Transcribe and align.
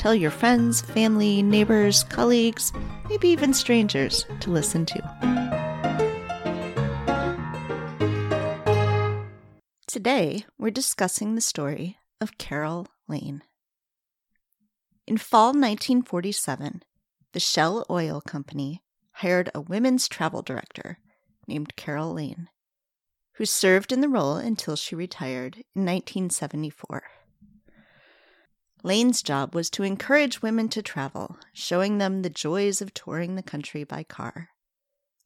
Tell 0.00 0.14
your 0.14 0.30
friends, 0.30 0.80
family, 0.80 1.42
neighbors, 1.42 2.04
colleagues, 2.04 2.72
maybe 3.10 3.28
even 3.28 3.52
strangers 3.52 4.24
to 4.40 4.50
listen 4.50 4.86
to. 4.86 5.02
Today, 9.86 10.46
we're 10.56 10.70
discussing 10.70 11.34
the 11.34 11.42
story 11.42 11.98
of 12.18 12.38
Carol 12.38 12.86
Lane. 13.08 13.42
In 15.06 15.18
fall 15.18 15.48
1947, 15.48 16.82
the 17.34 17.40
Shell 17.40 17.84
Oil 17.90 18.22
Company 18.22 18.80
hired 19.16 19.50
a 19.54 19.60
women's 19.60 20.08
travel 20.08 20.40
director 20.40 20.98
named 21.46 21.76
Carol 21.76 22.14
Lane, 22.14 22.48
who 23.34 23.44
served 23.44 23.92
in 23.92 24.00
the 24.00 24.08
role 24.08 24.36
until 24.36 24.76
she 24.76 24.94
retired 24.94 25.56
in 25.76 25.84
1974. 25.84 27.02
Lane's 28.82 29.22
job 29.22 29.54
was 29.54 29.68
to 29.70 29.82
encourage 29.82 30.42
women 30.42 30.68
to 30.70 30.82
travel, 30.82 31.36
showing 31.52 31.98
them 31.98 32.22
the 32.22 32.30
joys 32.30 32.80
of 32.80 32.94
touring 32.94 33.34
the 33.34 33.42
country 33.42 33.84
by 33.84 34.02
car. 34.02 34.50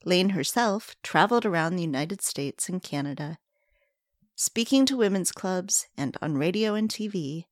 Lane 0.05 0.31
herself 0.31 0.97
traveled 1.03 1.47
around 1.47 1.77
the 1.77 1.83
United 1.83 2.21
States 2.21 2.69
and 2.69 2.83
Canada, 2.83 3.39
speaking 4.35 4.85
to 4.87 4.97
women's 4.97 5.33
clubs 5.33 5.87
and 5.97 6.17
on 6.21 6.37
radio 6.37 6.75
and 6.75 6.89
TV, 6.89 7.45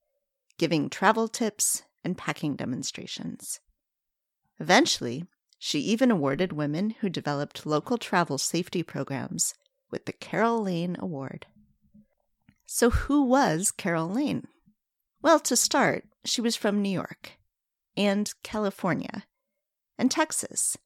giving 0.58 0.90
travel 0.90 1.28
tips 1.28 1.82
and 2.04 2.18
packing 2.18 2.56
demonstrations. 2.56 3.60
Eventually, 4.58 5.24
she 5.58 5.78
even 5.78 6.10
awarded 6.10 6.52
women 6.52 6.90
who 7.00 7.08
developed 7.08 7.64
local 7.64 7.96
travel 7.96 8.36
safety 8.36 8.82
programs 8.82 9.54
with 9.90 10.06
the 10.06 10.12
Carol 10.12 10.64
Lane 10.64 10.96
Award. 10.98 11.46
So, 12.66 12.90
who 12.90 13.22
was 13.22 13.70
Carol 13.70 14.08
Lane? 14.08 14.48
Well, 15.22 15.38
to 15.38 15.54
start, 15.54 16.04
she 16.24 16.40
was 16.40 16.56
from 16.56 16.82
New 16.82 16.90
York, 16.90 17.38
and 17.96 18.32
California, 18.42 19.22
and 19.96 20.10
Texas, 20.10 20.76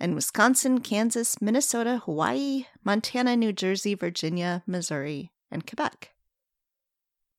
and 0.00 0.16
Wisconsin, 0.16 0.80
Kansas, 0.80 1.40
Minnesota, 1.40 2.02
Hawaii, 2.04 2.66
Montana, 2.82 3.36
New 3.36 3.52
Jersey, 3.52 3.94
Virginia, 3.94 4.64
Missouri, 4.66 5.30
and 5.48 5.64
Quebec. 5.64 6.10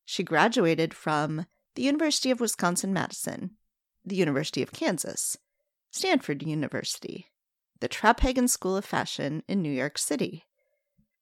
She 0.05 0.23
graduated 0.23 0.93
from 0.93 1.45
the 1.75 1.83
University 1.83 2.31
of 2.31 2.39
Wisconsin 2.39 2.93
Madison, 2.93 3.51
the 4.05 4.15
University 4.15 4.61
of 4.61 4.71
Kansas, 4.71 5.37
Stanford 5.91 6.41
University, 6.41 7.27
the 7.81 7.89
Traphagen 7.89 8.47
School 8.47 8.77
of 8.77 8.85
Fashion 8.85 9.43
in 9.49 9.61
New 9.61 9.71
York 9.71 9.97
City, 9.97 10.45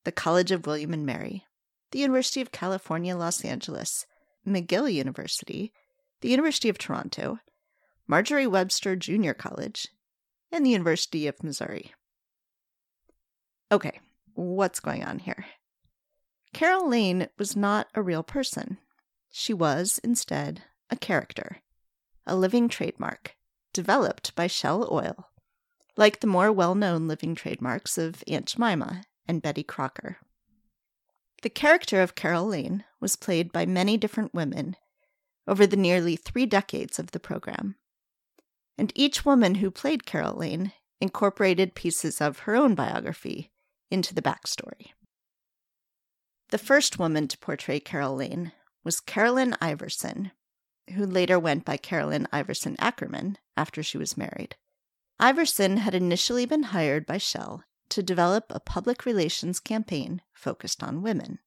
the 0.04 0.12
College 0.12 0.52
of 0.52 0.68
William 0.68 0.94
and 0.94 1.08
Mary, 1.08 1.44
the 1.90 2.00
University 2.00 2.40
of 2.40 2.52
California, 2.52 3.18
Los 3.18 3.44
Angeles, 3.44 4.06
McGill 4.48 4.92
University, 4.92 5.74
the 6.22 6.30
University 6.30 6.70
of 6.70 6.78
Toronto, 6.78 7.40
Marjorie 8.08 8.48
Webster 8.48 8.96
Junior 8.96 9.34
College, 9.34 9.90
and 10.52 10.66
the 10.66 10.70
University 10.70 11.28
of 11.28 11.44
Missouri. 11.44 11.94
Okay, 13.72 14.00
what's 14.34 14.80
going 14.80 15.04
on 15.04 15.20
here? 15.20 15.46
Carol 16.54 16.90
Lane 16.90 17.28
was 17.38 17.56
not 17.56 17.88
a 17.94 18.02
real 18.02 18.24
person. 18.24 18.78
She 19.30 19.54
was, 19.54 20.00
instead, 20.04 20.64
a 20.90 20.96
character, 20.96 21.58
a 22.26 22.36
living 22.36 22.70
trademark, 22.70 23.36
developed 23.74 24.34
by 24.36 24.48
Shell 24.48 24.88
Oil, 24.90 25.28
like 25.98 26.22
the 26.22 26.28
more 26.28 26.52
well 26.52 26.76
known 26.76 27.08
living 27.08 27.36
trademarks 27.36 27.98
of 27.98 28.24
Aunt 28.28 28.46
Jemima 28.46 29.04
and 29.28 29.42
Betty 29.42 29.64
Crocker. 29.64 30.18
The 31.44 31.50
character 31.50 32.02
of 32.02 32.16
Carol 32.16 32.48
Lane 32.48 32.84
was 33.00 33.16
played 33.16 33.52
by 33.52 33.66
many 33.66 33.98
different 33.98 34.34
women 34.34 34.76
over 35.48 35.68
the 35.68 35.78
nearly 35.78 36.16
three 36.16 36.46
decades 36.46 37.00
of 37.00 37.12
the 37.12 37.20
program. 37.20 37.76
And 38.78 38.92
each 38.96 39.26
woman 39.26 39.56
who 39.56 39.72
played 39.72 40.06
Carol 40.06 40.36
Lane 40.36 40.74
incorporated 41.00 41.76
pieces 41.76 42.22
of 42.22 42.40
her 42.40 42.56
own 42.56 42.76
biography 42.76 43.52
into 43.92 44.14
the 44.14 44.22
backstory. 44.22 44.92
The 46.50 46.58
first 46.58 46.98
woman 46.98 47.28
to 47.28 47.38
portray 47.38 47.80
Carol 47.80 48.16
Lane 48.16 48.52
was 48.84 49.00
Carolyn 49.00 49.56
Iverson, 49.62 50.32
who 50.96 51.06
later 51.06 51.38
went 51.38 51.66
by 51.66 51.78
Carolyn 51.78 52.28
Iverson 52.32 52.76
Ackerman 52.80 53.38
after 53.56 53.84
she 53.84 53.98
was 53.98 54.18
married. 54.18 54.56
Iverson 55.20 55.78
had 55.78 55.94
initially 55.94 56.46
been 56.46 56.64
hired 56.64 57.06
by 57.06 57.18
Shell 57.18 57.64
to 57.90 58.04
develop 58.04 58.46
a 58.50 58.60
public 58.60 59.06
relations 59.06 59.60
campaign 59.60 60.22
focused 60.34 60.84
on 60.84 61.02
women. 61.02 61.40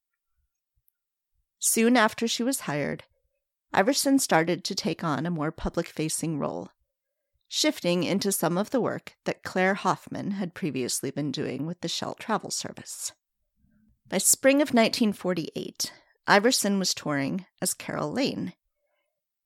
Soon 1.59 1.95
after 1.95 2.27
she 2.27 2.43
was 2.43 2.61
hired, 2.61 3.03
Iverson 3.73 4.19
started 4.19 4.63
to 4.63 4.75
take 4.75 5.03
on 5.03 5.25
a 5.25 5.31
more 5.31 5.51
public 5.51 5.87
facing 5.87 6.39
role, 6.39 6.69
shifting 7.47 8.03
into 8.03 8.31
some 8.31 8.57
of 8.57 8.71
the 8.71 8.81
work 8.81 9.15
that 9.25 9.43
Claire 9.43 9.75
Hoffman 9.75 10.31
had 10.31 10.53
previously 10.53 11.11
been 11.11 11.31
doing 11.31 11.65
with 11.65 11.81
the 11.81 11.87
Shell 11.87 12.15
Travel 12.15 12.51
Service. 12.51 13.13
By 14.09 14.17
spring 14.17 14.55
of 14.55 14.73
1948, 14.73 15.93
Iverson 16.27 16.79
was 16.79 16.93
touring 16.93 17.45
as 17.61 17.73
Carol 17.73 18.11
Lane, 18.11 18.53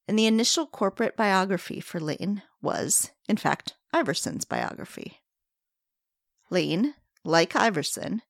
and 0.08 0.18
the 0.18 0.26
initial 0.26 0.66
corporate 0.66 1.16
biography 1.16 1.80
for 1.80 2.00
Lane 2.00 2.44
was, 2.62 3.12
in 3.28 3.38
fact, 3.38 3.76
Iverson's 3.94 4.46
biography. 4.46 5.20
Lane, 6.56 6.94
like 7.26 7.54
Iverson, 7.54 8.22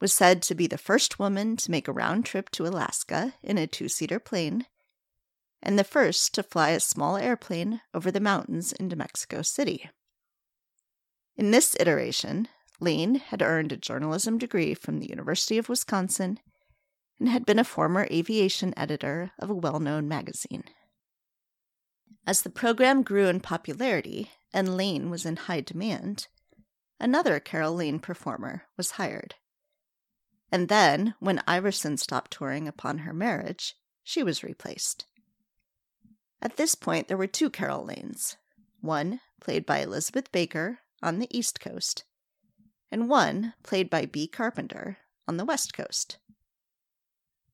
was 0.00 0.12
said 0.12 0.42
to 0.42 0.56
be 0.56 0.66
the 0.66 0.76
first 0.76 1.20
woman 1.20 1.56
to 1.58 1.70
make 1.70 1.86
a 1.86 1.92
round 1.92 2.24
trip 2.24 2.50
to 2.50 2.66
Alaska 2.66 3.34
in 3.44 3.56
a 3.56 3.68
two 3.68 3.88
seater 3.88 4.18
plane, 4.18 4.66
and 5.62 5.78
the 5.78 5.84
first 5.84 6.34
to 6.34 6.42
fly 6.42 6.70
a 6.70 6.80
small 6.80 7.16
airplane 7.16 7.80
over 7.94 8.10
the 8.10 8.18
mountains 8.18 8.72
into 8.72 8.96
Mexico 8.96 9.42
City. 9.42 9.88
In 11.36 11.52
this 11.52 11.76
iteration, 11.78 12.48
Lane 12.80 13.14
had 13.14 13.40
earned 13.40 13.70
a 13.70 13.76
journalism 13.76 14.38
degree 14.38 14.74
from 14.74 14.98
the 14.98 15.08
University 15.08 15.58
of 15.58 15.68
Wisconsin 15.68 16.40
and 17.20 17.28
had 17.28 17.46
been 17.46 17.60
a 17.60 17.64
former 17.64 18.08
aviation 18.10 18.74
editor 18.76 19.30
of 19.38 19.48
a 19.48 19.54
well 19.54 19.78
known 19.78 20.08
magazine. 20.08 20.64
As 22.26 22.42
the 22.42 22.50
program 22.50 23.04
grew 23.04 23.28
in 23.28 23.38
popularity 23.38 24.32
and 24.52 24.76
Lane 24.76 25.08
was 25.08 25.24
in 25.24 25.36
high 25.36 25.60
demand, 25.60 26.26
another 27.00 27.40
Carol 27.40 27.74
Lane 27.74 27.98
performer 27.98 28.64
was 28.76 28.92
hired. 28.92 29.34
And 30.50 30.68
then, 30.68 31.14
when 31.20 31.42
Iverson 31.46 31.96
stopped 31.96 32.32
touring 32.32 32.66
upon 32.66 32.98
her 32.98 33.12
marriage, 33.12 33.74
she 34.02 34.22
was 34.22 34.42
replaced. 34.42 35.06
At 36.40 36.56
this 36.56 36.74
point, 36.74 37.08
there 37.08 37.16
were 37.16 37.26
two 37.26 37.50
Carol 37.50 37.84
Lanes 37.84 38.36
one 38.80 39.20
played 39.40 39.66
by 39.66 39.78
Elizabeth 39.80 40.30
Baker 40.30 40.78
on 41.02 41.18
the 41.18 41.36
East 41.36 41.60
Coast, 41.60 42.04
and 42.90 43.08
one 43.08 43.54
played 43.62 43.90
by 43.90 44.06
B. 44.06 44.26
Carpenter 44.28 44.98
on 45.26 45.36
the 45.36 45.44
West 45.44 45.74
Coast. 45.74 46.18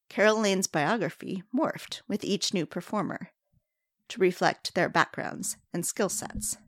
Carol 0.09 0.41
Lane's 0.41 0.66
biography 0.66 1.43
morphed 1.55 2.03
with 2.06 2.25
each 2.25 2.55
new 2.55 2.66
performer 2.66 3.31
to 4.09 4.21
reflect 4.21 4.75
their 4.75 4.88
backgrounds 4.88 5.56
and 5.72 5.84
skill 5.84 6.09
sets. 6.09 6.59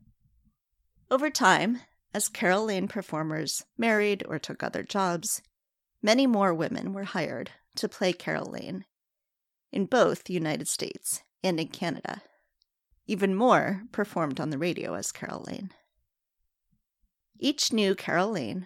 Over 1.09 1.29
time, 1.29 1.81
as 2.17 2.29
Carol 2.29 2.65
Lane 2.65 2.87
performers 2.87 3.63
married 3.77 4.23
or 4.27 4.39
took 4.39 4.63
other 4.63 4.81
jobs, 4.81 5.43
many 6.01 6.25
more 6.25 6.51
women 6.51 6.91
were 6.91 7.03
hired 7.03 7.51
to 7.75 7.87
play 7.87 8.11
Carol 8.11 8.49
Lane 8.49 8.85
in 9.71 9.85
both 9.85 10.23
the 10.23 10.33
United 10.33 10.67
States 10.67 11.21
and 11.43 11.59
in 11.59 11.67
Canada. 11.67 12.23
Even 13.05 13.35
more 13.35 13.83
performed 13.91 14.39
on 14.39 14.49
the 14.49 14.57
radio 14.57 14.95
as 14.95 15.11
Carol 15.11 15.45
Lane. 15.45 15.69
Each 17.37 17.71
new 17.71 17.93
Carol 17.93 18.31
Lane 18.31 18.65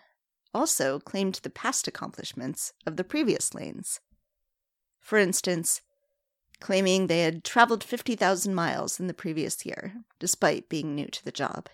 also 0.54 1.00
claimed 1.00 1.42
the 1.44 1.50
past 1.50 1.90
accomplishments 1.90 2.72
of 2.88 2.96
the 2.96 3.04
previous 3.04 3.54
lanes. 3.54 4.00
For 5.02 5.18
instance, 5.18 5.82
claiming 6.62 7.08
they 7.08 7.24
had 7.24 7.44
traveled 7.44 7.84
50,000 7.84 8.56
miles 8.56 8.98
in 8.98 9.08
the 9.08 9.14
previous 9.14 9.66
year, 9.66 9.96
despite 10.20 10.70
being 10.70 10.96
new 10.96 11.08
to 11.08 11.26
the 11.26 11.34
job. 11.34 11.68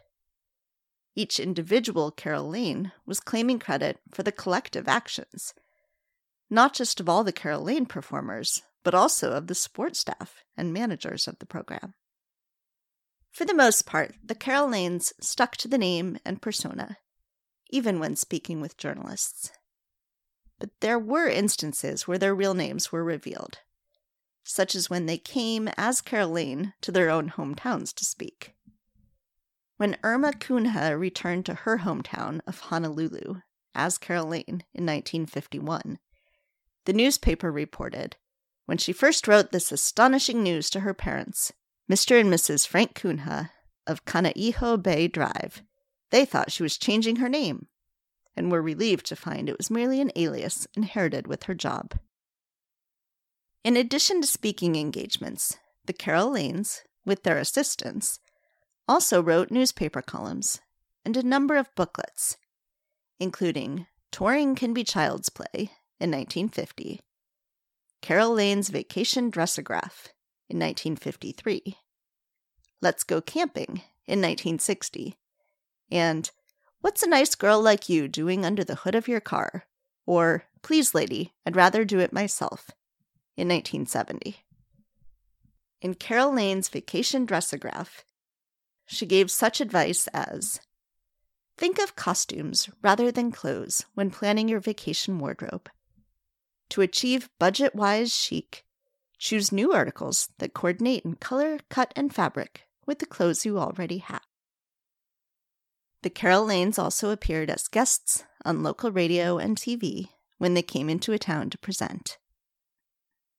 Each 1.18 1.40
individual 1.40 2.12
Carol 2.12 2.48
Lane 2.48 2.92
was 3.08 3.20
claiming 3.20 3.58
credit 3.58 4.00
for 4.12 4.22
the 4.22 4.32
collective 4.32 4.88
actions, 4.88 5.56
not 6.48 6.76
just 6.76 7.00
of 7.00 7.10
all 7.10 7.24
the 7.24 7.32
Carol 7.32 7.64
Lane 7.64 7.88
performers, 7.88 8.62
but 8.84 8.94
also 8.94 9.32
of 9.32 9.48
the 9.48 9.56
support 9.56 9.96
staff 9.96 10.44
and 10.56 10.72
managers 10.72 11.28
of 11.28 11.40
the 11.40 11.48
program. 11.48 11.96
For 13.32 13.46
the 13.46 13.56
most 13.56 13.88
part, 13.88 14.14
the 14.24 14.36
Carol 14.36 14.70
Lanes 14.70 15.12
stuck 15.20 15.58
to 15.58 15.68
the 15.68 15.80
name 15.80 16.20
and 16.24 16.40
persona, 16.40 16.98
even 17.72 18.00
when 18.00 18.16
speaking 18.16 18.62
with 18.62 18.78
journalists. 18.78 19.50
But 20.60 20.70
there 20.82 21.00
were 21.00 21.28
instances 21.28 22.08
where 22.08 22.20
their 22.20 22.36
real 22.36 22.54
names 22.54 22.92
were 22.92 23.04
revealed, 23.04 23.58
such 24.44 24.76
as 24.76 24.88
when 24.88 25.08
they 25.08 25.18
came 25.18 25.68
as 25.78 26.00
Carol 26.00 26.30
Lane 26.30 26.74
to 26.82 26.92
their 26.92 27.10
own 27.10 27.32
hometowns 27.32 27.92
to 27.96 28.06
speak. 28.06 28.54
When 29.78 29.98
Irma 30.04 30.34
Cunha 30.34 30.98
returned 30.98 31.46
to 31.46 31.54
her 31.54 31.80
hometown 31.80 32.42
of 32.48 32.60
Honolulu 32.60 33.42
as 33.76 34.00
Carol 34.00 34.28
Lane 34.28 34.64
in 34.74 34.86
1951, 34.86 36.00
the 36.86 36.94
newspaper 36.94 37.52
reported 37.52 38.16
when 38.66 38.80
she 38.80 38.92
first 38.92 39.28
wrote 39.28 39.52
this 39.52 39.72
astonishing 39.72 40.42
news 40.42 40.70
to 40.72 40.82
her 40.82 40.94
parents, 40.94 41.54
Mr. 41.90 42.20
and 42.20 42.34
Mrs. 42.34 42.68
Frank 42.68 42.96
Cunha 42.96 43.52
of 43.86 44.04
Kaneohe 44.04 44.82
Bay 44.82 45.08
Drive, 45.08 45.62
they 46.10 46.26
thought 46.26 46.52
she 46.52 46.64
was 46.64 46.78
changing 46.78 47.18
her 47.18 47.30
name 47.30 47.68
and 48.36 48.52
were 48.52 48.62
relieved 48.62 49.06
to 49.06 49.16
find 49.16 49.48
it 49.48 49.58
was 49.58 49.70
merely 49.70 50.02
an 50.02 50.12
alias 50.16 50.68
inherited 50.76 51.28
with 51.28 51.44
her 51.44 51.56
job. 51.56 51.94
In 53.64 53.78
addition 53.78 54.22
to 54.22 54.28
speaking 54.28 54.76
engagements, 54.76 55.58
the 55.86 55.94
Carol 55.94 56.32
Lanes, 56.32 56.82
with 57.06 57.24
their 57.24 57.38
assistants, 57.38 58.20
also 58.88 59.22
wrote 59.22 59.52
newspaper 59.52 60.02
columns 60.02 60.62
and 61.04 61.18
a 61.18 61.24
number 61.24 61.56
of 61.56 61.74
booklets, 61.76 62.38
including 63.20 63.88
Touring 64.12 64.56
Can 64.56 64.74
Be 64.74 64.84
Child's 64.84 65.30
Play 65.30 65.72
in 66.00 66.12
1950, 66.12 67.02
Carol 68.02 68.34
Lane's 68.34 68.70
Vacation 68.70 69.30
Dress-O-Graph 69.30 70.10
in 70.50 70.58
1953, 70.58 71.78
Let's 72.82 73.04
Go 73.04 73.22
Camping 73.22 73.82
in 74.06 74.22
1960, 74.22 75.18
and 75.92 76.32
What's 76.82 77.04
a 77.04 77.10
nice 77.10 77.34
girl 77.36 77.60
like 77.60 77.90
you 77.90 78.08
doing 78.08 78.46
under 78.46 78.64
the 78.64 78.76
hood 78.76 78.96
of 78.96 79.08
your 79.08 79.20
car? 79.20 79.66
Or, 80.06 80.46
Please, 80.62 80.94
lady, 80.94 81.34
I'd 81.46 81.56
rather 81.56 81.84
do 81.84 82.00
it 82.00 82.14
myself 82.14 82.72
in 83.36 83.48
1970. 83.48 84.38
In 85.82 85.96
Carol 85.96 86.34
Lane's 86.34 86.70
Vacation 86.70 87.26
Dress-O-Graph, 87.26 88.06
she 88.88 89.06
gave 89.06 89.30
such 89.30 89.62
advice 89.62 90.08
as 90.08 90.60
Think 91.58 91.80
of 91.80 91.96
costumes 91.96 92.70
rather 92.84 93.12
than 93.12 93.32
clothes 93.32 93.86
when 93.96 94.12
planning 94.12 94.48
your 94.48 94.60
vacation 94.60 95.18
wardrobe. 95.18 95.70
To 96.70 96.82
achieve 96.82 97.30
budget 97.40 97.74
wise 97.74 98.16
chic, 98.16 98.64
choose 99.18 99.52
new 99.52 99.74
articles 99.74 100.30
that 100.38 100.54
coordinate 100.54 101.04
in 101.04 101.16
color, 101.16 101.58
cut, 101.70 101.94
and 101.96 102.14
fabric 102.14 102.64
with 102.86 103.00
the 103.00 103.08
clothes 103.08 103.44
you 103.44 103.58
already 103.58 103.98
have. 103.98 104.22
The 106.04 106.12
Carol 106.12 106.46
Lanes 106.46 106.78
also 106.78 107.10
appeared 107.10 107.50
as 107.50 107.68
guests 107.68 108.24
on 108.46 108.62
local 108.62 108.92
radio 108.92 109.40
and 109.40 109.58
TV 109.58 110.10
when 110.38 110.54
they 110.54 110.62
came 110.62 110.90
into 110.90 111.12
a 111.12 111.20
town 111.20 111.50
to 111.50 111.58
present. 111.58 112.20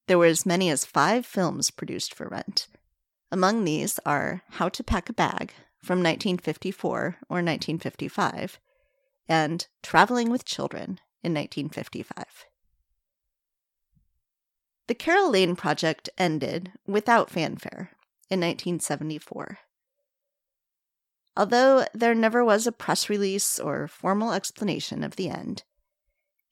There 0.08 0.18
were 0.18 0.26
as 0.26 0.44
many 0.44 0.70
as 0.70 0.84
five 0.84 1.24
films 1.24 1.70
produced 1.70 2.14
for 2.14 2.26
rent. 2.26 2.66
Among 3.30 3.64
these 3.64 3.98
are 4.06 4.42
How 4.52 4.70
to 4.70 4.82
Pack 4.82 5.10
a 5.10 5.12
Bag 5.12 5.52
from 5.82 5.98
1954 5.98 6.98
or 6.98 7.36
1955 7.36 8.58
and 9.28 9.66
Traveling 9.82 10.30
with 10.30 10.46
Children 10.46 10.98
in 11.22 11.34
1955. 11.34 12.46
The 14.86 14.94
Carol 14.94 15.30
Lane 15.30 15.56
project 15.56 16.08
ended 16.16 16.72
without 16.86 17.28
fanfare 17.28 17.90
in 18.30 18.40
1974. 18.40 19.58
Although 21.36 21.84
there 21.92 22.14
never 22.14 22.42
was 22.42 22.66
a 22.66 22.72
press 22.72 23.10
release 23.10 23.58
or 23.58 23.86
formal 23.86 24.32
explanation 24.32 25.04
of 25.04 25.16
the 25.16 25.28
end, 25.28 25.64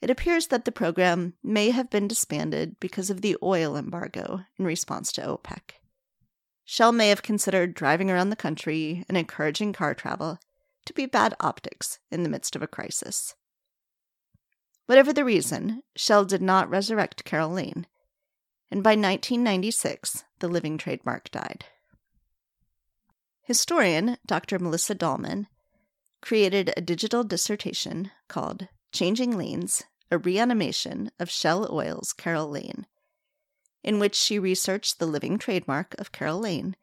it 0.02 0.10
appears 0.10 0.48
that 0.48 0.66
the 0.66 0.72
program 0.72 1.32
may 1.42 1.70
have 1.70 1.88
been 1.88 2.06
disbanded 2.06 2.78
because 2.78 3.08
of 3.08 3.22
the 3.22 3.38
oil 3.42 3.76
embargo 3.78 4.44
in 4.58 4.66
response 4.66 5.10
to 5.12 5.22
OPEC. 5.22 5.80
Shell 6.66 6.92
may 6.92 7.08
have 7.08 7.22
considered 7.22 7.72
driving 7.72 8.10
around 8.10 8.28
the 8.28 8.36
country 8.36 9.06
and 9.08 9.16
encouraging 9.16 9.72
car 9.72 9.94
travel 9.94 10.38
to 10.84 10.92
be 10.92 11.06
bad 11.06 11.34
optics 11.40 11.98
in 12.10 12.22
the 12.22 12.28
midst 12.28 12.54
of 12.54 12.60
a 12.60 12.66
crisis. 12.66 13.34
Whatever 14.84 15.14
the 15.14 15.24
reason, 15.24 15.82
Shell 15.96 16.26
did 16.26 16.42
not 16.42 16.68
resurrect 16.68 17.24
Carol 17.24 17.50
Lane 17.50 17.86
and 18.70 18.82
by 18.82 18.90
1996, 18.90 20.24
the 20.40 20.48
living 20.48 20.76
trademark 20.76 21.30
died. 21.30 21.64
Historian 23.42 24.16
Dr. 24.26 24.58
Melissa 24.58 24.94
Dollman 24.94 25.46
created 26.20 26.72
a 26.76 26.80
digital 26.80 27.22
dissertation 27.22 28.10
called 28.26 28.68
Changing 28.90 29.36
Lanes 29.36 29.84
A 30.10 30.18
Reanimation 30.18 31.12
of 31.20 31.30
Shell 31.30 31.68
Oil's 31.70 32.12
Carol 32.12 32.48
Lane, 32.48 32.86
in 33.86 34.00
which 34.00 34.16
she 34.16 34.38
researched 34.38 34.98
the 34.98 35.06
living 35.06 35.38
trademark 35.38 35.94
of 35.98 36.12
Carol 36.12 36.40
Lane 36.40 36.76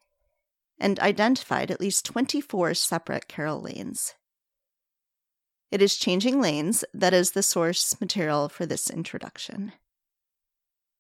and 0.80 1.00
identified 1.02 1.70
at 1.70 1.82
least 1.82 2.06
24 2.06 2.74
separate 2.74 3.28
Carol 3.28 3.62
Lanes. 3.62 4.16
It 5.70 5.82
is 5.82 5.98
Changing 5.98 6.42
Lanes 6.42 6.86
that 6.94 7.14
is 7.14 7.32
the 7.32 7.44
source 7.44 8.00
material 8.00 8.48
for 8.48 8.66
this 8.66 8.90
introduction. 8.90 9.74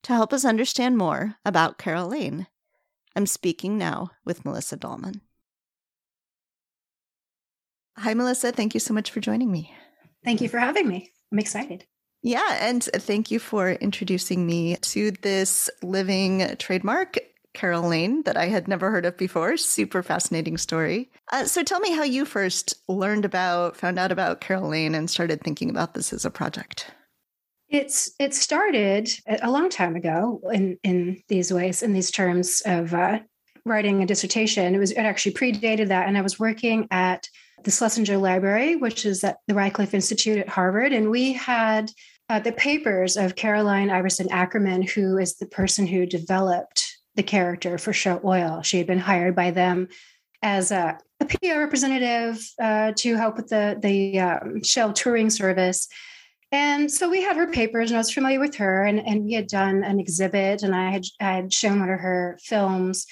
To 0.04 0.14
help 0.14 0.34
us 0.34 0.44
understand 0.44 0.98
more 0.98 1.38
about 1.46 1.78
Carol 1.78 2.10
Lane, 2.10 2.48
I'm 3.16 3.26
speaking 3.26 3.78
now 3.78 4.12
with 4.26 4.44
Melissa 4.44 4.76
Dollman. 4.76 5.22
Hi, 7.98 8.14
Melissa. 8.14 8.52
Thank 8.52 8.74
you 8.74 8.80
so 8.80 8.94
much 8.94 9.12
for 9.12 9.22
joining 9.22 9.52
me. 9.52 9.74
Thank 10.26 10.42
you 10.42 10.50
for 10.50 10.58
having 10.60 10.88
me. 10.88 11.12
I'm 11.32 11.40
excited. 11.40 11.86
Yeah, 12.24 12.58
and 12.62 12.81
thank 12.81 13.31
you 13.31 13.38
for 13.38 13.72
introducing 13.72 14.46
me 14.46 14.78
to 14.78 15.12
this 15.12 15.70
living 15.81 16.56
trademark, 16.58 17.18
Carol 17.54 17.90
Lane, 17.90 18.24
that 18.24 18.38
I 18.38 18.46
had 18.46 18.70
never 18.70 18.90
heard 18.90 19.06
of 19.06 19.18
before. 19.18 19.58
Super 19.58 20.02
fascinating 20.02 20.58
story. 20.58 21.12
Uh, 21.34 21.44
so 21.44 21.64
tell 21.64 21.81
me 21.81 21.92
how 21.92 22.04
you 22.04 22.24
first 22.24 22.75
learned 22.88 23.25
about, 23.25 23.75
found 23.75 24.00
out 24.00 24.12
about 24.14 24.40
Carol 24.40 24.70
Lane, 24.70 24.96
and 24.96 25.10
started 25.10 25.42
thinking 25.42 25.70
about 25.70 25.96
this 25.96 26.14
as 26.14 26.24
a 26.24 26.31
project. 26.31 26.90
It's 27.68 28.12
it 28.20 28.34
started 28.34 29.10
a 29.28 29.52
long 29.52 29.69
time 29.69 29.98
ago 29.98 30.40
in 30.54 30.78
in 30.84 31.22
these 31.28 31.52
ways, 31.52 31.84
in 31.84 31.92
these 31.92 32.12
terms 32.12 32.62
of 32.66 32.94
uh, 32.94 33.19
writing 33.66 34.02
a 34.02 34.06
dissertation. 34.06 34.74
It 34.74 34.80
was 34.80 34.92
it 34.92 35.00
actually 35.00 35.34
predated 35.34 35.90
that, 35.90 36.08
and 36.08 36.18
I 36.18 36.22
was 36.22 36.40
working 36.40 36.88
at 36.90 37.28
the 37.64 37.72
Schlesinger 37.72 38.18
Library, 38.18 38.76
which 38.76 39.06
is 39.06 39.24
at 39.24 39.38
the 39.47 39.56
Radcliffe 39.56 39.94
Institute 39.94 40.38
at 40.38 40.50
Harvard, 40.50 40.94
and 40.94 41.09
we 41.09 41.33
had 41.33 41.92
uh, 42.33 42.40
the 42.40 42.52
papers 42.52 43.16
of 43.16 43.35
Caroline 43.35 43.92
Iverson 43.92 44.28
Ackerman, 44.31 44.81
who 44.81 45.19
is 45.19 45.35
the 45.35 45.45
person 45.45 45.85
who 45.85 46.07
developed 46.07 46.97
the 47.13 47.21
character 47.21 47.78
for 47.78 47.94
Shell 47.94 48.21
Oil. 48.25 48.63
She 48.63 48.80
had 48.80 48.87
been 48.87 48.97
hired 48.97 49.35
by 49.35 49.52
them 49.52 49.87
as 50.42 50.71
a, 50.71 50.97
a 51.19 51.25
PR 51.25 51.59
representative 51.59 52.44
uh, 52.59 52.94
to 52.97 53.16
help 53.18 53.37
with 53.37 53.49
the 53.49 53.78
the 53.80 54.19
um, 54.19 54.63
Shell 54.63 54.94
touring 54.94 55.30
service. 55.30 55.87
And 56.52 56.92
so 56.92 57.07
we 57.07 57.21
had 57.21 57.37
her 57.37 57.52
papers, 57.52 57.92
and 57.92 57.97
I 57.97 57.99
was 57.99 58.11
familiar 58.11 58.40
with 58.40 58.56
her, 58.56 58.83
and, 58.83 58.99
and 58.99 59.25
we 59.25 59.33
had 59.33 59.47
done 59.47 59.83
an 59.83 59.99
exhibit, 59.99 60.63
and 60.63 60.75
I 60.75 60.90
had 60.90 61.06
I 61.21 61.33
had 61.33 61.54
shown 61.54 61.81
one 61.81 61.92
of 61.92 61.99
her 61.99 62.40
films 62.42 63.06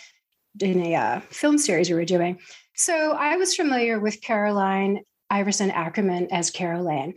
in 0.59 0.83
a 0.83 0.95
uh, 0.95 1.19
film 1.29 1.59
series 1.59 1.91
we 1.91 1.95
were 1.95 2.05
doing. 2.05 2.39
So 2.75 3.11
I 3.11 3.37
was 3.37 3.55
familiar 3.55 3.99
with 3.99 4.19
Caroline 4.21 5.01
Iverson 5.29 5.69
Ackerman 5.69 6.29
as 6.31 6.49
Carol 6.49 6.85
Lane. 6.85 7.13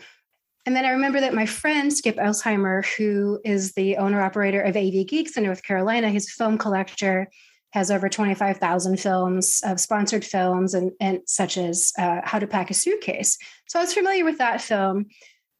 And 0.66 0.74
then 0.74 0.84
I 0.84 0.90
remember 0.90 1.20
that 1.20 1.34
my 1.34 1.46
friend 1.46 1.92
Skip 1.92 2.16
Elsheimer, 2.16 2.86
who 2.96 3.40
is 3.44 3.72
the 3.72 3.98
owner 3.98 4.22
operator 4.22 4.62
of 4.62 4.76
AV 4.76 5.06
Geeks 5.06 5.36
in 5.36 5.44
North 5.44 5.62
Carolina, 5.62 6.08
his 6.08 6.30
film 6.32 6.56
collector 6.56 7.28
has 7.72 7.90
over 7.90 8.08
25,000 8.08 8.98
films 8.98 9.60
of 9.64 9.80
sponsored 9.80 10.24
films 10.24 10.74
and, 10.74 10.92
and 11.00 11.20
such 11.26 11.58
as 11.58 11.92
uh, 11.98 12.20
How 12.22 12.38
to 12.38 12.46
Pack 12.46 12.70
a 12.70 12.74
Suitcase. 12.74 13.36
So 13.66 13.78
I 13.78 13.82
was 13.82 13.92
familiar 13.92 14.24
with 14.24 14.38
that 14.38 14.62
film. 14.62 15.06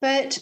But 0.01 0.39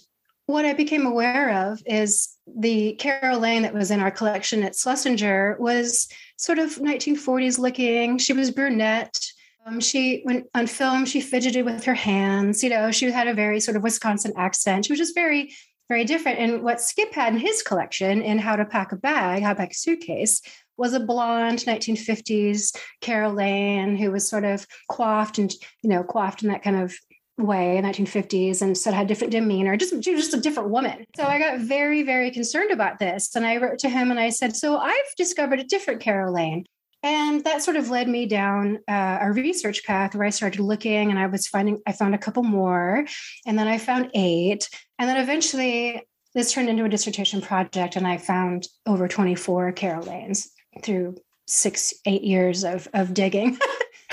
what 0.47 0.65
I 0.65 0.75
became 0.75 1.07
aware 1.07 1.71
of 1.71 1.83
is 1.87 2.37
the 2.47 2.93
Carol 2.95 3.39
Lane 3.39 3.63
that 3.63 3.73
was 3.73 3.91
in 3.91 4.01
our 4.01 4.11
collection 4.11 4.63
at 4.63 4.77
Schlesinger 4.77 5.57
was 5.59 6.09
sort 6.37 6.59
of 6.59 6.77
1940s 6.77 7.59
looking. 7.59 8.19
She 8.19 8.35
was 8.35 8.51
brunette. 8.51 9.19
Um, 9.65 9.81
she 9.81 10.23
went 10.25 10.47
on 10.55 10.67
film, 10.67 11.05
she 11.05 11.21
fidgeted 11.21 11.65
with 11.65 11.85
her 11.85 11.95
hands. 11.95 12.63
You 12.65 12.71
know, 12.71 12.91
she 12.91 13.11
had 13.11 13.29
a 13.29 13.35
very 13.35 13.61
sort 13.61 13.77
of 13.77 13.83
Wisconsin 13.83 14.33
accent. 14.37 14.87
She 14.87 14.93
was 14.93 14.99
just 14.99 15.15
very, 15.15 15.55
very 15.89 16.05
different. 16.05 16.39
And 16.39 16.63
what 16.63 16.81
Skip 16.81 17.13
had 17.13 17.35
in 17.35 17.41
his 17.41 17.63
collection 17.63 18.23
in 18.23 18.39
How 18.39 18.57
to 18.57 18.65
Pack 18.65 18.93
a 18.93 18.97
Bag, 18.97 19.43
How 19.43 19.51
to 19.51 19.57
Pack 19.57 19.73
a 19.73 19.75
Suitcase, 19.75 20.43
was 20.77 20.95
a 20.95 21.01
blonde 21.01 21.61
1950s 21.61 22.77
Carol 23.01 23.35
Lane 23.35 23.97
who 23.97 24.11
was 24.11 24.29
sort 24.29 24.45
of 24.45 24.67
coiffed 24.91 25.39
and, 25.39 25.53
you 25.83 25.91
know, 25.91 26.03
coiffed 26.03 26.43
in 26.43 26.49
that 26.49 26.63
kind 26.63 26.77
of 26.77 26.97
way 27.39 27.77
in 27.77 27.85
1950s 27.85 28.63
and 28.63 28.77
said 28.77 28.95
had 28.95 29.07
different 29.07 29.33
demeanor 29.33 29.77
just 29.77 30.05
she 30.05 30.15
was 30.15 30.25
just 30.25 30.35
a 30.35 30.41
different 30.41 30.69
woman 30.69 31.05
so 31.17 31.25
i 31.25 31.39
got 31.39 31.59
very 31.61 32.03
very 32.03 32.31
concerned 32.31 32.71
about 32.71 32.99
this 32.99 33.35
and 33.35 33.47
i 33.47 33.57
wrote 33.57 33.79
to 33.79 33.89
him 33.89 34.11
and 34.11 34.21
i 34.21 34.29
said 34.29 34.55
so 34.55 34.77
i've 34.77 35.17
discovered 35.17 35.59
a 35.59 35.65
different 35.65 36.01
carol 36.01 36.33
lane 36.33 36.65
And 37.03 37.43
that 37.45 37.63
sort 37.63 37.77
of 37.77 37.91
led 37.91 38.09
me 38.09 38.27
down 38.27 38.79
uh, 38.89 39.19
a 39.21 39.33
research 39.33 39.85
path 39.85 40.15
where 40.15 40.27
I 40.27 40.31
started 40.31 40.61
looking 40.61 41.11
and 41.11 41.19
I 41.19 41.27
was 41.27 41.49
finding, 41.49 41.81
I 41.87 41.93
found 41.93 42.15
a 42.15 42.19
couple 42.19 42.45
more, 42.45 43.05
and 43.45 43.59
then 43.59 43.67
I 43.67 43.79
found 43.79 44.11
eight. 44.15 44.69
And 44.99 45.09
then 45.09 45.17
eventually 45.17 46.07
this 46.35 46.53
turned 46.53 46.69
into 46.69 46.85
a 46.85 46.89
dissertation 46.89 47.41
project, 47.41 47.97
and 47.97 48.07
I 48.07 48.19
found 48.19 48.67
over 48.87 49.09
24 49.09 49.73
Carol 49.73 50.05
Lanes 50.05 50.51
through 50.83 51.17
six, 51.47 51.93
eight 52.07 52.23
years 52.23 52.65
of, 52.65 52.89
of 52.95 53.13
digging. 53.13 53.59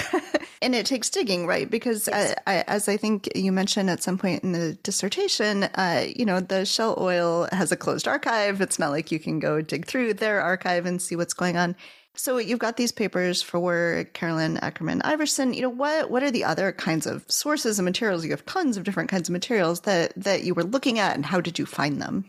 and 0.61 0.75
it 0.75 0.85
takes 0.85 1.09
digging, 1.09 1.47
right? 1.47 1.69
Because 1.69 2.09
uh, 2.09 2.33
I, 2.45 2.63
as 2.67 2.89
I 2.89 2.97
think 2.97 3.29
you 3.35 3.51
mentioned 3.51 3.89
at 3.89 4.03
some 4.03 4.17
point 4.17 4.43
in 4.43 4.51
the 4.51 4.73
dissertation, 4.83 5.63
uh, 5.63 6.05
you 6.13 6.25
know, 6.25 6.41
the 6.41 6.65
Shell 6.65 6.97
Oil 6.99 7.47
has 7.51 7.71
a 7.71 7.77
closed 7.77 8.07
archive. 8.07 8.59
It's 8.59 8.79
not 8.79 8.91
like 8.91 9.11
you 9.11 9.19
can 9.19 9.39
go 9.39 9.61
dig 9.61 9.85
through 9.85 10.15
their 10.15 10.41
archive 10.41 10.85
and 10.85 11.01
see 11.01 11.15
what's 11.15 11.33
going 11.33 11.55
on. 11.55 11.75
So 12.19 12.37
you've 12.37 12.59
got 12.59 12.75
these 12.75 12.91
papers 12.91 13.41
for 13.41 14.03
Carolyn 14.13 14.57
Ackerman 14.57 15.01
Iverson. 15.03 15.53
You 15.53 15.61
know 15.61 15.69
what? 15.69 16.11
What 16.11 16.21
are 16.21 16.29
the 16.29 16.43
other 16.43 16.73
kinds 16.73 17.07
of 17.07 17.23
sources 17.31 17.79
and 17.79 17.85
materials? 17.85 18.25
You 18.25 18.31
have 18.31 18.45
tons 18.45 18.75
of 18.75 18.83
different 18.83 19.09
kinds 19.09 19.29
of 19.29 19.33
materials 19.33 19.81
that 19.81 20.11
that 20.17 20.43
you 20.43 20.53
were 20.53 20.65
looking 20.65 20.99
at, 20.99 21.15
and 21.15 21.25
how 21.25 21.39
did 21.39 21.57
you 21.57 21.65
find 21.65 22.01
them? 22.01 22.25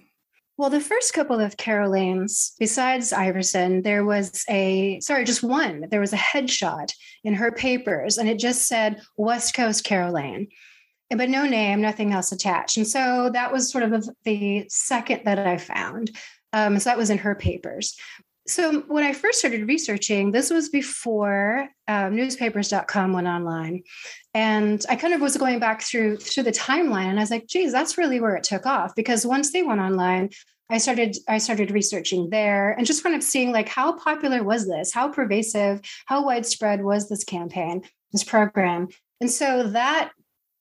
Well, 0.56 0.70
the 0.70 0.80
first 0.80 1.12
couple 1.12 1.40
of 1.40 1.56
Carol 1.56 1.90
Lanes, 1.90 2.52
besides 2.60 3.12
Iverson, 3.12 3.82
there 3.82 4.04
was 4.04 4.44
a 4.48 5.00
sorry, 5.00 5.24
just 5.24 5.42
one. 5.42 5.88
There 5.90 6.00
was 6.00 6.12
a 6.12 6.16
headshot 6.16 6.92
in 7.24 7.34
her 7.34 7.50
papers, 7.50 8.16
and 8.16 8.28
it 8.28 8.38
just 8.38 8.68
said 8.68 9.02
West 9.16 9.54
Coast 9.54 9.82
Carol 9.82 10.12
Lane 10.12 10.46
but 11.16 11.28
no 11.28 11.44
name, 11.44 11.80
nothing 11.80 12.12
else 12.12 12.30
attached. 12.30 12.76
And 12.76 12.86
so 12.86 13.30
that 13.32 13.52
was 13.52 13.68
sort 13.68 13.82
of 13.82 14.08
the 14.22 14.64
second 14.68 15.22
that 15.24 15.40
I 15.40 15.56
found. 15.56 16.16
Um, 16.52 16.78
so 16.78 16.88
that 16.90 16.98
was 16.98 17.10
in 17.10 17.18
her 17.18 17.34
papers. 17.34 17.96
So 18.50 18.80
when 18.88 19.04
I 19.04 19.12
first 19.12 19.38
started 19.38 19.68
researching, 19.68 20.32
this 20.32 20.50
was 20.50 20.70
before 20.70 21.68
um, 21.86 22.16
newspapers.com 22.16 23.12
went 23.12 23.28
online. 23.28 23.84
And 24.34 24.84
I 24.88 24.96
kind 24.96 25.14
of 25.14 25.20
was 25.20 25.36
going 25.36 25.60
back 25.60 25.82
through 25.82 26.16
through 26.16 26.42
the 26.42 26.50
timeline 26.50 27.06
and 27.06 27.18
I 27.18 27.22
was 27.22 27.30
like, 27.30 27.46
geez, 27.46 27.70
that's 27.70 27.96
really 27.96 28.20
where 28.20 28.34
it 28.34 28.42
took 28.42 28.66
off. 28.66 28.92
Because 28.96 29.24
once 29.24 29.52
they 29.52 29.62
went 29.62 29.80
online, 29.80 30.30
I 30.68 30.78
started 30.78 31.16
I 31.28 31.38
started 31.38 31.70
researching 31.70 32.30
there 32.30 32.72
and 32.72 32.86
just 32.86 33.04
kind 33.04 33.14
of 33.14 33.22
seeing 33.22 33.52
like 33.52 33.68
how 33.68 33.92
popular 33.92 34.42
was 34.42 34.66
this? 34.66 34.92
How 34.92 35.08
pervasive, 35.08 35.80
how 36.06 36.24
widespread 36.24 36.82
was 36.82 37.08
this 37.08 37.22
campaign, 37.22 37.82
this 38.10 38.24
program? 38.24 38.88
And 39.20 39.30
so 39.30 39.68
that 39.68 40.10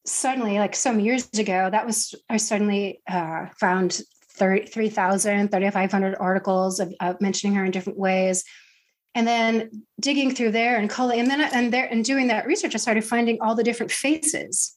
suddenly, 0.06 0.60
like 0.60 0.76
some 0.76 1.00
years 1.00 1.28
ago, 1.38 1.70
that 1.72 1.88
was 1.88 2.14
I 2.30 2.38
suddenly 2.38 3.02
uh, 3.10 3.48
found 3.60 4.02
3,000, 4.40 5.52
3,500 5.52 6.16
articles 6.20 6.80
of, 6.80 6.94
of, 7.00 7.22
mentioning 7.22 7.56
her 7.56 7.66
in 7.66 7.72
different 7.72 8.00
ways. 8.00 8.44
And 9.16 9.28
then 9.28 9.84
digging 10.00 10.34
through 10.34 10.52
there 10.52 10.78
and 10.78 10.90
calling, 10.90 11.20
and 11.20 11.30
then 11.30 11.42
and 11.42 11.74
there 11.74 11.86
and 11.86 12.06
doing 12.06 12.28
that 12.28 12.46
research, 12.46 12.76
I 12.76 12.78
started 12.78 13.04
finding 13.04 13.40
all 13.42 13.56
the 13.56 13.64
different 13.64 13.92
faces. 13.92 14.76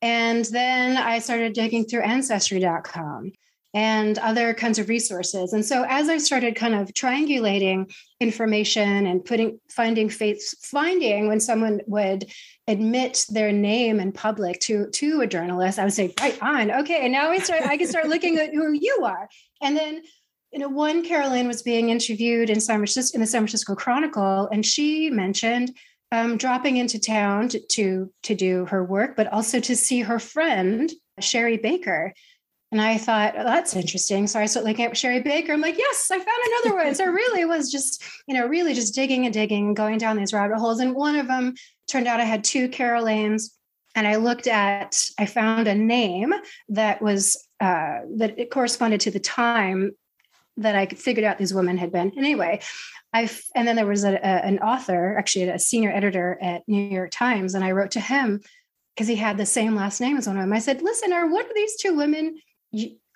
And 0.00 0.44
then 0.46 0.96
I 0.96 1.18
started 1.18 1.52
digging 1.52 1.84
through 1.84 2.02
ancestry.com 2.02 3.32
and 3.78 4.18
other 4.18 4.54
kinds 4.54 4.80
of 4.80 4.88
resources. 4.88 5.52
And 5.52 5.64
so 5.64 5.86
as 5.88 6.08
I 6.08 6.18
started 6.18 6.56
kind 6.56 6.74
of 6.74 6.88
triangulating 6.88 7.88
information 8.18 9.06
and 9.06 9.24
putting 9.24 9.60
finding 9.70 10.08
faith 10.08 10.42
finding 10.64 11.28
when 11.28 11.38
someone 11.38 11.82
would 11.86 12.28
admit 12.66 13.24
their 13.28 13.52
name 13.52 14.00
in 14.00 14.10
public 14.10 14.58
to 14.62 14.90
to 14.94 15.20
a 15.20 15.28
journalist, 15.28 15.78
I 15.78 15.84
would 15.84 15.92
say, 15.92 16.12
right 16.20 16.36
on. 16.42 16.72
Okay. 16.80 17.02
And 17.04 17.12
now 17.12 17.30
we 17.30 17.38
start 17.38 17.62
I 17.62 17.76
can 17.76 17.86
start 17.86 18.08
looking 18.08 18.36
at 18.38 18.52
who 18.52 18.72
you 18.72 19.04
are. 19.04 19.28
And 19.62 19.76
then 19.76 20.02
you 20.52 20.58
know, 20.58 20.68
one 20.68 21.04
Carolyn 21.04 21.46
was 21.46 21.62
being 21.62 21.90
interviewed 21.90 22.50
in 22.50 22.60
San 22.60 22.78
Francisco 22.78 23.14
in 23.14 23.20
the 23.20 23.28
San 23.28 23.42
Francisco 23.42 23.76
Chronicle, 23.76 24.48
and 24.50 24.66
she 24.66 25.08
mentioned 25.08 25.70
um, 26.10 26.36
dropping 26.36 26.78
into 26.78 26.98
town 26.98 27.48
to, 27.50 27.60
to 27.74 28.12
to 28.24 28.34
do 28.34 28.64
her 28.64 28.82
work, 28.82 29.14
but 29.14 29.32
also 29.32 29.60
to 29.60 29.76
see 29.76 30.00
her 30.00 30.18
friend 30.18 30.90
Sherry 31.20 31.58
Baker, 31.58 32.12
and 32.70 32.80
I 32.80 32.98
thought, 32.98 33.34
oh, 33.36 33.44
that's 33.44 33.74
interesting. 33.74 34.26
So 34.26 34.38
I 34.38 34.46
started 34.46 34.68
looking 34.68 34.84
at 34.84 34.96
Sherry 34.96 35.20
Baker. 35.20 35.52
I'm 35.52 35.60
like, 35.60 35.78
yes, 35.78 36.10
I 36.10 36.18
found 36.18 36.28
another 36.28 36.76
one. 36.76 36.94
So 36.94 37.04
I 37.04 37.08
really 37.08 37.46
was 37.46 37.72
just, 37.72 38.04
you 38.26 38.34
know, 38.34 38.46
really 38.46 38.74
just 38.74 38.94
digging 38.94 39.24
and 39.24 39.32
digging, 39.32 39.72
going 39.72 39.96
down 39.96 40.18
these 40.18 40.34
rabbit 40.34 40.58
holes. 40.58 40.80
And 40.80 40.94
one 40.94 41.16
of 41.16 41.28
them 41.28 41.54
turned 41.90 42.06
out 42.06 42.20
I 42.20 42.24
had 42.24 42.44
two 42.44 42.68
Carol 42.68 43.04
Lanes. 43.04 43.54
And 43.94 44.06
I 44.06 44.16
looked 44.16 44.46
at, 44.46 45.02
I 45.18 45.24
found 45.24 45.66
a 45.66 45.74
name 45.74 46.34
that 46.68 47.00
was, 47.00 47.42
uh, 47.58 48.00
that 48.16 48.38
it 48.38 48.50
corresponded 48.50 49.00
to 49.00 49.10
the 49.10 49.18
time 49.18 49.92
that 50.58 50.74
I 50.74 50.86
figured 50.86 51.24
out 51.24 51.38
these 51.38 51.54
women 51.54 51.78
had 51.78 51.90
been. 51.90 52.12
Anyway, 52.18 52.60
I 53.12 53.30
and 53.54 53.66
then 53.66 53.76
there 53.76 53.86
was 53.86 54.04
a, 54.04 54.14
a, 54.14 54.44
an 54.44 54.58
author, 54.58 55.16
actually 55.16 55.48
a 55.48 55.58
senior 55.58 55.90
editor 55.90 56.38
at 56.42 56.62
New 56.68 56.82
York 56.82 57.10
Times, 57.10 57.54
and 57.54 57.64
I 57.64 57.72
wrote 57.72 57.92
to 57.92 58.00
him 58.00 58.40
because 58.94 59.08
he 59.08 59.16
had 59.16 59.38
the 59.38 59.46
same 59.46 59.74
last 59.74 60.00
name 60.00 60.16
as 60.16 60.26
one 60.26 60.36
of 60.36 60.42
them. 60.42 60.52
I 60.52 60.58
said, 60.58 60.82
"Listen, 60.82 61.12
are 61.12 61.30
what 61.30 61.46
are 61.46 61.54
these 61.54 61.76
two 61.76 61.96
women 61.96 62.36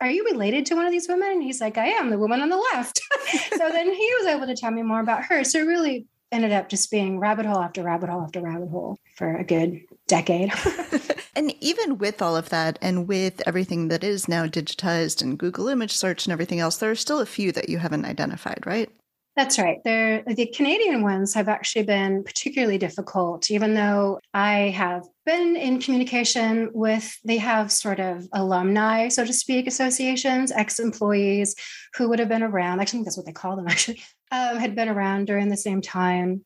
are 0.01 0.11
you 0.11 0.25
related 0.25 0.67
to 0.67 0.75
one 0.75 0.87
of 0.87 0.93
these 0.93 1.09
women? 1.09 1.31
And 1.31 1.43
he's 1.43 1.61
like, 1.61 1.79
I 1.79 1.87
am 1.87 2.11
the 2.11 2.19
woman 2.19 2.41
on 2.41 2.49
the 2.49 2.57
left. 2.57 3.01
so 3.57 3.69
then 3.71 3.93
he 3.93 4.15
was 4.19 4.27
able 4.27 4.47
to 4.47 4.57
tell 4.57 4.71
me 4.71 4.83
more 4.83 5.01
about 5.01 5.25
her. 5.25 5.45
So 5.45 5.61
it 5.61 5.67
really 5.67 6.07
ended 6.33 6.51
up 6.51 6.69
just 6.69 6.91
being 6.91 7.19
rabbit 7.19 7.47
hole 7.47 7.59
after 7.59 7.83
rabbit 7.83 8.09
hole 8.09 8.23
after 8.23 8.41
rabbit 8.41 8.71
hole 8.71 8.99
for 9.17 9.37
a 9.37 9.45
good 9.45 9.81
decade. 10.09 10.51
and 11.37 11.55
even 11.61 11.99
with 11.99 12.23
all 12.23 12.37
of 12.37 12.49
that, 12.49 12.79
and 12.81 13.07
with 13.07 13.43
everything 13.47 13.89
that 13.89 14.03
is 14.03 14.29
now 14.29 14.47
digitized 14.47 15.23
and 15.23 15.39
Google 15.39 15.69
image 15.69 15.93
search 15.93 16.27
and 16.27 16.33
everything 16.33 16.59
else, 16.59 16.79
there 16.79 16.91
are 16.91 16.97
still 16.97 17.21
a 17.21 17.27
few 17.27 17.53
that 17.53 17.69
you 17.69 17.79
haven't 17.79 18.07
identified, 18.07 18.63
right? 18.67 18.91
That's 19.35 19.59
right. 19.59 19.83
The 19.83 20.51
Canadian 20.55 21.03
ones 21.03 21.33
have 21.33 21.49
actually 21.49 21.85
been 21.85 22.23
particularly 22.23 22.77
difficult, 22.77 23.51
even 23.51 23.73
though 23.73 24.21
I 24.35 24.69
have 24.77 25.05
been 25.25 25.57
in 25.57 25.81
communication 25.81 26.71
with, 26.75 27.19
they 27.25 27.39
have 27.39 27.73
sort 27.73 27.99
of 27.99 28.29
alumni, 28.35 29.09
so 29.09 29.25
to 29.25 29.33
speak, 29.33 29.67
associations, 29.67 30.53
ex 30.53 30.79
employees 30.79 31.55
who 31.97 32.11
would 32.11 32.19
have 32.19 32.29
been 32.29 32.43
around. 32.43 32.81
I 32.81 32.85
think 32.85 33.05
that's 33.05 33.17
what 33.17 33.25
they 33.25 33.33
call 33.33 33.57
them, 33.57 33.69
actually, 33.69 34.03
um, 34.31 34.59
had 34.59 34.75
been 34.75 34.91
around 34.91 35.29
during 35.29 35.49
the 35.49 35.57
same 35.57 35.81
time. 35.81 36.45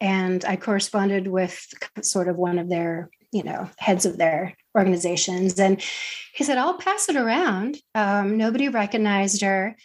And 0.00 0.44
I 0.44 0.56
corresponded 0.56 1.26
with 1.26 1.66
sort 2.02 2.28
of 2.28 2.36
one 2.36 2.60
of 2.60 2.68
their, 2.68 3.10
you 3.32 3.42
know, 3.42 3.68
heads 3.76 4.06
of 4.06 4.18
their 4.18 4.54
organizations. 4.76 5.58
And 5.58 5.82
he 6.32 6.44
said, 6.44 6.58
I'll 6.58 6.78
pass 6.78 7.08
it 7.08 7.16
around. 7.16 7.78
Um, 7.96 8.36
nobody 8.36 8.68
recognized 8.68 9.42
her 9.42 9.76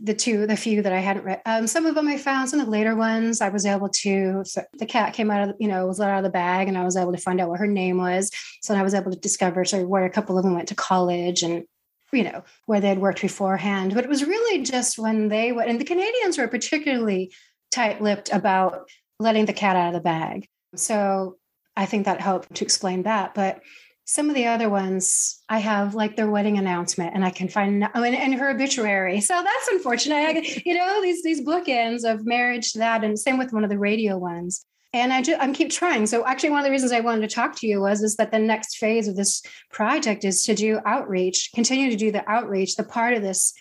the 0.00 0.14
two, 0.14 0.46
the 0.46 0.56
few 0.56 0.82
that 0.82 0.92
I 0.92 0.98
hadn't 0.98 1.24
read. 1.24 1.42
Um, 1.44 1.66
some 1.66 1.86
of 1.86 1.94
them 1.94 2.08
I 2.08 2.16
found, 2.16 2.48
some 2.48 2.60
of 2.60 2.66
the 2.66 2.72
later 2.72 2.94
ones 2.94 3.40
I 3.40 3.48
was 3.48 3.66
able 3.66 3.88
to. 3.88 4.42
So 4.44 4.62
the 4.78 4.86
cat 4.86 5.12
came 5.12 5.30
out 5.30 5.48
of, 5.48 5.56
you 5.58 5.68
know, 5.68 5.86
was 5.86 5.98
let 5.98 6.10
out 6.10 6.18
of 6.18 6.24
the 6.24 6.30
bag, 6.30 6.68
and 6.68 6.78
I 6.78 6.84
was 6.84 6.96
able 6.96 7.12
to 7.12 7.18
find 7.18 7.40
out 7.40 7.48
what 7.48 7.60
her 7.60 7.66
name 7.66 7.98
was. 7.98 8.30
So 8.62 8.74
I 8.74 8.82
was 8.82 8.94
able 8.94 9.10
to 9.10 9.18
discover 9.18 9.64
so 9.64 9.86
where 9.86 10.04
a 10.04 10.10
couple 10.10 10.38
of 10.38 10.44
them 10.44 10.54
went 10.54 10.68
to 10.68 10.74
college 10.74 11.42
and 11.42 11.64
you 12.12 12.24
know 12.24 12.44
where 12.66 12.80
they 12.80 12.88
had 12.88 13.00
worked 13.00 13.22
beforehand. 13.22 13.94
But 13.94 14.04
it 14.04 14.10
was 14.10 14.24
really 14.24 14.62
just 14.62 14.98
when 14.98 15.28
they 15.28 15.52
went, 15.52 15.70
and 15.70 15.80
the 15.80 15.84
Canadians 15.84 16.38
were 16.38 16.48
particularly 16.48 17.32
tight-lipped 17.70 18.32
about 18.32 18.88
letting 19.18 19.46
the 19.46 19.52
cat 19.52 19.76
out 19.76 19.88
of 19.88 19.94
the 19.94 20.00
bag. 20.00 20.48
So 20.76 21.38
I 21.76 21.86
think 21.86 22.04
that 22.04 22.20
helped 22.20 22.54
to 22.56 22.64
explain 22.64 23.04
that. 23.04 23.34
But 23.34 23.62
some 24.04 24.28
of 24.28 24.34
the 24.34 24.46
other 24.46 24.68
ones 24.68 25.40
I 25.48 25.58
have 25.58 25.94
like 25.94 26.16
their 26.16 26.30
wedding 26.30 26.58
announcement 26.58 27.14
and 27.14 27.24
I 27.24 27.30
can 27.30 27.48
find 27.48 27.88
oh, 27.94 28.02
and, 28.02 28.16
and 28.16 28.34
her 28.34 28.50
obituary. 28.50 29.20
So 29.20 29.34
that's 29.42 29.68
unfortunate. 29.68 30.14
I, 30.14 30.62
you 30.64 30.74
know, 30.74 31.00
these 31.02 31.22
these 31.22 31.40
bookends 31.40 32.04
of 32.04 32.26
marriage 32.26 32.72
that 32.74 33.04
and 33.04 33.18
same 33.18 33.38
with 33.38 33.52
one 33.52 33.64
of 33.64 33.70
the 33.70 33.78
radio 33.78 34.18
ones. 34.18 34.64
And 34.92 35.12
I 35.12 35.22
just 35.22 35.40
I'm 35.40 35.54
keep 35.54 35.70
trying. 35.70 36.06
So 36.06 36.26
actually 36.26 36.50
one 36.50 36.58
of 36.58 36.64
the 36.64 36.70
reasons 36.70 36.92
I 36.92 37.00
wanted 37.00 37.28
to 37.28 37.34
talk 37.34 37.56
to 37.60 37.66
you 37.66 37.80
was 37.80 38.02
is 38.02 38.16
that 38.16 38.30
the 38.30 38.38
next 38.38 38.76
phase 38.76 39.08
of 39.08 39.16
this 39.16 39.42
project 39.70 40.24
is 40.24 40.44
to 40.44 40.54
do 40.54 40.80
outreach, 40.84 41.50
continue 41.54 41.90
to 41.90 41.96
do 41.96 42.10
the 42.10 42.28
outreach. 42.28 42.76
The 42.76 42.84
part 42.84 43.14
of 43.14 43.22
this 43.22 43.54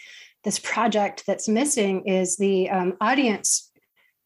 this 0.43 0.57
project 0.57 1.23
that's 1.27 1.47
missing 1.47 2.07
is 2.07 2.37
the 2.37 2.69
um, 2.71 2.97
audience 2.99 3.71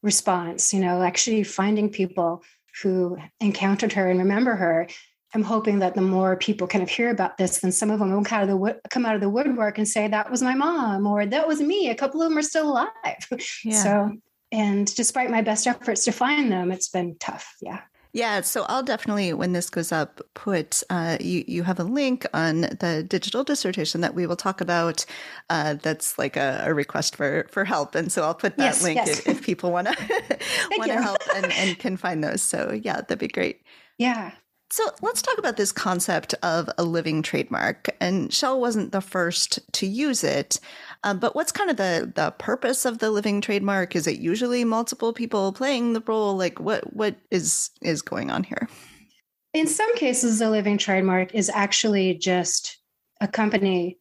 response, 0.02 0.72
you 0.72 0.80
know, 0.80 1.02
actually 1.02 1.42
finding 1.42 1.90
people 1.90 2.42
who 2.82 3.18
encountered 3.40 3.92
her 3.92 4.08
and 4.08 4.20
remember 4.20 4.56
her 4.56 4.88
I'm 5.36 5.42
hoping 5.42 5.80
that 5.80 5.94
the 5.94 6.00
more 6.00 6.34
people 6.36 6.66
kind 6.66 6.82
of 6.82 6.88
hear 6.88 7.10
about 7.10 7.36
this, 7.36 7.58
then 7.58 7.70
some 7.70 7.90
of 7.90 7.98
them 7.98 8.10
will 8.10 8.24
come 8.24 8.38
out 8.38 8.42
of 8.44 8.48
the 8.48 8.56
wood, 8.56 8.80
come 8.88 9.04
out 9.04 9.14
of 9.14 9.20
the 9.20 9.28
woodwork 9.28 9.76
and 9.76 9.86
say 9.86 10.08
that 10.08 10.30
was 10.30 10.42
my 10.42 10.54
mom 10.54 11.06
or 11.06 11.26
that 11.26 11.46
was 11.46 11.60
me. 11.60 11.90
A 11.90 11.94
couple 11.94 12.22
of 12.22 12.30
them 12.30 12.38
are 12.38 12.42
still 12.42 12.70
alive. 12.70 12.88
Yeah. 13.62 13.82
So, 13.82 14.12
and 14.50 14.94
despite 14.94 15.30
my 15.30 15.42
best 15.42 15.66
efforts 15.66 16.04
to 16.04 16.12
find 16.12 16.50
them, 16.50 16.72
it's 16.72 16.88
been 16.88 17.16
tough. 17.18 17.54
Yeah. 17.60 17.80
Yeah, 18.12 18.40
so 18.40 18.64
I'll 18.66 18.82
definitely, 18.82 19.34
when 19.34 19.52
this 19.52 19.68
goes 19.68 19.92
up, 19.92 20.22
put 20.32 20.82
uh, 20.88 21.18
you. 21.20 21.44
You 21.46 21.62
have 21.64 21.78
a 21.78 21.84
link 21.84 22.24
on 22.32 22.62
the 22.62 23.04
digital 23.06 23.44
dissertation 23.44 24.00
that 24.00 24.14
we 24.14 24.26
will 24.26 24.36
talk 24.36 24.62
about. 24.62 25.04
Uh, 25.50 25.74
that's 25.74 26.18
like 26.18 26.36
a, 26.38 26.62
a, 26.64 26.72
request 26.72 27.14
for 27.14 27.46
for 27.50 27.66
help, 27.66 27.94
and 27.94 28.10
so 28.10 28.22
I'll 28.22 28.34
put 28.34 28.56
that 28.56 28.64
yes, 28.64 28.82
link 28.82 28.96
yes. 28.96 29.18
If, 29.18 29.28
if, 29.28 29.42
people 29.42 29.70
want 29.70 29.88
to 29.88 30.38
want 30.78 30.90
to 30.90 31.02
help 31.02 31.18
and, 31.34 31.52
and 31.52 31.78
can 31.78 31.98
find 31.98 32.24
those. 32.24 32.40
So 32.40 32.72
yeah, 32.72 33.02
that'd 33.02 33.18
be 33.18 33.28
great. 33.28 33.60
Yeah, 33.98 34.30
So 34.70 34.90
let's 35.00 35.22
talk 35.22 35.38
about 35.38 35.56
this 35.56 35.70
concept 35.70 36.34
of 36.42 36.68
a 36.76 36.82
living 36.82 37.22
trademark. 37.22 37.88
And 38.00 38.32
Shell 38.32 38.60
wasn't 38.60 38.90
the 38.90 39.00
first 39.00 39.60
to 39.72 39.86
use 39.86 40.24
it. 40.24 40.58
Um, 41.04 41.20
but 41.20 41.36
what's 41.36 41.52
kind 41.52 41.70
of 41.70 41.76
the 41.76 42.12
the 42.14 42.32
purpose 42.32 42.84
of 42.84 42.98
the 42.98 43.10
living 43.10 43.40
trademark? 43.40 43.94
Is 43.94 44.06
it 44.06 44.18
usually 44.18 44.64
multiple 44.64 45.12
people 45.12 45.52
playing 45.52 45.92
the 45.92 46.02
role? 46.06 46.36
Like 46.36 46.58
what 46.58 46.92
what 46.94 47.16
is 47.30 47.70
is 47.80 48.02
going 48.02 48.30
on 48.30 48.42
here? 48.42 48.68
In 49.54 49.68
some 49.68 49.94
cases, 49.96 50.40
a 50.40 50.50
living 50.50 50.78
trademark 50.78 51.34
is 51.34 51.48
actually 51.48 52.18
just 52.18 52.78
a 53.20 53.28
company 53.28 53.98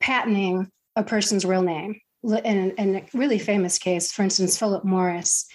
patenting 0.00 0.70
a 0.94 1.02
person's 1.02 1.44
real 1.44 1.62
name. 1.62 2.00
In, 2.22 2.72
in 2.72 2.96
a 2.96 3.04
really 3.14 3.38
famous 3.38 3.78
case, 3.78 4.12
for 4.12 4.22
instance, 4.22 4.58
Philip 4.58 4.84
Morris 4.84 5.46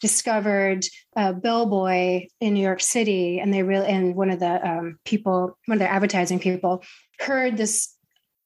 discovered 0.00 0.84
a 1.16 1.32
bellboy 1.32 2.26
in 2.40 2.54
New 2.54 2.62
York 2.62 2.80
City, 2.80 3.40
and 3.40 3.52
they 3.52 3.62
really 3.62 3.88
and 3.88 4.14
one 4.14 4.30
of 4.30 4.40
the 4.40 4.68
um, 4.68 4.98
people, 5.04 5.58
one 5.66 5.76
of 5.76 5.80
the 5.80 5.90
advertising 5.90 6.38
people, 6.38 6.82
heard 7.20 7.56
this 7.56 7.94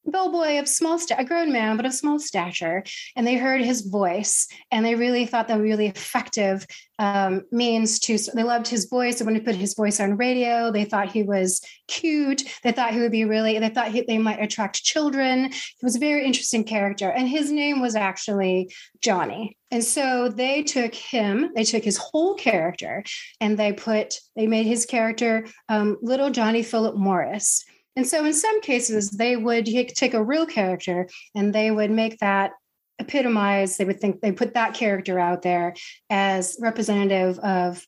bellboy 0.07 0.59
of 0.59 0.69
small 0.69 0.99
a 1.17 1.25
grown 1.25 1.53
man 1.53 1.77
but 1.77 1.87
of 1.87 1.95
small 1.95 2.19
stature. 2.19 2.85
And 3.17 3.27
they 3.27 3.37
heard 3.37 3.61
his 3.61 3.83
voice 3.83 4.49
and 4.71 4.85
they 4.85 4.95
really 4.95 5.27
thought 5.27 5.49
that 5.49 5.61
really 5.61 5.87
effective 5.87 6.67
um, 6.99 7.43
means 7.51 7.99
to 8.01 8.19
they 8.35 8.43
loved 8.43 8.69
his 8.69 8.87
voice. 8.87 9.21
And 9.21 9.27
when 9.27 9.35
he 9.35 9.41
put 9.41 9.57
his 9.57 9.75
voice 9.75 9.99
on 9.99 10.17
radio. 10.17 10.71
They 10.71 10.85
thought 10.85 11.11
he 11.11 11.23
was 11.23 11.61
cute. 11.89 12.45
They 12.63 12.73
thought 12.73 12.93
he 12.93 13.01
would 13.01 13.13
be 13.13 13.25
really 13.25 13.59
they 13.59 13.69
thought 13.69 13.91
he, 13.91 14.03
they 14.03 14.19
might 14.19 14.43
attract 14.43 14.85
children. 14.85 15.51
He 15.51 15.85
was 15.85 15.97
a 15.97 16.01
very 16.01 16.25
interesting 16.25 16.65
character 16.65 17.11
and 17.11 17.29
his 17.29 17.51
name 17.51 17.81
was 17.81 17.97
actually 17.97 18.73
johnny. 19.01 19.57
And 19.71 19.83
so 19.83 20.29
they 20.29 20.63
took 20.63 20.95
him 20.95 21.51
they 21.55 21.65
took 21.65 21.83
his 21.83 21.97
whole 21.97 22.35
character 22.35 23.03
and 23.41 23.59
they 23.59 23.73
put 23.73 24.21
they 24.37 24.47
made 24.47 24.67
his 24.67 24.87
character 24.87 25.47
um, 25.69 25.99
little 26.03 26.31
johnny 26.31 26.63
philip 26.63 26.95
morris 26.95 27.65
and 27.97 28.07
so 28.07 28.25
in 28.25 28.33
some 28.33 28.61
cases, 28.63 29.11
they 29.11 29.37
would 29.37 29.67
take 29.67 30.15
a 30.15 30.23
real 30.23 30.47
character 30.47 31.09
and 31.35 31.55
they 31.55 31.71
would 31.71 31.91
make 31.91 32.19
that 32.19 32.53
epitomize, 32.99 33.77
they 33.77 33.85
would 33.85 34.01
think 34.01 34.21
they 34.21 34.33
put 34.33 34.55
that 34.55 34.75
character 34.75 35.19
out 35.19 35.43
there 35.43 35.75
as 36.11 36.57
representative 36.61 37.39
of 37.41 37.85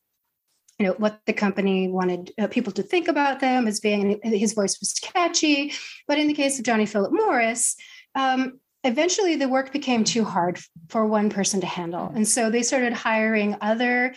you 0.78 0.86
know 0.86 0.94
what 0.94 1.20
the 1.26 1.32
company 1.32 1.86
wanted 1.86 2.32
uh, 2.36 2.48
people 2.48 2.72
to 2.72 2.82
think 2.82 3.06
about 3.06 3.38
them 3.38 3.68
as 3.68 3.78
being 3.78 4.18
his 4.24 4.54
voice 4.54 4.78
was 4.80 4.92
catchy. 5.00 5.72
But 6.08 6.18
in 6.18 6.26
the 6.26 6.34
case 6.34 6.58
of 6.58 6.64
johnny 6.64 6.84
philip 6.84 7.12
morris 7.12 7.76
um, 8.16 8.58
eventually 8.82 9.36
the 9.36 9.48
work 9.48 9.72
became 9.72 10.02
too 10.02 10.24
hard 10.24 10.58
for 10.88 11.06
one 11.06 11.30
person 11.30 11.60
to 11.60 11.66
handle. 11.66 12.12
And 12.14 12.26
so 12.26 12.50
they 12.50 12.62
started 12.62 12.92
hiring 12.92 13.56
other 13.60 14.14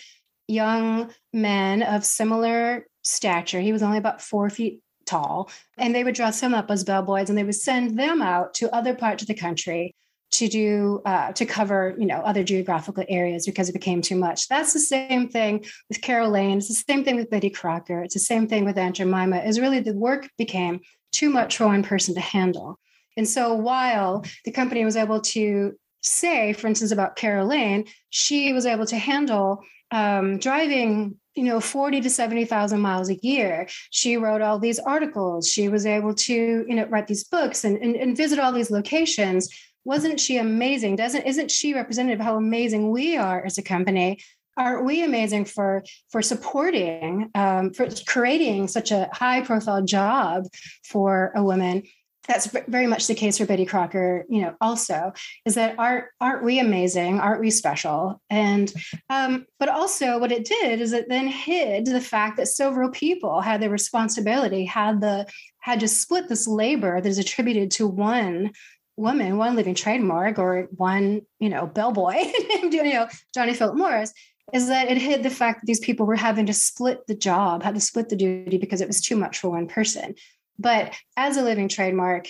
young 0.48 1.12
men 1.34 1.84
of 1.84 2.06
similar 2.06 2.88
stature. 3.04 3.60
He 3.60 3.72
was 3.72 3.84
only 3.84 3.98
about 3.98 4.22
four 4.22 4.50
feet 4.50 4.82
tall. 5.08 5.50
And 5.78 5.96
they 5.96 6.04
would 6.04 6.16
dress 6.16 6.42
them 6.42 6.54
up 6.54 6.70
as 6.70 6.84
bellboys 6.84 7.30
and 7.30 7.38
they 7.38 7.44
would 7.44 7.56
send 7.56 7.98
them 7.98 8.22
out 8.22 8.54
to 8.56 8.74
other 8.76 8.94
parts 8.94 9.24
of 9.24 9.28
the 9.28 9.34
country 9.34 9.96
to 10.30 10.48
do 10.48 11.02
uh, 11.06 11.32
to 11.32 11.46
cover 11.46 11.96
you 11.98 12.06
know 12.06 12.18
other 12.18 12.44
geographical 12.44 13.04
areas 13.08 13.46
because 13.46 13.70
it 13.70 13.74
became 13.74 14.02
too 14.02 14.16
much. 14.16 14.48
That's 14.48 14.74
the 14.74 14.80
same 14.80 15.30
thing 15.30 15.66
with 15.90 16.02
carol 16.02 16.30
lane. 16.30 16.58
It's 16.58 16.68
the 16.68 16.74
same 16.74 17.04
thing 17.04 17.16
with 17.16 17.30
betty 17.30 17.50
crocker. 17.50 18.04
It's 18.04 18.14
the 18.14 18.20
same 18.20 18.48
thing 18.48 18.66
with 18.66 18.78
aunt 18.78 18.98
jemima. 18.98 19.38
Is 19.40 19.60
really 19.60 19.80
the 19.80 19.94
work 19.94 20.30
became 20.38 20.82
too 21.12 21.30
much 21.30 21.58
for 21.58 21.66
one 21.66 21.82
person 21.82 22.14
to 22.16 22.20
handle. 22.20 22.78
And 23.16 23.28
so 23.28 23.54
while 23.54 24.26
the 24.46 24.52
company 24.52 24.84
was 24.84 24.98
able 24.98 25.22
to 25.22 25.74
say 26.02 26.54
for 26.54 26.68
instance 26.68 26.92
about 26.92 27.16
carol 27.16 27.48
lane 27.48 27.86
she 28.10 28.54
was 28.54 28.66
able 28.66 28.86
to 28.86 28.98
handle 28.98 29.62
um, 29.92 30.38
driving 30.38 31.18
you 31.36 31.44
know 31.44 31.60
40 31.62 32.02
to 32.02 32.10
70,000 32.10 32.80
miles 32.80 33.10
a 33.10 33.16
year. 33.16 33.68
She 33.92 34.18
wrote 34.18 34.42
all 34.42 34.60
these 34.60 34.80
articles. 34.80 35.48
She 35.48 35.70
was 35.70 35.86
able 35.86 36.14
to 36.16 36.34
you 36.68 36.76
know 36.76 36.86
write 36.86 37.08
these 37.08 37.24
books 37.24 37.64
and, 37.64 37.78
and, 37.78 37.96
and 37.96 38.18
visit 38.18 38.40
all 38.40 38.52
these 38.52 38.72
locations. 38.72 39.48
Wasn't 39.86 40.20
she 40.20 40.38
amazing? 40.38 40.96
Doesn't 40.96 41.26
isn't 41.26 41.52
she 41.52 41.74
representative 41.74 42.20
of 42.20 42.26
how 42.26 42.36
amazing 42.36 42.92
we 42.92 43.16
are 43.16 43.46
as 43.46 43.58
a 43.58 43.64
company? 43.64 44.20
Aren't 44.58 44.86
we 44.86 45.04
amazing 45.04 45.46
for 45.46 45.84
for 46.10 46.22
supporting 46.22 47.30
um, 47.36 47.72
for 47.74 47.88
creating 48.08 48.68
such 48.68 48.92
a 48.92 49.08
high 49.14 49.42
profile 49.42 49.84
job 49.84 50.46
for 50.84 51.32
a 51.36 51.44
woman? 51.44 51.84
That's 52.28 52.48
very 52.68 52.88
much 52.88 53.08
the 53.08 53.16
case 53.16 53.38
for 53.38 53.46
Betty 53.46 53.66
Crocker, 53.66 54.26
you 54.30 54.42
know, 54.42 54.56
also 54.60 55.14
is 55.46 55.56
that 55.56 55.78
aren't 55.78 56.06
aren't 56.20 56.44
we 56.44 56.60
amazing? 56.60 57.20
Aren't 57.20 57.42
we 57.42 57.50
special? 57.50 58.22
And 58.30 58.74
um, 59.10 59.46
but 59.60 59.70
also 59.70 60.20
what 60.20 60.32
it 60.32 60.46
did 60.46 60.82
is 60.82 60.94
it 60.94 61.10
then 61.10 61.28
hid 61.28 61.86
the 61.86 62.02
fact 62.02 62.38
that 62.38 62.48
several 62.48 62.90
people 62.92 63.42
had 63.42 63.62
the 63.62 63.70
responsibility, 63.70 64.66
had 64.66 65.02
the 65.02 65.28
had 65.60 65.80
to 65.80 65.88
split 65.88 66.30
this 66.30 66.48
labor 66.48 67.00
that 67.00 67.10
is 67.10 67.18
attributed 67.18 67.72
to 67.72 67.88
one 67.88 68.52
woman, 68.98 69.38
one 69.38 69.56
living 69.56 69.76
trademark, 69.76 70.40
or 70.40 70.68
one, 70.76 71.22
you 71.40 71.50
know, 71.50 71.68
bellboy, 71.68 72.16
you 72.64 72.94
know, 72.94 73.08
Johnny 73.34 73.54
Philip 73.54 73.78
Morris, 73.78 74.12
is 74.54 74.68
that 74.70 74.90
it 74.90 74.98
hid 74.98 75.24
the 75.24 75.30
fact 75.30 75.62
that 75.62 75.68
these 75.68 75.80
people 75.80 76.06
were 76.06 76.16
having 76.16 76.46
to 76.46 76.54
split 76.54 77.06
the 77.08 77.16
job, 77.16 77.64
had 77.64 77.76
to 77.76 77.82
split 77.82 78.10
the 78.10 78.16
duty 78.16 78.58
because 78.58 78.82
it 78.82 78.88
was 78.88 79.02
too 79.02 79.16
much 79.16 79.38
for 79.38 79.50
one 79.50 79.68
person. 79.68 80.16
But 80.60 80.94
as 81.16 81.38
a 81.38 81.44
living 81.44 81.70
trademark, 81.70 82.28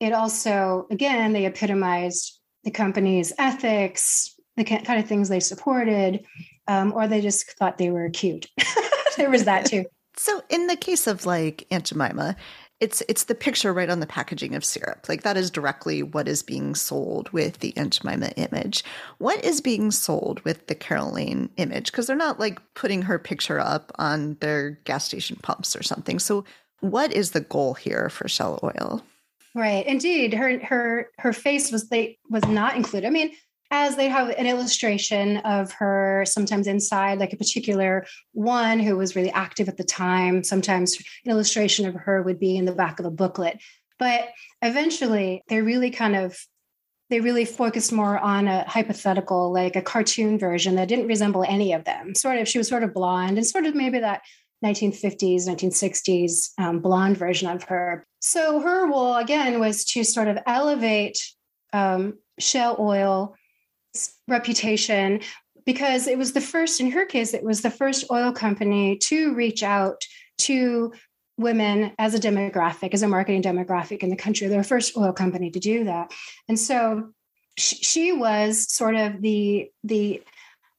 it 0.00 0.12
also, 0.12 0.86
again, 0.90 1.32
they 1.32 1.46
epitomized 1.46 2.38
the 2.64 2.70
company's 2.70 3.32
ethics, 3.38 4.34
the 4.56 4.64
kind 4.64 5.00
of 5.00 5.06
things 5.06 5.28
they 5.28 5.40
supported, 5.40 6.24
um, 6.66 6.92
or 6.92 7.06
they 7.06 7.20
just 7.20 7.50
thought 7.58 7.78
they 7.78 7.90
were 7.90 8.10
cute. 8.10 8.46
there 9.16 9.30
was 9.30 9.44
that 9.44 9.66
too. 9.66 9.84
So, 10.20 10.42
in 10.48 10.66
the 10.66 10.74
case 10.74 11.06
of 11.06 11.26
like 11.26 11.64
Aunt 11.70 11.84
Jemima, 11.84 12.34
it's 12.80 13.02
it's 13.08 13.24
the 13.24 13.36
picture 13.36 13.72
right 13.72 13.88
on 13.88 14.00
the 14.00 14.06
packaging 14.06 14.54
of 14.56 14.64
syrup. 14.64 15.08
Like 15.08 15.22
that 15.22 15.36
is 15.36 15.50
directly 15.50 16.02
what 16.02 16.26
is 16.26 16.42
being 16.42 16.74
sold 16.74 17.30
with 17.30 17.58
the 17.58 17.76
Aunt 17.76 18.00
Jemima 18.00 18.30
image. 18.36 18.84
What 19.18 19.44
is 19.44 19.60
being 19.60 19.92
sold 19.92 20.40
with 20.40 20.66
the 20.66 20.74
Carol 20.74 21.12
Lane 21.12 21.50
image? 21.56 21.92
Because 21.92 22.06
they're 22.06 22.16
not 22.16 22.40
like 22.40 22.60
putting 22.74 23.02
her 23.02 23.18
picture 23.18 23.60
up 23.60 23.92
on 23.96 24.36
their 24.40 24.80
gas 24.84 25.04
station 25.04 25.36
pumps 25.42 25.76
or 25.76 25.82
something. 25.82 26.18
So 26.18 26.44
what 26.80 27.12
is 27.12 27.32
the 27.32 27.40
goal 27.40 27.74
here 27.74 28.08
for 28.08 28.28
Shell 28.28 28.60
Oil? 28.62 29.02
Right. 29.54 29.86
Indeed, 29.86 30.34
her 30.34 30.58
her 30.64 31.10
her 31.18 31.32
face 31.32 31.72
was 31.72 31.88
they 31.88 32.18
was 32.28 32.44
not 32.46 32.76
included. 32.76 33.06
I 33.06 33.10
mean, 33.10 33.32
as 33.70 33.96
they 33.96 34.08
have 34.08 34.30
an 34.30 34.46
illustration 34.46 35.38
of 35.38 35.72
her 35.72 36.24
sometimes 36.26 36.66
inside 36.66 37.18
like 37.18 37.32
a 37.32 37.36
particular 37.36 38.06
one 38.32 38.78
who 38.78 38.96
was 38.96 39.14
really 39.14 39.30
active 39.30 39.68
at 39.68 39.76
the 39.76 39.84
time 39.84 40.42
sometimes 40.42 40.96
an 41.24 41.30
illustration 41.30 41.86
of 41.86 41.94
her 41.94 42.22
would 42.22 42.40
be 42.40 42.56
in 42.56 42.64
the 42.64 42.72
back 42.72 42.98
of 42.98 43.06
a 43.06 43.10
booklet 43.10 43.60
but 43.98 44.28
eventually 44.62 45.42
they 45.48 45.60
really 45.60 45.90
kind 45.90 46.16
of 46.16 46.38
they 47.10 47.20
really 47.20 47.46
focused 47.46 47.92
more 47.92 48.18
on 48.18 48.48
a 48.48 48.68
hypothetical 48.68 49.52
like 49.52 49.76
a 49.76 49.82
cartoon 49.82 50.38
version 50.38 50.74
that 50.76 50.88
didn't 50.88 51.06
resemble 51.06 51.44
any 51.46 51.72
of 51.72 51.84
them 51.84 52.14
sort 52.14 52.38
of 52.38 52.48
she 52.48 52.58
was 52.58 52.68
sort 52.68 52.82
of 52.82 52.94
blonde 52.94 53.36
and 53.36 53.46
sort 53.46 53.66
of 53.66 53.74
maybe 53.74 53.98
that 53.98 54.22
1950s, 54.64 55.46
1960s 55.46 56.50
um, 56.58 56.80
blonde 56.80 57.16
version 57.16 57.48
of 57.48 57.64
her. 57.64 58.06
So 58.20 58.60
her 58.60 58.88
role 58.88 59.16
again 59.16 59.60
was 59.60 59.84
to 59.86 60.04
sort 60.04 60.28
of 60.28 60.38
elevate 60.46 61.18
um, 61.72 62.18
Shell 62.38 62.76
Oil 62.78 63.36
reputation 64.26 65.20
because 65.64 66.06
it 66.06 66.18
was 66.18 66.32
the 66.32 66.40
first, 66.40 66.80
in 66.80 66.90
her 66.90 67.04
case, 67.04 67.34
it 67.34 67.44
was 67.44 67.60
the 67.60 67.70
first 67.70 68.06
oil 68.10 68.32
company 68.32 68.96
to 68.96 69.34
reach 69.34 69.62
out 69.62 70.02
to 70.38 70.92
women 71.36 71.92
as 71.98 72.14
a 72.14 72.18
demographic, 72.18 72.94
as 72.94 73.02
a 73.02 73.08
marketing 73.08 73.42
demographic 73.42 74.02
in 74.02 74.10
the 74.10 74.16
country. 74.16 74.48
They're 74.48 74.62
the 74.62 74.68
first 74.68 74.96
oil 74.96 75.12
company 75.12 75.50
to 75.50 75.60
do 75.60 75.84
that. 75.84 76.12
And 76.48 76.58
so 76.58 77.10
she 77.58 78.12
was 78.12 78.72
sort 78.72 78.94
of 78.94 79.20
the 79.20 79.70
the 79.84 80.22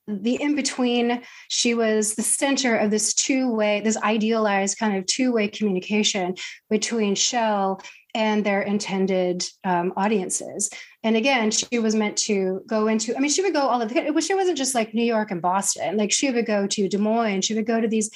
the 0.10 0.42
in 0.42 0.56
between 0.56 1.22
she 1.50 1.74
was 1.74 2.16
the 2.16 2.24
center 2.24 2.76
of 2.76 2.90
this 2.90 3.14
two 3.14 3.52
way 3.52 3.82
this 3.82 3.98
idealized 3.98 4.78
kind 4.78 4.98
of 4.98 5.06
two 5.06 5.32
way 5.32 5.48
communication 5.48 6.36
between 6.70 7.16
shell 7.16 7.82
and 8.16 8.44
their 8.44 8.64
intended 8.64 9.46
um, 9.64 9.94
audiences. 9.96 10.70
And 11.04 11.16
again 11.16 11.52
she 11.52 11.80
was 11.80 11.96
meant 11.96 12.18
to 12.18 12.62
go 12.68 12.88
into 12.88 13.16
i 13.16 13.20
mean 13.20 13.30
she 13.30 13.44
would 13.44 13.54
go 13.54 13.68
all 13.68 13.82
of 13.82 13.90
the 13.90 14.22
she 14.22 14.34
wasn't 14.34 14.58
just 14.58 14.76
like 14.76 14.94
new 14.94 15.04
york 15.04 15.32
and 15.32 15.42
boston. 15.42 15.96
Like 15.96 16.12
she 16.12 16.32
would 16.32 16.46
go 16.46 16.66
to 16.68 16.90
des 16.90 16.98
moines. 16.98 17.46
She 17.46 17.54
would 17.54 17.68
go 17.68 17.80
to 17.80 17.88
these 17.88 18.10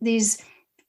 these 0.00 0.38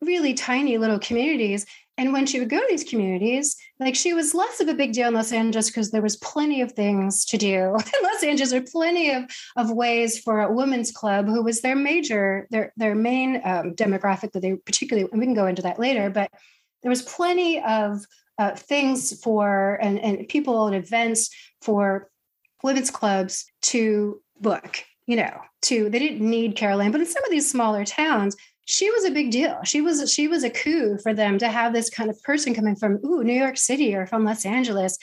really 0.01 0.33
tiny 0.35 0.77
little 0.77 0.99
communities 0.99 1.65
and 1.97 2.13
when 2.13 2.27
she 2.27 2.39
would 2.39 2.49
go 2.49 2.59
to 2.59 2.67
these 2.69 2.83
communities, 2.83 3.55
like 3.79 3.95
she 3.95 4.13
was 4.13 4.35
less 4.35 4.59
of 4.59 4.67
a 4.67 4.75
big 4.75 4.93
deal 4.93 5.07
in 5.07 5.15
Los 5.15 5.31
Angeles 5.31 5.67
because 5.67 5.89
there 5.89 6.01
was 6.01 6.17
plenty 6.17 6.61
of 6.61 6.73
things 6.73 7.25
to 7.25 7.37
do 7.37 7.47
in 7.75 8.03
Los 8.03 8.23
Angeles. 8.23 8.51
There 8.51 8.61
were 8.61 8.67
plenty 8.71 9.11
of, 9.11 9.23
of 9.55 9.71
ways 9.71 10.19
for 10.19 10.41
a 10.41 10.51
women's 10.51 10.91
club, 10.91 11.27
who 11.27 11.43
was 11.43 11.61
their 11.61 11.75
major, 11.75 12.47
their 12.51 12.71
their 12.77 12.93
main 12.93 13.41
um, 13.43 13.73
demographic 13.73 14.31
that 14.33 14.41
they 14.41 14.55
particularly, 14.55 15.09
and 15.11 15.19
we 15.19 15.25
can 15.25 15.33
go 15.33 15.47
into 15.47 15.63
that 15.63 15.79
later. 15.79 16.09
But 16.09 16.29
there 16.83 16.89
was 16.89 17.01
plenty 17.01 17.61
of 17.61 18.05
uh, 18.37 18.55
things 18.55 19.19
for 19.23 19.79
and, 19.81 19.99
and 19.99 20.27
people 20.27 20.67
and 20.67 20.75
events 20.75 21.31
for 21.61 22.11
women's 22.61 22.91
clubs 22.91 23.45
to 23.63 24.21
book. 24.39 24.83
You 25.07 25.15
know, 25.15 25.41
to 25.63 25.89
they 25.89 25.99
didn't 25.99 26.21
need 26.21 26.55
Carol 26.55 26.79
Lane, 26.79 26.91
but 26.91 27.01
in 27.01 27.07
some 27.07 27.23
of 27.23 27.31
these 27.31 27.49
smaller 27.49 27.85
towns, 27.85 28.35
she 28.67 28.91
was 28.91 29.05
a 29.05 29.11
big 29.11 29.31
deal. 29.31 29.59
She 29.63 29.79
was 29.79 30.11
she 30.11 30.27
was 30.27 30.43
a 30.43 30.49
coup 30.49 30.97
for 30.97 31.13
them 31.13 31.37
to 31.37 31.47
have 31.47 31.73
this 31.73 31.89
kind 31.89 32.09
of 32.09 32.21
person 32.21 32.53
coming 32.53 32.75
from 32.75 32.99
ooh 33.05 33.23
New 33.23 33.33
York 33.33 33.57
City 33.57 33.95
or 33.95 34.05
from 34.05 34.25
Los 34.25 34.45
Angeles, 34.45 34.97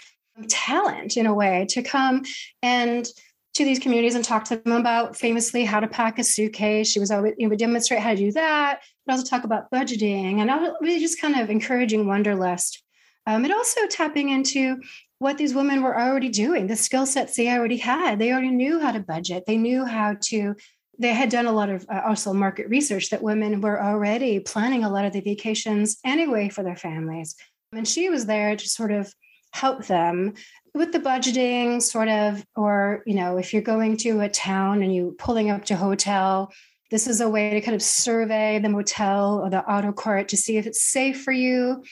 talent 0.48 1.16
in 1.16 1.26
a 1.26 1.34
way 1.34 1.66
to 1.70 1.82
come 1.82 2.22
and 2.62 3.08
to 3.54 3.64
these 3.64 3.78
communities 3.78 4.16
and 4.16 4.24
talk 4.24 4.44
to 4.44 4.56
them 4.56 4.72
about 4.72 5.16
famously 5.16 5.64
how 5.64 5.80
to 5.80 5.88
pack 5.88 6.18
a 6.18 6.24
suitcase. 6.24 6.90
She 6.90 7.00
was 7.00 7.10
always 7.10 7.34
you 7.38 7.46
know, 7.46 7.50
would 7.50 7.58
demonstrate 7.58 8.00
how 8.00 8.10
to 8.10 8.16
do 8.16 8.32
that, 8.32 8.80
but 9.06 9.12
also 9.12 9.24
talk 9.24 9.44
about 9.44 9.70
budgeting 9.70 10.40
and 10.40 10.50
really 10.82 11.00
just 11.00 11.20
kind 11.20 11.38
of 11.38 11.48
encouraging 11.48 12.06
wanderlust. 12.06 12.82
Um, 13.26 13.44
and 13.44 13.54
also 13.54 13.86
tapping 13.86 14.28
into 14.28 14.82
what 15.20 15.38
these 15.38 15.54
women 15.54 15.82
were 15.82 15.98
already 15.98 16.28
doing, 16.28 16.66
the 16.66 16.76
skill 16.76 17.06
sets 17.06 17.36
they 17.36 17.48
already 17.48 17.78
had. 17.78 18.18
They 18.18 18.30
already 18.32 18.50
knew 18.50 18.80
how 18.80 18.92
to 18.92 19.00
budget. 19.00 19.44
They 19.46 19.56
knew 19.56 19.86
how 19.86 20.16
to. 20.24 20.56
They 20.98 21.14
had 21.14 21.28
done 21.28 21.46
a 21.46 21.52
lot 21.52 21.70
of 21.70 21.86
uh, 21.88 22.02
also 22.06 22.32
market 22.32 22.68
research 22.68 23.10
that 23.10 23.22
women 23.22 23.60
were 23.60 23.82
already 23.82 24.40
planning 24.40 24.84
a 24.84 24.90
lot 24.90 25.04
of 25.04 25.12
the 25.12 25.20
vacations 25.20 25.98
anyway 26.04 26.48
for 26.48 26.62
their 26.62 26.76
families. 26.76 27.34
And 27.72 27.86
she 27.86 28.08
was 28.08 28.26
there 28.26 28.54
to 28.56 28.68
sort 28.68 28.92
of 28.92 29.12
help 29.52 29.86
them 29.86 30.34
with 30.74 30.90
the 30.90 30.98
budgeting 30.98 31.80
sort 31.80 32.08
of 32.08 32.44
or 32.56 33.02
you 33.06 33.14
know 33.14 33.38
if 33.38 33.52
you're 33.52 33.62
going 33.62 33.96
to 33.96 34.20
a 34.20 34.28
town 34.28 34.82
and 34.82 34.94
you're 34.94 35.12
pulling 35.12 35.48
up 35.48 35.64
to 35.64 35.76
hotel 35.76 36.52
this 36.90 37.06
is 37.06 37.20
a 37.20 37.28
way 37.28 37.50
to 37.50 37.60
kind 37.60 37.76
of 37.76 37.82
survey 37.82 38.58
the 38.58 38.68
motel 38.68 39.38
or 39.38 39.48
the 39.48 39.64
auto 39.64 39.92
court 39.92 40.28
to 40.28 40.36
see 40.36 40.56
if 40.56 40.66
it's 40.66 40.82
safe 40.82 41.22
for 41.22 41.32
you 41.32 41.84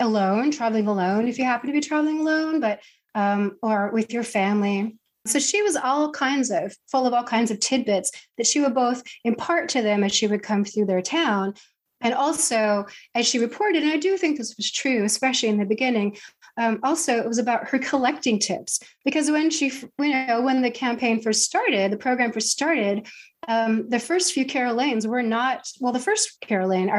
alone 0.00 0.50
traveling 0.50 0.88
alone 0.88 1.28
if 1.28 1.38
you 1.38 1.44
happen 1.44 1.68
to 1.68 1.72
be 1.72 1.80
traveling 1.80 2.20
alone 2.20 2.58
but 2.58 2.80
um, 3.14 3.56
or 3.62 3.92
with 3.92 4.12
your 4.12 4.24
family 4.24 4.96
so 5.26 5.38
she 5.38 5.62
was 5.62 5.76
all 5.76 6.10
kinds 6.10 6.50
of 6.50 6.76
full 6.90 7.06
of 7.06 7.14
all 7.14 7.24
kinds 7.24 7.50
of 7.50 7.60
tidbits 7.60 8.10
that 8.36 8.46
she 8.46 8.60
would 8.60 8.74
both 8.74 9.02
impart 9.24 9.68
to 9.70 9.82
them 9.82 10.04
as 10.04 10.12
she 10.12 10.26
would 10.26 10.42
come 10.42 10.64
through 10.64 10.86
their 10.86 11.02
town. 11.02 11.54
And 12.00 12.12
also 12.12 12.84
as 13.14 13.26
she 13.26 13.38
reported 13.38 13.82
and 13.82 13.92
i 13.92 13.96
do 13.96 14.18
think 14.18 14.36
this 14.36 14.54
was 14.58 14.70
true 14.70 15.04
especially 15.04 15.48
in 15.48 15.58
the 15.58 15.64
beginning 15.64 16.18
um, 16.56 16.78
also 16.82 17.16
it 17.16 17.26
was 17.26 17.38
about 17.38 17.68
her 17.68 17.78
collecting 17.78 18.38
tips. 18.38 18.80
Because 19.04 19.30
when 19.30 19.50
she 19.50 19.72
you 19.98 20.26
know 20.26 20.42
when 20.42 20.62
the 20.62 20.70
campaign 20.70 21.20
first 21.20 21.42
started 21.42 21.90
the 21.90 21.96
program 21.96 22.32
first 22.32 22.50
started 22.50 23.06
um, 23.46 23.88
the 23.90 23.98
first 23.98 24.32
few 24.32 24.46
Carol 24.46 24.74
Lanes 24.74 25.06
were 25.06 25.22
not 25.22 25.68
well 25.80 25.92
the 25.92 25.98
first 25.98 26.40
caroline 26.40 26.90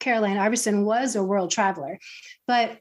Caroline 0.00 0.38
Iverson 0.38 0.84
was 0.84 1.16
a 1.16 1.22
world 1.22 1.50
traveler. 1.50 1.98
But 2.46 2.78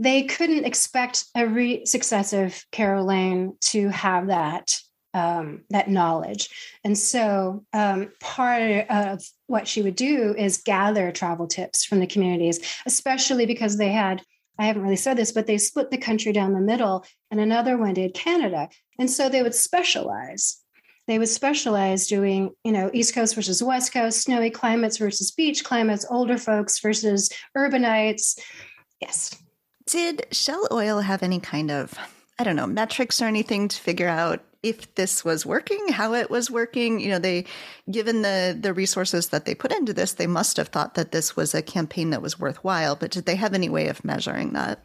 they 0.00 0.22
couldn't 0.22 0.64
expect 0.64 1.26
every 1.36 1.84
successive 1.84 2.64
Carol 2.72 3.04
Lane 3.04 3.54
to 3.60 3.90
have 3.90 4.28
that 4.28 4.80
um, 5.12 5.64
that 5.70 5.90
knowledge. 5.90 6.48
And 6.84 6.96
so 6.96 7.64
um, 7.72 8.12
part 8.20 8.88
of 8.88 9.22
what 9.48 9.66
she 9.66 9.82
would 9.82 9.96
do 9.96 10.34
is 10.38 10.62
gather 10.64 11.10
travel 11.10 11.48
tips 11.48 11.84
from 11.84 11.98
the 11.98 12.06
communities, 12.06 12.60
especially 12.86 13.44
because 13.44 13.76
they 13.76 13.90
had 13.90 14.22
I 14.58 14.66
haven't 14.66 14.82
really 14.82 14.96
said 14.96 15.16
this, 15.16 15.32
but 15.32 15.46
they 15.46 15.56
split 15.56 15.90
the 15.90 15.96
country 15.96 16.32
down 16.32 16.52
the 16.52 16.60
middle, 16.60 17.04
and 17.30 17.40
another 17.40 17.78
one 17.78 17.94
did 17.94 18.12
Canada. 18.12 18.68
And 18.98 19.10
so 19.10 19.28
they 19.28 19.42
would 19.42 19.54
specialize. 19.54 20.60
They 21.06 21.18
would 21.18 21.30
specialize 21.30 22.06
doing, 22.06 22.50
you 22.62 22.72
know, 22.72 22.90
East 22.92 23.14
Coast 23.14 23.34
versus 23.34 23.62
West 23.62 23.92
Coast, 23.92 24.20
snowy 24.20 24.50
climates 24.50 24.98
versus 24.98 25.30
beach 25.30 25.64
climates, 25.64 26.06
older 26.10 26.36
folks 26.36 26.78
versus 26.78 27.30
urbanites. 27.56 28.38
Yes. 29.00 29.34
Did 29.86 30.26
Shell 30.30 30.68
Oil 30.70 31.00
have 31.00 31.22
any 31.22 31.40
kind 31.40 31.70
of, 31.70 31.94
I 32.38 32.44
don't 32.44 32.56
know, 32.56 32.66
metrics 32.66 33.20
or 33.20 33.26
anything 33.26 33.68
to 33.68 33.76
figure 33.76 34.08
out 34.08 34.44
if 34.62 34.94
this 34.94 35.24
was 35.24 35.46
working, 35.46 35.88
how 35.88 36.14
it 36.14 36.30
was 36.30 36.50
working. 36.50 37.00
You 37.00 37.10
know, 37.10 37.18
they, 37.18 37.46
given 37.90 38.22
the 38.22 38.56
the 38.58 38.74
resources 38.74 39.28
that 39.28 39.44
they 39.46 39.54
put 39.54 39.72
into 39.72 39.92
this, 39.92 40.12
they 40.12 40.26
must 40.26 40.56
have 40.58 40.68
thought 40.68 40.94
that 40.94 41.12
this 41.12 41.34
was 41.34 41.54
a 41.54 41.62
campaign 41.62 42.10
that 42.10 42.22
was 42.22 42.38
worthwhile. 42.38 42.94
But 42.96 43.10
did 43.10 43.24
they 43.24 43.36
have 43.36 43.54
any 43.54 43.68
way 43.68 43.88
of 43.88 44.04
measuring 44.04 44.52
that? 44.52 44.84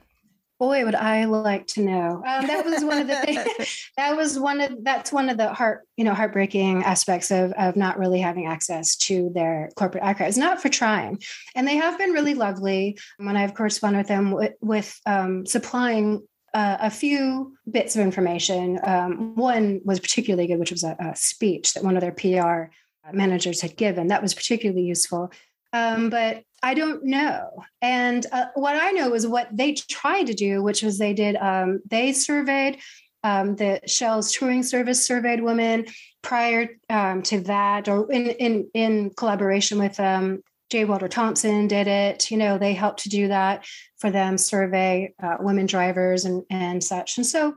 Boy, 0.58 0.86
would 0.86 0.96
I 0.96 1.26
like 1.26 1.68
to 1.68 1.82
know. 1.82 2.24
Um, 2.26 2.48
that 2.48 2.64
was 2.64 2.84
one 2.84 3.00
of 3.00 3.08
the 3.08 3.16
things. 3.18 3.90
that 3.98 4.16
was 4.16 4.40
one 4.40 4.62
of 4.62 4.84
that's 4.84 5.12
one 5.12 5.30
of 5.30 5.38
the 5.38 5.54
heart 5.54 5.82
you 5.98 6.06
know 6.06 6.14
heartbreaking 6.14 6.84
aspects 6.84 7.32
of 7.32 7.52
of 7.54 7.76
not 7.76 8.00
really 8.00 8.20
having 8.20 8.46
access 8.46 8.96
to 8.98 9.32
their 9.34 9.70
corporate 9.76 10.04
archives. 10.04 10.38
Not 10.38 10.62
for 10.62 10.70
trying, 10.70 11.22
and 11.56 11.68
they 11.68 11.76
have 11.76 11.98
been 11.98 12.12
really 12.12 12.36
lovely 12.36 12.98
when 13.18 13.36
I've 13.36 13.54
corresponded 13.54 14.00
with 14.00 14.08
them 14.08 14.32
with, 14.32 14.54
with 14.62 15.00
um, 15.06 15.46
supplying 15.46 16.26
uh, 16.54 16.78
a 16.80 16.90
few 16.90 17.54
bits 17.70 17.98
of 17.98 18.02
information. 18.02 18.80
Um, 18.82 19.36
one 19.36 19.82
was 19.84 20.00
particularly 20.00 20.48
good, 20.48 20.60
which 20.60 20.72
was 20.72 20.86
a, 20.86 20.96
a, 21.00 21.16
speech 21.16 21.74
that 21.74 21.84
one 21.84 21.98
of 21.98 22.02
their 22.02 22.14
PR 22.14 22.72
managers 23.12 23.60
had 23.60 23.76
given. 23.76 24.08
That 24.08 24.22
was 24.22 24.34
particularly 24.34 24.84
useful. 24.84 25.32
Um, 25.76 26.10
but 26.10 26.44
I 26.64 26.74
don't 26.74 27.04
know. 27.04 27.64
And 27.82 28.26
uh, 28.32 28.46
what 28.56 28.76
I 28.76 28.92
know 28.92 29.14
is 29.14 29.28
what 29.28 29.50
they 29.52 29.74
tried 29.74 30.28
to 30.28 30.34
do, 30.34 30.64
which 30.64 30.82
was 30.82 30.98
they 30.98 31.14
did, 31.14 31.36
um, 31.36 31.82
they 31.86 32.14
surveyed 32.14 32.80
um, 33.24 33.56
the 33.58 33.82
Shell's 33.86 34.32
touring 34.32 34.64
service 34.64 35.06
surveyed 35.06 35.44
women 35.44 35.86
prior 36.22 36.70
um, 36.90 37.22
to 37.24 37.42
that, 37.42 37.90
or 37.90 38.10
in, 38.12 38.28
in, 38.28 38.70
in 38.74 39.10
collaboration 39.18 39.78
with 39.78 40.00
um, 40.00 40.42
J. 40.70 40.86
Walter 40.86 41.10
Thompson 41.10 41.68
did 41.68 41.88
it. 41.88 42.32
You 42.32 42.38
know, 42.38 42.58
they 42.58 42.74
helped 42.74 43.04
to 43.04 43.10
do 43.10 43.28
that 43.28 43.66
for 43.98 44.10
them, 44.12 44.38
survey 44.38 45.14
uh, 45.22 45.38
women 45.40 45.66
drivers 45.66 46.24
and, 46.24 46.44
and 46.50 46.84
such. 46.84 47.18
And 47.18 47.26
so 47.26 47.54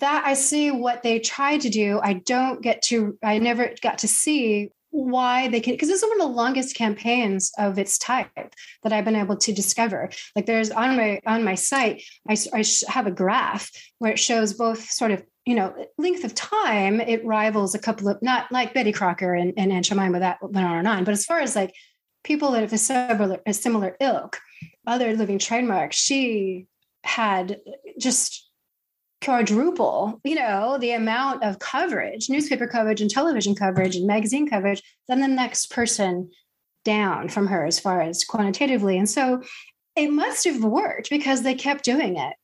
that 0.00 0.22
I 0.24 0.34
see 0.34 0.70
what 0.70 1.02
they 1.02 1.18
tried 1.18 1.60
to 1.60 1.70
do. 1.70 2.00
I 2.02 2.14
don't 2.14 2.62
get 2.62 2.80
to, 2.84 3.18
I 3.22 3.38
never 3.38 3.74
got 3.82 3.98
to 3.98 4.08
see 4.08 4.70
why 4.94 5.48
they 5.48 5.60
can, 5.60 5.74
because 5.74 5.88
this 5.88 6.04
is 6.04 6.08
one 6.08 6.20
of 6.20 6.28
the 6.28 6.36
longest 6.36 6.76
campaigns 6.76 7.50
of 7.58 7.80
its 7.80 7.98
type 7.98 8.30
that 8.84 8.92
I've 8.92 9.04
been 9.04 9.16
able 9.16 9.36
to 9.38 9.52
discover. 9.52 10.08
Like 10.36 10.46
there's 10.46 10.70
on 10.70 10.96
my, 10.96 11.20
on 11.26 11.42
my 11.42 11.56
site, 11.56 12.04
I, 12.28 12.36
I 12.52 12.64
have 12.86 13.08
a 13.08 13.10
graph 13.10 13.72
where 13.98 14.12
it 14.12 14.20
shows 14.20 14.52
both 14.52 14.88
sort 14.88 15.10
of 15.10 15.24
you 15.44 15.56
know, 15.56 15.74
length 15.98 16.24
of 16.24 16.34
time, 16.34 17.00
it 17.00 17.24
rivals 17.24 17.74
a 17.74 17.78
couple 17.78 18.08
of 18.08 18.22
not 18.22 18.50
like 18.50 18.72
Betty 18.72 18.92
Crocker 18.92 19.34
and, 19.34 19.52
and 19.58 19.72
Aunt 19.72 19.84
Jemima 19.84 20.20
that 20.20 20.38
went 20.40 20.64
on 20.64 20.78
and 20.78 20.88
on. 20.88 21.04
But 21.04 21.12
as 21.12 21.26
far 21.26 21.40
as 21.40 21.54
like 21.54 21.74
people 22.22 22.52
that 22.52 22.62
have 22.62 22.72
a 22.72 22.78
similar, 22.78 23.40
a 23.44 23.52
similar 23.52 23.96
ilk, 24.00 24.38
other 24.86 25.14
living 25.14 25.38
trademarks, 25.38 25.96
she 25.96 26.66
had 27.02 27.58
just 27.98 28.48
quadruple, 29.24 30.20
you 30.24 30.34
know, 30.34 30.78
the 30.78 30.92
amount 30.92 31.42
of 31.42 31.58
coverage, 31.58 32.28
newspaper 32.28 32.66
coverage 32.66 33.00
and 33.00 33.10
television 33.10 33.54
coverage 33.54 33.96
and 33.96 34.06
magazine 34.06 34.48
coverage 34.48 34.82
than 35.08 35.20
the 35.20 35.28
next 35.28 35.70
person 35.70 36.30
down 36.84 37.28
from 37.28 37.46
her 37.46 37.64
as 37.64 37.80
far 37.80 38.02
as 38.02 38.24
quantitatively. 38.24 38.98
And 38.98 39.08
so 39.08 39.42
it 39.96 40.10
must 40.10 40.44
have 40.44 40.62
worked 40.62 41.10
because 41.10 41.42
they 41.42 41.54
kept 41.54 41.84
doing 41.84 42.16
it 42.16 42.34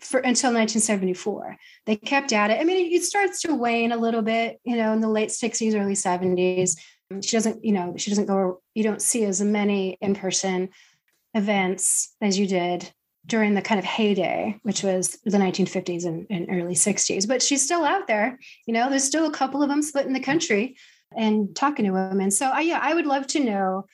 for 0.00 0.18
until 0.18 0.50
1974. 0.50 1.56
They 1.86 1.96
kept 1.96 2.32
at 2.32 2.50
it. 2.50 2.60
I 2.60 2.64
mean, 2.64 2.92
it 2.92 3.04
starts 3.04 3.42
to 3.42 3.54
wane 3.54 3.92
a 3.92 3.96
little 3.96 4.22
bit, 4.22 4.60
you 4.64 4.76
know, 4.76 4.92
in 4.92 5.00
the 5.00 5.08
late 5.08 5.30
60s, 5.30 5.74
early 5.74 5.94
70s 5.94 6.76
she 7.22 7.36
doesn't 7.36 7.64
you 7.64 7.72
know 7.72 7.94
she 7.96 8.10
doesn't 8.10 8.26
go 8.26 8.60
you 8.74 8.82
don't 8.82 9.02
see 9.02 9.24
as 9.24 9.40
many 9.40 9.96
in-person 10.00 10.68
events 11.34 12.14
as 12.20 12.38
you 12.38 12.46
did 12.46 12.92
during 13.28 13.54
the 13.54 13.62
kind 13.62 13.78
of 13.78 13.84
heyday 13.84 14.58
which 14.62 14.82
was 14.82 15.18
the 15.24 15.38
1950s 15.38 16.04
and, 16.04 16.26
and, 16.30 16.48
early 16.50 16.74
60s 16.74 17.28
but 17.28 17.42
she's 17.42 17.62
still 17.62 17.84
out 17.84 18.06
there 18.06 18.38
you 18.66 18.74
know 18.74 18.88
there's 18.88 19.04
still 19.04 19.26
a 19.26 19.32
couple 19.32 19.62
of 19.62 19.68
them 19.68 19.82
split 19.82 20.06
in 20.06 20.12
the 20.12 20.20
country 20.20 20.76
and 21.16 21.56
talking 21.56 21.86
to 21.86 21.90
women. 21.92 22.30
So 22.30 22.52
uh, 22.52 22.58
yeah 22.58 22.80
i 22.82 22.94
would 22.94 23.06
love 23.06 23.26
to 23.28 23.40
know 23.40 23.86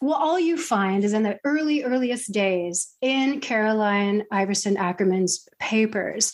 well 0.00 0.14
all 0.14 0.38
you 0.38 0.58
find 0.58 1.04
is 1.04 1.12
in 1.12 1.22
the 1.22 1.38
early 1.44 1.84
earliest 1.84 2.32
days 2.32 2.94
in 3.00 3.40
caroline 3.40 4.24
iverson 4.30 4.76
ackerman's 4.76 5.48
papers. 5.58 6.32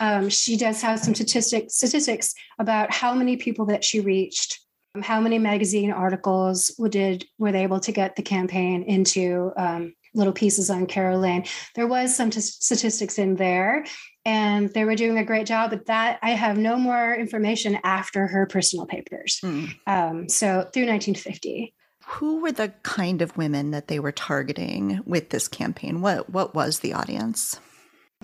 Um, 0.00 0.28
she 0.28 0.56
does 0.56 0.82
have 0.82 0.98
some 0.98 1.14
statistics 1.14 1.76
statistics 1.76 2.34
about 2.58 2.92
how 2.92 3.14
many 3.14 3.36
people 3.36 3.66
that 3.66 3.84
she 3.84 4.00
reached 4.00 4.60
how 5.02 5.20
many 5.20 5.38
magazine 5.38 5.90
articles 5.90 6.70
did 6.88 7.24
were 7.38 7.50
they 7.50 7.62
able 7.62 7.80
to 7.80 7.92
get 7.92 8.14
the 8.16 8.22
campaign 8.22 8.84
into 8.84 9.52
um, 9.56 9.94
little 10.14 10.32
pieces 10.32 10.70
on 10.70 10.86
Carol 10.86 11.20
Lane? 11.20 11.44
There 11.74 11.86
was 11.86 12.14
some 12.14 12.30
t- 12.30 12.40
statistics 12.40 13.18
in 13.18 13.36
there, 13.36 13.84
and 14.24 14.72
they 14.72 14.84
were 14.84 14.96
doing 14.96 15.18
a 15.18 15.24
great 15.24 15.46
job. 15.46 15.70
But 15.70 15.86
that 15.86 16.18
I 16.22 16.30
have 16.30 16.56
no 16.56 16.76
more 16.76 17.14
information 17.14 17.78
after 17.84 18.26
her 18.26 18.46
personal 18.46 18.86
papers. 18.86 19.40
Mm. 19.42 19.74
Um, 19.86 20.28
so 20.28 20.68
through 20.72 20.86
1950. 20.86 21.74
Who 22.06 22.42
were 22.42 22.52
the 22.52 22.68
kind 22.82 23.22
of 23.22 23.36
women 23.36 23.70
that 23.70 23.88
they 23.88 23.98
were 23.98 24.12
targeting 24.12 25.00
with 25.06 25.30
this 25.30 25.48
campaign? 25.48 26.00
What 26.00 26.30
what 26.30 26.54
was 26.54 26.80
the 26.80 26.92
audience? 26.92 27.58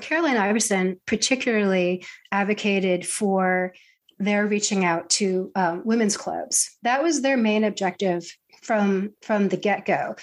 Caroline 0.00 0.36
Iverson 0.36 1.00
particularly 1.06 2.04
advocated 2.32 3.06
for 3.06 3.74
they're 4.18 4.46
reaching 4.46 4.84
out 4.84 5.08
to 5.08 5.50
um, 5.54 5.82
women's 5.84 6.16
clubs. 6.16 6.76
That 6.82 7.02
was 7.02 7.22
their 7.22 7.36
main 7.36 7.64
objective 7.64 8.36
from 8.62 9.14
from 9.22 9.48
the 9.48 9.56
get 9.56 9.86
go. 9.86 10.16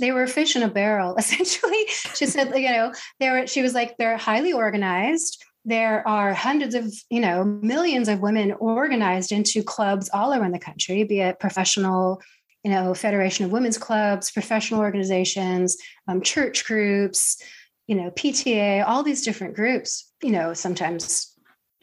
They 0.00 0.10
were 0.10 0.26
fish 0.26 0.56
in 0.56 0.62
a 0.62 0.68
barrel, 0.68 1.16
essentially. 1.18 1.84
she 2.14 2.26
said, 2.26 2.52
you 2.56 2.70
know, 2.70 2.92
they 3.20 3.30
were. 3.30 3.46
She 3.46 3.62
was 3.62 3.74
like, 3.74 3.96
they're 3.96 4.16
highly 4.16 4.52
organized. 4.52 5.44
There 5.64 6.06
are 6.08 6.32
hundreds 6.32 6.74
of, 6.74 6.92
you 7.10 7.20
know, 7.20 7.44
millions 7.44 8.08
of 8.08 8.20
women 8.20 8.52
organized 8.52 9.32
into 9.32 9.62
clubs 9.62 10.08
all 10.14 10.32
around 10.32 10.52
the 10.52 10.58
country, 10.58 11.04
be 11.04 11.20
it 11.20 11.40
professional 11.40 12.22
you 12.64 12.70
know, 12.72 12.92
Federation 12.92 13.44
of 13.44 13.52
Women's 13.52 13.78
Clubs, 13.78 14.30
professional 14.30 14.80
organizations, 14.80 15.76
um, 16.08 16.20
church 16.20 16.66
groups, 16.66 17.40
you 17.86 17.94
know, 17.94 18.10
PTA, 18.10 18.86
all 18.86 19.02
these 19.02 19.24
different 19.24 19.54
groups, 19.54 20.12
you 20.22 20.30
know, 20.30 20.52
sometimes, 20.54 21.34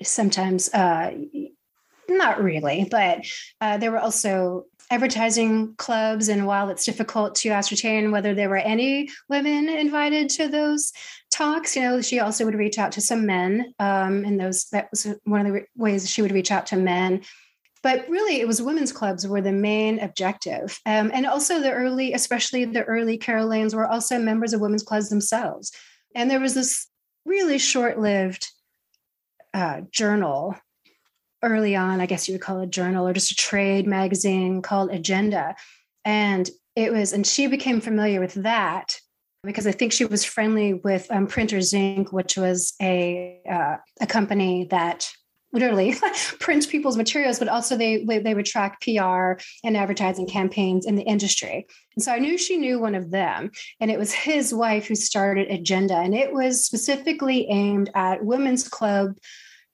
sometimes, 0.04 0.70
uh, 0.74 1.12
not 2.08 2.44
really, 2.44 2.88
but 2.90 3.26
uh, 3.62 3.78
there 3.78 3.92
were 3.92 4.00
also 4.00 4.66
advertising 4.92 5.76
clubs. 5.78 6.30
And 6.30 6.46
while 6.46 6.70
it's 6.70 6.86
difficult 6.86 7.36
to 7.36 7.50
ascertain 7.50 8.12
whether 8.12 8.34
there 8.34 8.50
were 8.50 8.58
any 8.58 9.10
women 9.30 9.70
invited 9.70 10.30
to 10.32 10.48
those 10.48 10.92
talks, 11.32 11.76
you 11.76 11.82
know, 11.82 12.02
she 12.02 12.20
also 12.20 12.46
would 12.46 12.56
reach 12.56 12.78
out 12.78 12.92
to 12.94 13.02
some 13.02 13.26
men. 13.26 13.74
Um, 13.80 14.24
and 14.26 14.40
those, 14.40 14.66
that 14.70 14.90
was 14.92 15.08
one 15.24 15.46
of 15.46 15.54
the 15.54 15.66
ways 15.76 16.10
she 16.10 16.22
would 16.22 16.32
reach 16.32 16.52
out 16.52 16.68
to 16.68 16.76
men 16.76 17.22
but 17.86 18.10
really 18.10 18.42
it 18.42 18.48
was 18.48 18.64
women's 18.64 18.92
clubs 18.92 19.28
were 19.28 19.42
the 19.42 19.52
main 19.52 20.00
objective 20.00 20.80
um, 20.88 21.12
and 21.14 21.28
also 21.28 21.62
the 21.62 21.72
early 21.72 22.14
especially 22.14 22.66
the 22.66 22.84
early 22.86 23.16
carol 23.16 23.48
lanes 23.48 23.76
were 23.76 23.88
also 23.88 24.18
members 24.18 24.54
of 24.54 24.60
women's 24.60 24.82
clubs 24.82 25.10
themselves 25.10 25.72
and 26.16 26.32
there 26.32 26.40
was 26.40 26.56
this 26.56 26.88
really 27.26 27.60
short-lived 27.60 28.48
uh, 29.54 29.82
journal 29.92 30.56
early 31.46 31.76
on 31.76 32.02
i 32.02 32.06
guess 32.06 32.28
you 32.28 32.34
would 32.34 32.42
call 32.42 32.60
it 32.60 32.66
a 32.66 32.68
journal 32.68 33.08
or 33.08 33.14
just 33.14 33.32
a 33.32 33.36
trade 33.36 33.88
magazine 33.88 34.62
called 34.62 34.92
agenda 34.92 35.56
and 36.04 36.50
it 36.76 36.92
was 36.92 37.14
and 37.14 37.26
she 37.26 37.48
became 37.48 37.80
familiar 37.80 38.20
with 38.20 38.34
that 38.36 39.00
because 39.46 39.68
I 39.68 39.72
think 39.72 39.94
she 39.94 40.06
was 40.06 40.26
friendly 40.26 40.74
with 40.74 41.08
um, 41.12 41.28
Printers' 41.28 41.74
Ink, 41.74 42.12
which 42.12 42.38
was 42.38 42.74
a 42.82 43.40
uh, 43.50 43.78
a 44.02 44.08
company 44.08 44.68
that 44.72 45.08
literally 45.54 45.96
prints 46.40 46.66
people's 46.66 46.98
materials, 46.98 47.40
but 47.40 47.48
also 47.48 47.78
they 47.78 48.04
they 48.04 48.34
would 48.34 48.46
track 48.46 48.82
PR 48.82 49.40
and 49.64 49.78
advertising 49.78 50.28
campaigns 50.28 50.86
in 50.86 50.96
the 50.96 51.04
industry. 51.04 51.66
And 51.96 52.04
so 52.04 52.12
I 52.12 52.20
knew 52.20 52.38
she 52.38 52.58
knew 52.58 52.80
one 52.80 52.96
of 52.96 53.12
them, 53.12 53.52
and 53.80 53.90
it 53.90 54.00
was 54.00 54.12
his 54.12 54.54
wife 54.54 54.88
who 54.88 54.96
started 54.96 55.50
Agenda, 55.50 55.96
and 55.96 56.14
it 56.14 56.34
was 56.34 56.66
specifically 56.66 57.48
aimed 57.50 57.90
at 57.96 58.26
women's 58.26 58.68
club. 58.68 59.18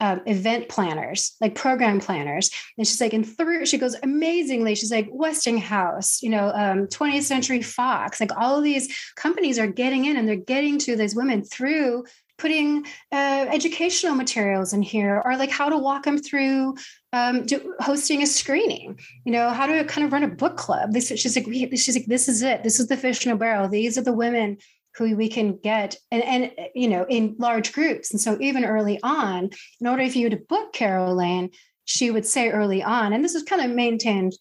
Um, 0.01 0.19
event 0.25 0.67
planners, 0.67 1.35
like 1.41 1.53
program 1.53 1.99
planners. 1.99 2.49
And 2.75 2.87
she's 2.87 2.99
like, 2.99 3.13
and 3.13 3.23
through, 3.23 3.67
she 3.67 3.77
goes 3.77 3.95
amazingly. 4.01 4.73
She's 4.73 4.91
like, 4.91 5.07
Westinghouse, 5.11 6.23
you 6.23 6.29
know, 6.29 6.51
um, 6.55 6.87
20th 6.87 7.21
Century 7.21 7.61
Fox, 7.61 8.19
like 8.19 8.35
all 8.35 8.57
of 8.57 8.63
these 8.63 8.91
companies 9.15 9.59
are 9.59 9.67
getting 9.67 10.05
in 10.05 10.17
and 10.17 10.27
they're 10.27 10.35
getting 10.35 10.79
to 10.79 10.95
these 10.95 11.15
women 11.15 11.43
through 11.43 12.03
putting 12.41 12.83
uh, 13.11 13.45
educational 13.51 14.15
materials 14.15 14.73
in 14.73 14.81
here 14.81 15.21
or 15.23 15.37
like 15.37 15.51
how 15.51 15.69
to 15.69 15.77
walk 15.77 16.03
them 16.03 16.17
through 16.17 16.75
um, 17.13 17.45
do, 17.45 17.75
hosting 17.79 18.23
a 18.23 18.25
screening 18.25 18.99
you 19.25 19.31
know 19.31 19.51
how 19.51 19.67
to 19.67 19.83
kind 19.83 20.05
of 20.05 20.11
run 20.11 20.23
a 20.23 20.27
book 20.27 20.57
club 20.57 20.91
this 20.91 21.09
she's 21.09 21.35
like 21.35 21.45
she's 21.77 21.95
like 21.95 22.07
this 22.07 22.27
is 22.27 22.41
it 22.41 22.63
this 22.63 22.79
is 22.79 22.87
the 22.87 22.97
fish 22.97 23.25
in 23.25 23.31
a 23.31 23.35
barrel 23.35 23.69
these 23.69 23.97
are 23.97 24.03
the 24.03 24.11
women 24.11 24.57
who 24.95 25.15
we 25.15 25.29
can 25.29 25.57
get 25.57 25.95
and, 26.11 26.23
and 26.23 26.51
you 26.75 26.87
know 26.87 27.05
in 27.09 27.35
large 27.37 27.73
groups 27.73 28.11
and 28.11 28.19
so 28.19 28.37
even 28.41 28.65
early 28.65 28.99
on 29.03 29.49
in 29.79 29.87
order 29.87 30.07
for 30.09 30.17
you 30.17 30.29
to 30.29 30.37
book 30.37 30.73
carol 30.73 31.15
lane 31.15 31.49
she 31.85 32.11
would 32.11 32.25
say 32.25 32.49
early 32.49 32.83
on 32.83 33.13
and 33.13 33.23
this 33.23 33.35
is 33.35 33.43
kind 33.43 33.61
of 33.61 33.75
maintained 33.75 34.33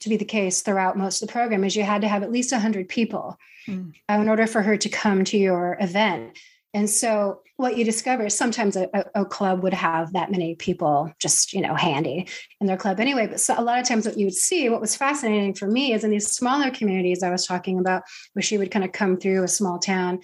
to 0.00 0.08
be 0.08 0.16
the 0.16 0.24
case 0.24 0.62
throughout 0.62 0.96
most 0.96 1.22
of 1.22 1.28
the 1.28 1.32
program 1.32 1.64
is 1.64 1.76
you 1.76 1.82
had 1.82 2.02
to 2.02 2.08
have 2.08 2.22
at 2.22 2.30
least 2.30 2.52
100 2.52 2.88
people 2.88 3.36
mm. 3.66 3.92
in 4.08 4.28
order 4.28 4.46
for 4.46 4.62
her 4.62 4.76
to 4.76 4.88
come 4.88 5.24
to 5.24 5.36
your 5.36 5.76
event 5.80 6.38
and 6.74 6.88
so 6.88 7.40
what 7.56 7.76
you 7.76 7.84
discover 7.84 8.26
is 8.26 8.36
sometimes 8.36 8.76
a, 8.76 8.88
a, 9.14 9.24
club 9.24 9.62
would 9.62 9.74
have 9.74 10.12
that 10.12 10.30
many 10.30 10.54
people 10.54 11.12
just, 11.18 11.52
you 11.52 11.60
know, 11.60 11.74
handy 11.74 12.28
in 12.60 12.66
their 12.66 12.76
club 12.76 13.00
anyway. 13.00 13.26
But 13.26 13.40
so 13.40 13.54
a 13.58 13.62
lot 13.62 13.80
of 13.80 13.88
times 13.88 14.06
what 14.06 14.18
you 14.18 14.26
would 14.26 14.34
see, 14.34 14.68
what 14.68 14.80
was 14.80 14.94
fascinating 14.94 15.54
for 15.54 15.66
me 15.66 15.92
is 15.92 16.04
in 16.04 16.10
these 16.10 16.30
smaller 16.30 16.70
communities 16.70 17.22
I 17.22 17.30
was 17.30 17.46
talking 17.46 17.78
about, 17.78 18.02
where 18.34 18.42
she 18.42 18.58
would 18.58 18.70
kind 18.70 18.84
of 18.84 18.92
come 18.92 19.16
through 19.16 19.42
a 19.42 19.48
small 19.48 19.78
town 19.78 20.20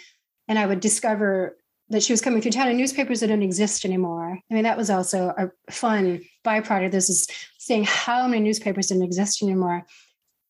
and 0.46 0.58
I 0.58 0.66
would 0.66 0.80
discover 0.80 1.56
that 1.88 2.02
she 2.02 2.12
was 2.12 2.20
coming 2.20 2.40
through 2.40 2.52
town 2.52 2.68
in 2.68 2.76
newspapers 2.76 3.20
that 3.20 3.28
don't 3.28 3.42
exist 3.42 3.84
anymore. 3.84 4.38
I 4.50 4.54
mean, 4.54 4.64
that 4.64 4.76
was 4.76 4.90
also 4.90 5.34
a 5.36 5.72
fun 5.72 6.20
byproduct. 6.44 6.92
This 6.92 7.10
is 7.10 7.26
seeing 7.58 7.84
how 7.84 8.28
many 8.28 8.42
newspapers 8.42 8.88
didn't 8.88 9.04
exist 9.04 9.42
anymore. 9.42 9.84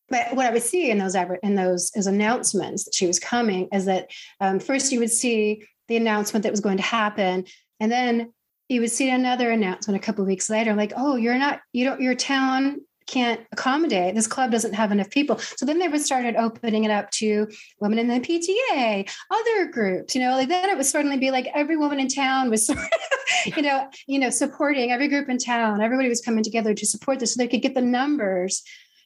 But 0.09 0.35
what 0.35 0.45
I 0.45 0.51
would 0.51 0.61
see 0.61 0.91
in 0.91 0.99
those 0.99 1.15
in 1.15 1.55
those 1.55 1.91
as 1.95 2.05
announcements 2.05 2.83
that 2.85 2.93
she 2.93 3.07
was 3.07 3.19
coming 3.19 3.69
is 3.73 3.85
that 3.85 4.11
um, 4.39 4.59
first 4.59 4.91
you 4.91 4.99
would 4.99 5.09
see 5.09 5.63
the 5.87 5.97
announcement 5.97 6.43
that 6.43 6.51
was 6.51 6.61
going 6.61 6.77
to 6.77 6.83
happen. 6.83 7.45
And 7.79 7.91
then 7.91 8.33
you 8.69 8.81
would 8.81 8.91
see 8.91 9.09
another 9.09 9.51
announcement 9.51 10.01
a 10.01 10.05
couple 10.05 10.23
of 10.23 10.27
weeks 10.27 10.49
later, 10.49 10.73
like, 10.73 10.93
oh, 10.95 11.15
you're 11.15 11.37
not, 11.37 11.61
you 11.71 11.85
don't, 11.85 12.01
your 12.01 12.15
town 12.15 12.81
can't 13.07 13.41
accommodate. 13.51 14.15
This 14.15 14.27
club 14.27 14.51
doesn't 14.51 14.73
have 14.73 14.91
enough 14.91 15.09
people. 15.09 15.37
So 15.37 15.65
then 15.65 15.79
they 15.79 15.87
would 15.87 16.01
started 16.01 16.35
opening 16.35 16.83
it 16.83 16.91
up 16.91 17.11
to 17.11 17.47
women 17.79 17.99
in 17.99 18.07
the 18.07 18.19
pta 18.19 19.09
other 19.31 19.71
groups 19.71 20.15
you 20.15 20.21
know 20.21 20.31
like 20.31 20.49
then 20.49 20.69
it 20.69 20.77
would 20.77 20.85
suddenly 20.85 21.17
be 21.17 21.31
like 21.31 21.47
every 21.53 21.77
woman 21.77 21.99
in 21.99 22.07
town 22.07 22.49
was 22.49 22.69
you 23.45 23.61
know 23.61 23.87
you 24.07 24.19
know 24.19 24.29
supporting 24.29 24.91
every 24.91 25.07
group 25.07 25.29
in 25.29 25.37
town. 25.37 25.81
Everybody 25.81 26.09
was 26.09 26.21
coming 26.21 26.43
together 26.43 26.73
to 26.73 26.85
support 26.85 27.19
this 27.19 27.33
so 27.33 27.37
they 27.37 27.47
could 27.47 27.61
get 27.61 27.75
the 27.75 27.81
numbers 27.81 28.63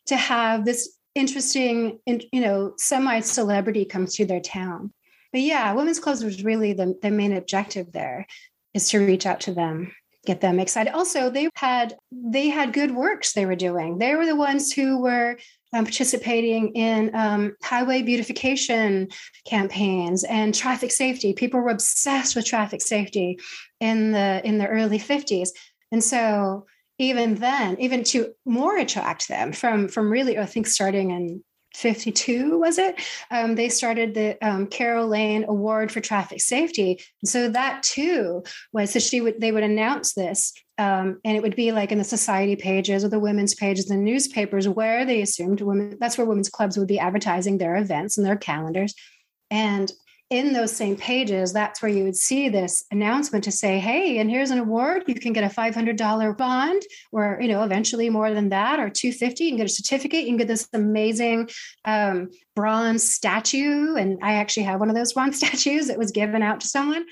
to 0.07 0.15
have 0.15 0.65
this 0.65 0.97
interesting 1.15 1.99
you 2.05 2.41
know 2.41 2.73
semi 2.77 3.19
celebrity 3.19 3.85
come 3.85 4.05
to 4.05 4.25
their 4.25 4.41
town 4.41 4.93
but 5.31 5.41
yeah, 5.41 5.73
women's 5.73 5.99
clubs 5.99 6.23
was 6.23 6.43
really 6.43 6.73
the, 6.73 6.97
the 7.01 7.11
main 7.11 7.33
objective 7.33 7.91
there 7.91 8.25
is 8.73 8.89
to 8.89 8.99
reach 8.99 9.25
out 9.25 9.41
to 9.41 9.53
them 9.53 9.91
get 10.25 10.41
them 10.41 10.59
excited. 10.59 10.93
Also 10.93 11.29
they 11.29 11.49
had 11.55 11.95
they 12.11 12.49
had 12.49 12.73
good 12.73 12.93
works 12.93 13.33
they 13.33 13.45
were 13.45 13.55
doing. 13.55 13.97
They 13.97 14.15
were 14.15 14.25
the 14.25 14.35
ones 14.35 14.71
who 14.71 15.01
were 15.01 15.37
um, 15.73 15.85
participating 15.85 16.73
in 16.75 17.15
um, 17.15 17.55
highway 17.63 18.01
beautification 18.01 19.07
campaigns 19.45 20.23
and 20.23 20.53
traffic 20.53 20.91
safety. 20.91 21.33
People 21.33 21.61
were 21.61 21.69
obsessed 21.69 22.35
with 22.35 22.45
traffic 22.45 22.81
safety 22.81 23.39
in 23.79 24.11
the 24.11 24.41
in 24.43 24.57
the 24.57 24.67
early 24.67 24.99
50s 24.99 25.49
and 25.91 26.03
so 26.03 26.65
even 26.97 27.35
then 27.35 27.77
even 27.79 28.03
to 28.03 28.33
more 28.45 28.77
attract 28.77 29.29
them 29.29 29.53
from 29.53 29.87
from 29.87 30.11
really 30.11 30.37
i 30.37 30.45
think 30.45 30.67
starting 30.67 31.11
in 31.11 31.41
52 31.75 32.57
was 32.57 32.77
it? 32.77 32.99
Um, 33.31 33.55
they 33.55 33.69
started 33.69 34.13
the 34.13 34.37
um, 34.45 34.67
carol 34.67 35.07
lane 35.07 35.45
award 35.47 35.91
for 35.91 36.01
traffic 36.01 36.41
safety. 36.41 36.99
And 37.21 37.29
so 37.29 37.49
that 37.49 37.83
too 37.83 38.43
was 38.73 38.91
so 38.91 38.99
she 38.99 39.21
would 39.21 39.39
they 39.39 39.51
would 39.51 39.63
announce 39.63 40.13
this 40.13 40.53
um, 40.77 41.19
and 41.23 41.35
it 41.35 41.43
would 41.43 41.55
be 41.55 41.71
like 41.71 41.91
in 41.91 41.97
the 41.97 42.03
society 42.03 42.55
pages 42.55 43.03
or 43.03 43.09
the 43.09 43.19
women's 43.19 43.53
pages 43.53 43.85
the 43.85 43.95
newspapers 43.95 44.67
where 44.67 45.05
they 45.05 45.21
assumed 45.21 45.61
women 45.61 45.97
that's 45.99 46.17
where 46.17 46.27
women's 46.27 46.49
clubs 46.49 46.77
would 46.77 46.87
be 46.87 46.99
advertising 46.99 47.57
their 47.57 47.75
events 47.75 48.17
and 48.17 48.25
their 48.25 48.37
calendars. 48.37 48.93
And 49.51 49.91
in 50.29 50.53
those 50.53 50.75
same 50.75 50.95
pages, 50.95 51.51
that's 51.53 51.81
where 51.81 51.91
you 51.91 52.03
would 52.03 52.15
see 52.15 52.49
this 52.49 52.85
announcement 52.91 53.43
to 53.45 53.51
say, 53.51 53.79
hey, 53.79 54.19
and 54.19 54.29
here's 54.29 54.51
an 54.51 54.59
award. 54.59 55.03
You 55.07 55.15
can 55.15 55.33
get 55.33 55.43
a 55.43 55.53
$500 55.53 56.37
bond 56.37 56.83
or, 57.11 57.39
you 57.41 57.47
know, 57.47 57.63
eventually 57.63 58.11
more 58.11 58.31
than 58.31 58.49
that 58.49 58.79
or 58.79 58.89
250. 58.89 59.43
You 59.43 59.49
can 59.51 59.57
get 59.57 59.65
a 59.65 59.69
certificate. 59.69 60.21
You 60.21 60.27
can 60.27 60.37
get 60.37 60.47
this 60.47 60.67
amazing 60.73 61.49
um, 61.85 62.29
bronze 62.55 63.09
statue. 63.11 63.95
And 63.95 64.19
I 64.21 64.33
actually 64.33 64.63
have 64.63 64.79
one 64.79 64.89
of 64.89 64.95
those 64.95 65.13
bronze 65.19 65.37
statues 65.37 65.87
that 65.87 65.97
was 65.97 66.11
given 66.11 66.43
out 66.43 66.59
to 66.61 66.67
someone. 66.67 67.05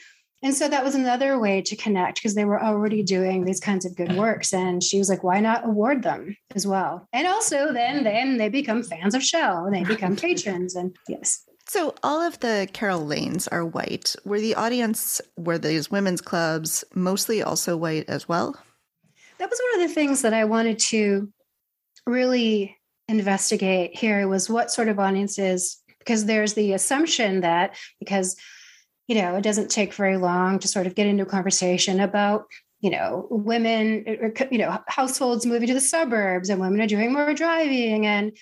And 0.43 0.53
so 0.53 0.67
that 0.67 0.83
was 0.83 0.93
another 0.93 1.39
way 1.39 1.63
to 1.63 1.75
connect 1.75 2.19
because 2.19 2.35
they 2.35 2.45
were 2.45 2.63
already 2.63 3.01
doing 3.01 3.43
these 3.43 3.59
kinds 3.59 3.85
of 3.85 3.95
good 3.95 4.15
works. 4.15 4.53
And 4.53 4.83
she 4.83 4.99
was 4.99 5.09
like, 5.09 5.23
why 5.23 5.39
not 5.39 5.65
award 5.65 6.03
them 6.03 6.37
as 6.53 6.67
well? 6.67 7.07
And 7.11 7.25
also 7.25 7.73
then 7.73 8.03
then 8.03 8.37
they 8.37 8.49
become 8.49 8.83
fans 8.83 9.15
of 9.15 9.23
Shell 9.23 9.65
and 9.65 9.73
they 9.73 9.83
become 9.83 10.15
patrons. 10.15 10.75
And 10.75 10.95
yes. 11.07 11.46
So 11.67 11.93
all 12.01 12.21
of 12.21 12.39
the 12.39 12.69
Carol 12.71 13.05
Lanes 13.05 13.47
are 13.49 13.65
white. 13.65 14.15
Were 14.23 14.39
the 14.39 14.55
audience, 14.55 15.19
were 15.35 15.57
these 15.57 15.91
women's 15.91 16.21
clubs 16.21 16.85
mostly 16.95 17.43
also 17.43 17.75
white 17.75 18.05
as 18.07 18.27
well? 18.27 18.55
That 19.37 19.49
was 19.49 19.59
one 19.71 19.81
of 19.81 19.87
the 19.87 19.93
things 19.93 20.21
that 20.21 20.33
I 20.33 20.45
wanted 20.45 20.79
to 20.79 21.31
really 22.05 22.77
investigate 23.09 23.97
here 23.97 24.27
was 24.27 24.49
what 24.49 24.71
sort 24.71 24.87
of 24.87 24.97
audiences, 24.97 25.77
because 25.99 26.25
there's 26.25 26.53
the 26.53 26.71
assumption 26.73 27.41
that 27.41 27.75
because 27.99 28.37
you 29.07 29.21
know 29.21 29.35
it 29.35 29.41
doesn't 29.41 29.69
take 29.69 29.93
very 29.93 30.17
long 30.17 30.59
to 30.59 30.67
sort 30.67 30.87
of 30.87 30.95
get 30.95 31.07
into 31.07 31.23
a 31.23 31.27
conversation 31.27 31.99
about 31.99 32.45
you 32.79 32.89
know 32.89 33.27
women 33.29 34.03
or, 34.07 34.33
you 34.51 34.57
know 34.57 34.77
households 34.87 35.45
moving 35.45 35.67
to 35.67 35.73
the 35.73 35.81
suburbs 35.81 36.49
and 36.49 36.59
women 36.59 36.81
are 36.81 36.87
doing 36.87 37.13
more 37.13 37.33
driving 37.33 38.05
and 38.05 38.37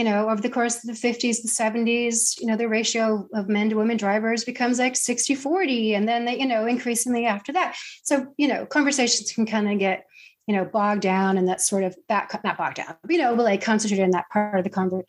you 0.00 0.04
know, 0.04 0.30
over 0.30 0.40
the 0.40 0.48
course 0.48 0.76
of 0.76 0.84
the 0.84 0.94
50s, 0.94 1.42
the 1.42 1.48
70s, 1.48 2.40
you 2.40 2.46
know, 2.46 2.56
the 2.56 2.70
ratio 2.70 3.28
of 3.34 3.50
men 3.50 3.68
to 3.68 3.76
women 3.76 3.98
drivers 3.98 4.44
becomes 4.44 4.78
like 4.78 4.96
60 4.96 5.34
40. 5.34 5.92
And 5.92 6.08
then 6.08 6.24
they, 6.24 6.38
you 6.38 6.46
know, 6.46 6.64
increasingly 6.64 7.26
after 7.26 7.52
that. 7.52 7.76
So, 8.02 8.32
you 8.38 8.48
know, 8.48 8.64
conversations 8.64 9.30
can 9.30 9.44
kind 9.44 9.70
of 9.70 9.78
get, 9.78 10.06
you 10.46 10.56
know, 10.56 10.64
bogged 10.64 11.02
down 11.02 11.36
and 11.36 11.46
that 11.48 11.60
sort 11.60 11.84
of 11.84 11.94
that, 12.08 12.30
not 12.42 12.56
bogged 12.56 12.76
down, 12.76 12.96
you 13.10 13.18
know, 13.18 13.36
but 13.36 13.42
like 13.42 13.60
concentrated 13.60 14.02
in 14.02 14.12
that 14.12 14.30
part 14.32 14.56
of 14.56 14.64
the 14.64 14.70
conver- 14.70 15.02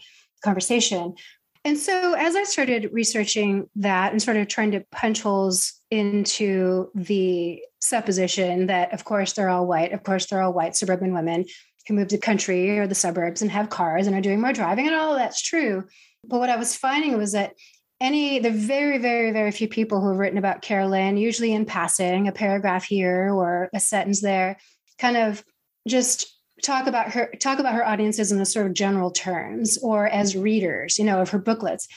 conversation. 0.44 1.16
And 1.64 1.78
so 1.78 2.14
as 2.18 2.36
I 2.36 2.44
started 2.44 2.90
researching 2.92 3.70
that 3.78 4.12
and 4.12 4.22
sort 4.22 4.36
of 4.36 4.50
trying 4.50 4.72
to 4.72 4.84
punch 4.92 5.22
holes 5.22 5.72
into 5.90 6.92
the 6.96 7.62
supposition 7.80 8.68
that, 8.68 8.94
of 8.94 9.06
course, 9.06 9.32
they're 9.32 9.48
all 9.48 9.68
white, 9.68 9.94
of 9.94 10.04
course, 10.04 10.26
they're 10.26 10.42
all 10.42 10.52
white 10.52 10.76
suburban 10.76 11.14
women 11.14 11.46
who 11.88 11.94
move 11.94 12.10
to 12.10 12.18
the 12.18 12.22
country 12.22 12.78
or 12.80 12.88
the 12.88 12.96
suburbs 12.96 13.42
and 13.42 13.52
have 13.52 13.70
cars 13.70 14.08
and 14.08 14.16
are 14.16 14.22
doing 14.22 14.42
more 14.42 14.54
driving, 14.54 14.88
and 14.88 14.96
all 14.96 15.16
that's 15.16 15.42
true. 15.42 15.86
But 16.24 16.40
what 16.40 16.50
I 16.50 16.58
was 16.58 16.76
finding 16.76 17.18
was 17.18 17.32
that 17.32 17.54
any 18.02 18.40
the 18.40 18.50
very 18.52 18.98
very 18.98 19.32
very 19.32 19.52
few 19.52 19.68
people 19.68 20.02
who 20.02 20.10
have 20.10 20.18
written 20.18 20.40
about 20.40 20.64
carolyn 20.64 21.18
usually 21.18 21.54
in 21.54 21.66
passing 21.66 22.28
a 22.28 22.32
paragraph 22.32 22.84
here 22.84 23.32
or 23.32 23.70
a 23.76 23.80
sentence 23.80 24.22
there 24.22 24.58
kind 24.98 25.16
of 25.16 25.44
just 25.88 26.36
talk 26.64 26.88
about 26.88 27.12
her 27.12 27.32
talk 27.40 27.60
about 27.60 27.76
her 27.76 27.86
audiences 27.86 28.32
in 28.32 28.40
the 28.40 28.46
sort 28.46 28.66
of 28.66 28.74
general 28.74 29.12
terms 29.12 29.78
or 29.84 30.08
as 30.08 30.36
readers 30.36 30.98
you 30.98 31.06
know 31.06 31.22
of 31.22 31.30
her 31.30 31.40
booklets 31.40 31.88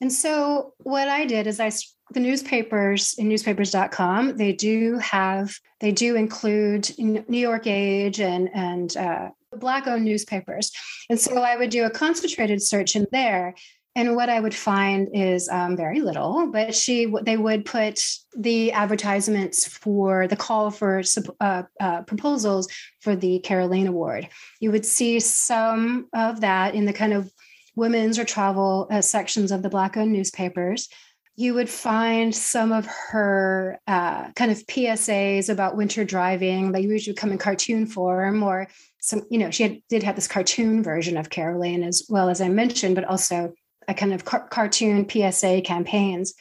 and 0.00 0.12
so 0.12 0.74
what 0.78 1.08
i 1.08 1.24
did 1.24 1.46
is 1.46 1.60
i 1.60 1.70
the 2.12 2.20
newspapers 2.20 3.14
in 3.18 3.28
newspapers.com 3.28 4.36
they 4.36 4.52
do 4.52 4.98
have 4.98 5.54
they 5.80 5.92
do 5.92 6.16
include 6.16 6.90
new 6.98 7.38
york 7.38 7.66
age 7.66 8.20
and 8.20 8.48
and 8.54 8.96
uh, 8.96 9.28
black 9.56 9.86
owned 9.86 10.04
newspapers 10.04 10.72
and 11.10 11.20
so 11.20 11.40
i 11.42 11.56
would 11.56 11.70
do 11.70 11.84
a 11.84 11.90
concentrated 11.90 12.62
search 12.62 12.96
in 12.96 13.06
there 13.12 13.54
and 13.94 14.16
what 14.16 14.30
I 14.30 14.40
would 14.40 14.54
find 14.54 15.08
is 15.12 15.50
um, 15.50 15.76
very 15.76 16.00
little, 16.00 16.50
but 16.50 16.74
she 16.74 17.12
they 17.22 17.36
would 17.36 17.66
put 17.66 18.02
the 18.34 18.72
advertisements 18.72 19.66
for 19.66 20.26
the 20.28 20.36
call 20.36 20.70
for 20.70 21.02
uh, 21.40 21.64
uh, 21.78 22.02
proposals 22.02 22.68
for 23.00 23.14
the 23.14 23.40
Carol 23.40 23.72
Award. 23.72 24.28
You 24.60 24.70
would 24.72 24.86
see 24.86 25.20
some 25.20 26.08
of 26.14 26.40
that 26.40 26.74
in 26.74 26.86
the 26.86 26.92
kind 26.94 27.12
of 27.12 27.30
women's 27.76 28.18
or 28.18 28.24
travel 28.24 28.86
uh, 28.90 29.02
sections 29.02 29.52
of 29.52 29.62
the 29.62 29.68
Black-owned 29.68 30.12
newspapers. 30.12 30.88
You 31.36 31.54
would 31.54 31.70
find 31.70 32.34
some 32.34 32.72
of 32.72 32.86
her 32.86 33.80
uh, 33.86 34.30
kind 34.32 34.50
of 34.50 34.66
PSAs 34.66 35.48
about 35.48 35.76
winter 35.76 36.04
driving 36.04 36.72
that 36.72 36.82
usually 36.82 37.14
come 37.14 37.32
in 37.32 37.38
cartoon 37.38 37.86
form, 37.86 38.42
or 38.42 38.68
some, 39.00 39.22
you 39.30 39.38
know, 39.38 39.50
she 39.50 39.62
had, 39.62 39.78
did 39.88 40.02
have 40.02 40.14
this 40.14 40.28
cartoon 40.28 40.82
version 40.82 41.16
of 41.16 41.30
Carol 41.30 41.60
Lane 41.60 41.82
as 41.82 42.04
well 42.08 42.28
as 42.28 42.40
I 42.40 42.48
mentioned, 42.48 42.94
but 42.94 43.04
also 43.04 43.54
a 43.88 43.94
kind 43.94 44.12
of 44.12 44.24
car- 44.24 44.46
cartoon 44.48 45.08
PSA 45.08 45.62
campaigns, 45.62 46.34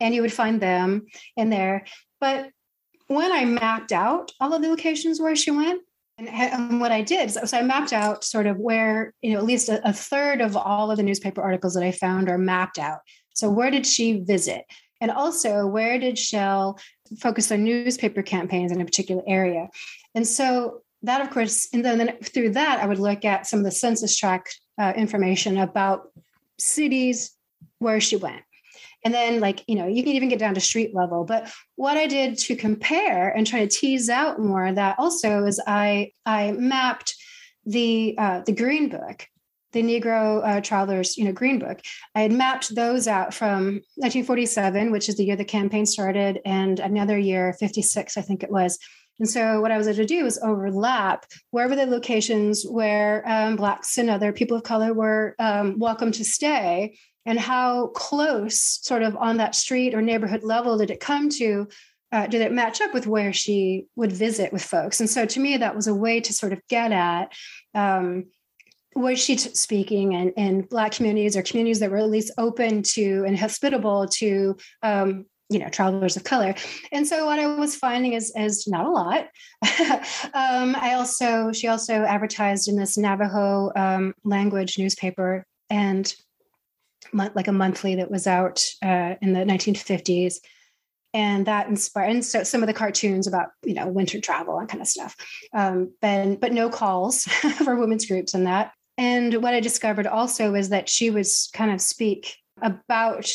and 0.00 0.14
you 0.14 0.22
would 0.22 0.32
find 0.32 0.60
them 0.60 1.06
in 1.36 1.50
there. 1.50 1.84
But 2.20 2.50
when 3.08 3.32
I 3.32 3.44
mapped 3.44 3.92
out 3.92 4.32
all 4.40 4.54
of 4.54 4.62
the 4.62 4.68
locations 4.68 5.20
where 5.20 5.36
she 5.36 5.50
went, 5.50 5.82
and, 6.18 6.28
and 6.28 6.80
what 6.80 6.92
I 6.92 7.02
did, 7.02 7.30
so, 7.30 7.44
so, 7.44 7.58
I 7.58 7.62
mapped 7.62 7.92
out 7.92 8.24
sort 8.24 8.46
of 8.46 8.58
where, 8.58 9.14
you 9.22 9.32
know, 9.32 9.38
at 9.38 9.44
least 9.44 9.68
a, 9.68 9.86
a 9.88 9.92
third 9.92 10.40
of 10.40 10.56
all 10.56 10.90
of 10.90 10.96
the 10.96 11.02
newspaper 11.02 11.40
articles 11.40 11.74
that 11.74 11.82
I 11.82 11.92
found 11.92 12.28
are 12.28 12.38
mapped 12.38 12.78
out. 12.78 13.00
So 13.34 13.50
where 13.50 13.70
did 13.70 13.86
she 13.86 14.20
visit? 14.20 14.64
And 15.00 15.10
also, 15.10 15.66
where 15.66 15.98
did 15.98 16.18
Shell 16.18 16.78
focus 17.18 17.48
their 17.48 17.58
newspaper 17.58 18.22
campaigns 18.22 18.70
in 18.70 18.80
a 18.80 18.84
particular 18.84 19.22
area? 19.26 19.68
And 20.14 20.26
so 20.26 20.82
that, 21.02 21.22
of 21.22 21.30
course, 21.30 21.68
and 21.72 21.84
then, 21.84 22.18
through 22.22 22.50
that, 22.50 22.80
I 22.80 22.86
would 22.86 22.98
look 22.98 23.24
at 23.24 23.46
some 23.46 23.60
of 23.60 23.64
the 23.64 23.70
census 23.70 24.16
tract 24.16 24.60
uh, 24.78 24.92
information 24.96 25.56
about 25.56 26.10
cities 26.58 27.34
where 27.78 28.00
she 28.00 28.16
went. 28.16 28.42
And 29.02 29.14
then, 29.14 29.40
like, 29.40 29.64
you 29.66 29.76
know, 29.76 29.86
you 29.86 30.02
can 30.02 30.12
even 30.12 30.28
get 30.28 30.38
down 30.38 30.54
to 30.54 30.60
street 30.60 30.94
level. 30.94 31.24
But 31.24 31.50
what 31.76 31.96
I 31.96 32.06
did 32.06 32.36
to 32.38 32.54
compare 32.54 33.30
and 33.30 33.46
try 33.46 33.60
to 33.60 33.66
tease 33.66 34.10
out 34.10 34.38
more 34.38 34.70
that 34.70 34.96
also 34.98 35.46
is 35.46 35.58
I 35.66 36.12
I 36.26 36.52
mapped 36.52 37.14
the 37.64 38.14
uh, 38.18 38.40
the 38.44 38.52
Green 38.52 38.90
Book, 38.90 39.26
the 39.72 39.82
Negro 39.82 40.46
uh, 40.46 40.60
Travelers, 40.60 41.16
you 41.16 41.24
know, 41.24 41.32
Green 41.32 41.58
Book. 41.58 41.80
I 42.14 42.22
had 42.22 42.32
mapped 42.32 42.74
those 42.74 43.06
out 43.06 43.32
from 43.32 43.80
1947, 43.96 44.90
which 44.90 45.08
is 45.08 45.16
the 45.16 45.24
year 45.24 45.36
the 45.36 45.44
campaign 45.44 45.86
started, 45.86 46.40
and 46.44 46.80
another 46.80 47.18
year, 47.18 47.52
56, 47.54 48.16
I 48.16 48.22
think 48.22 48.42
it 48.42 48.50
was, 48.50 48.78
and 49.20 49.28
so 49.28 49.60
what 49.60 49.70
I 49.70 49.76
was 49.76 49.86
able 49.86 49.98
to 49.98 50.06
do 50.06 50.24
was 50.24 50.38
overlap 50.42 51.26
wherever 51.50 51.76
the 51.76 51.84
locations 51.84 52.64
where 52.64 53.22
um, 53.28 53.54
Blacks 53.54 53.98
and 53.98 54.08
other 54.08 54.32
people 54.32 54.56
of 54.56 54.62
color 54.62 54.94
were 54.94 55.36
um, 55.38 55.78
welcome 55.78 56.10
to 56.12 56.24
stay 56.24 56.96
and 57.26 57.38
how 57.38 57.88
close 57.88 58.80
sort 58.82 59.02
of 59.02 59.14
on 59.16 59.36
that 59.36 59.54
street 59.54 59.94
or 59.94 60.00
neighborhood 60.00 60.42
level 60.42 60.78
did 60.78 60.90
it 60.90 61.00
come 61.00 61.28
to 61.28 61.68
uh, 62.12 62.26
did 62.26 62.40
it 62.40 62.50
match 62.50 62.80
up 62.80 62.92
with 62.92 63.06
where 63.06 63.32
she 63.32 63.86
would 63.94 64.10
visit 64.10 64.52
with 64.52 64.62
folks 64.62 65.00
and 65.00 65.08
so 65.08 65.26
to 65.26 65.38
me 65.38 65.58
that 65.58 65.76
was 65.76 65.86
a 65.86 65.94
way 65.94 66.18
to 66.20 66.32
sort 66.32 66.52
of 66.52 66.60
get 66.68 66.90
at 66.90 67.32
um, 67.74 68.24
was 68.94 69.22
she 69.22 69.36
t- 69.36 69.54
speaking 69.54 70.12
in, 70.12 70.30
in 70.32 70.62
black 70.62 70.92
communities 70.92 71.36
or 71.36 71.42
communities 71.42 71.80
that 71.80 71.90
were 71.90 71.98
at 71.98 72.10
least 72.10 72.32
open 72.38 72.82
to 72.82 73.24
and 73.26 73.38
hospitable 73.38 74.06
to 74.08 74.56
um, 74.82 75.26
you 75.48 75.58
know 75.58 75.68
travelers 75.68 76.16
of 76.16 76.24
color. 76.24 76.54
And 76.92 77.06
so 77.06 77.26
what 77.26 77.38
i 77.38 77.46
was 77.46 77.74
finding 77.76 78.14
is 78.14 78.32
is 78.36 78.66
not 78.66 78.86
a 78.86 78.90
lot. 78.90 79.26
Um, 80.32 80.76
i 80.76 80.94
also 80.94 81.52
she 81.52 81.66
also 81.66 82.04
advertised 82.04 82.68
in 82.68 82.76
this 82.76 82.96
navajo 82.96 83.72
um, 83.74 84.14
language 84.24 84.78
newspaper 84.78 85.44
and 85.68 86.14
like 87.12 87.48
a 87.48 87.52
monthly 87.52 87.96
that 87.96 88.10
was 88.10 88.26
out 88.26 88.64
uh, 88.82 89.14
in 89.20 89.32
the 89.32 89.40
1950s 89.40 90.36
and 91.12 91.46
that 91.46 91.66
inspired 91.66 92.10
and 92.10 92.24
so 92.24 92.44
some 92.44 92.62
of 92.62 92.68
the 92.68 92.74
cartoons 92.74 93.26
about 93.26 93.48
you 93.64 93.74
know 93.74 93.88
winter 93.88 94.20
travel 94.20 94.58
and 94.58 94.68
kind 94.68 94.80
of 94.80 94.86
stuff. 94.86 95.16
Um, 95.52 95.92
but 96.00 96.40
but 96.40 96.52
no 96.52 96.70
calls 96.70 97.24
for 97.64 97.76
women's 97.76 98.06
groups 98.06 98.34
and 98.34 98.46
that 98.46 98.72
and 99.00 99.42
what 99.42 99.54
i 99.54 99.58
discovered 99.58 100.06
also 100.06 100.52
was 100.52 100.68
that 100.68 100.88
she 100.88 101.10
would 101.10 101.26
kind 101.52 101.72
of 101.72 101.80
speak 101.80 102.36
about 102.62 103.28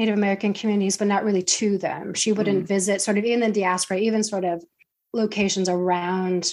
Native 0.00 0.16
American 0.16 0.54
communities, 0.54 0.96
but 0.96 1.08
not 1.08 1.24
really 1.24 1.42
to 1.42 1.76
them. 1.76 2.14
She 2.14 2.32
wouldn't 2.32 2.64
mm. 2.64 2.66
visit 2.66 3.02
sort 3.02 3.18
of 3.18 3.24
in 3.24 3.40
the 3.40 3.52
diaspora, 3.52 3.98
even 3.98 4.24
sort 4.24 4.46
of 4.46 4.64
locations 5.12 5.68
around 5.68 6.52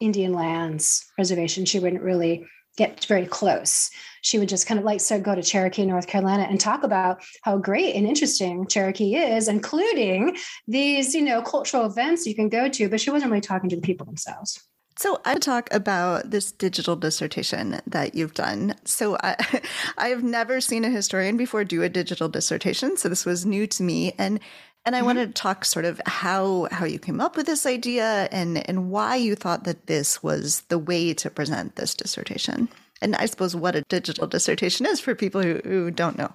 Indian 0.00 0.32
lands, 0.32 1.04
reservations. 1.18 1.68
She 1.68 1.78
wouldn't 1.78 2.02
really 2.02 2.46
get 2.78 3.04
very 3.04 3.26
close. 3.26 3.90
She 4.22 4.38
would 4.38 4.48
just 4.48 4.66
kind 4.66 4.80
of 4.80 4.86
like 4.86 5.02
so 5.02 5.20
go 5.20 5.34
to 5.34 5.42
Cherokee, 5.42 5.84
North 5.84 6.06
Carolina, 6.06 6.44
and 6.44 6.58
talk 6.58 6.84
about 6.84 7.22
how 7.42 7.58
great 7.58 7.94
and 7.94 8.06
interesting 8.06 8.66
Cherokee 8.66 9.14
is, 9.14 9.46
including 9.46 10.38
these, 10.66 11.14
you 11.14 11.20
know, 11.20 11.42
cultural 11.42 11.84
events 11.84 12.26
you 12.26 12.34
can 12.34 12.48
go 12.48 12.66
to. 12.66 12.88
But 12.88 13.02
she 13.02 13.10
wasn't 13.10 13.30
really 13.30 13.42
talking 13.42 13.68
to 13.68 13.76
the 13.76 13.82
people 13.82 14.06
themselves. 14.06 14.66
So 14.98 15.20
I 15.26 15.38
talk 15.38 15.68
about 15.72 16.30
this 16.30 16.52
digital 16.52 16.96
dissertation 16.96 17.80
that 17.86 18.14
you've 18.14 18.32
done. 18.32 18.74
So 18.84 19.18
I, 19.22 19.36
I 19.98 20.08
have 20.08 20.22
never 20.22 20.60
seen 20.60 20.84
a 20.84 20.90
historian 20.90 21.36
before 21.36 21.64
do 21.64 21.82
a 21.82 21.88
digital 21.88 22.28
dissertation, 22.28 22.96
so 22.96 23.08
this 23.08 23.26
was 23.26 23.44
new 23.44 23.66
to 23.66 23.82
me, 23.82 24.14
and 24.18 24.40
and 24.86 24.94
I 24.94 25.00
mm-hmm. 25.00 25.06
wanted 25.06 25.26
to 25.34 25.42
talk 25.42 25.64
sort 25.64 25.84
of 25.84 26.00
how 26.06 26.68
how 26.70 26.86
you 26.86 26.98
came 26.98 27.20
up 27.20 27.36
with 27.36 27.46
this 27.46 27.66
idea 27.66 28.28
and 28.32 28.66
and 28.68 28.90
why 28.90 29.16
you 29.16 29.34
thought 29.34 29.64
that 29.64 29.86
this 29.86 30.22
was 30.22 30.62
the 30.62 30.78
way 30.78 31.12
to 31.14 31.28
present 31.28 31.76
this 31.76 31.94
dissertation, 31.94 32.68
and 33.02 33.14
I 33.16 33.26
suppose 33.26 33.54
what 33.54 33.76
a 33.76 33.82
digital 33.82 34.26
dissertation 34.26 34.86
is 34.86 34.98
for 34.98 35.14
people 35.14 35.42
who, 35.42 35.60
who 35.64 35.90
don't 35.90 36.16
know. 36.16 36.32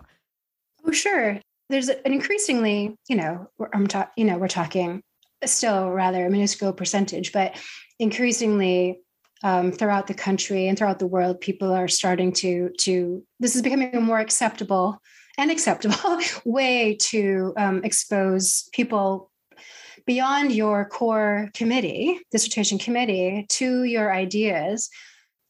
Oh, 0.86 0.92
sure. 0.92 1.40
There's 1.70 1.90
an 1.90 2.00
increasingly, 2.04 2.96
you 3.08 3.16
know, 3.16 3.48
I'm 3.74 3.88
talking, 3.88 4.12
you 4.18 4.26
know, 4.26 4.38
we're 4.38 4.50
talking 4.50 5.02
still 5.46 5.90
rather 5.90 6.26
a 6.26 6.30
minuscule 6.30 6.74
percentage, 6.74 7.32
but 7.32 7.56
increasingly 8.00 9.00
um, 9.44 9.72
throughout 9.72 10.08
the 10.08 10.14
country 10.14 10.68
and 10.68 10.78
throughout 10.78 11.00
the 11.00 11.08
world, 11.08 11.42
people 11.42 11.72
are 11.72 11.88
starting 11.88 12.32
to 12.34 12.70
to 12.80 13.24
this 13.40 13.56
is 13.56 13.62
becoming 13.62 13.96
a 13.96 14.02
more 14.02 14.20
acceptable 14.20 15.02
and 15.38 15.50
acceptable 15.50 16.20
way 16.46 16.98
to 17.00 17.54
um, 17.58 17.84
expose 17.84 18.70
people 18.74 19.32
beyond 20.06 20.52
your 20.52 20.86
core 20.86 21.50
committee, 21.54 22.20
dissertation 22.32 22.78
committee, 22.78 23.46
to 23.50 23.84
your 23.84 24.14
ideas. 24.14 24.90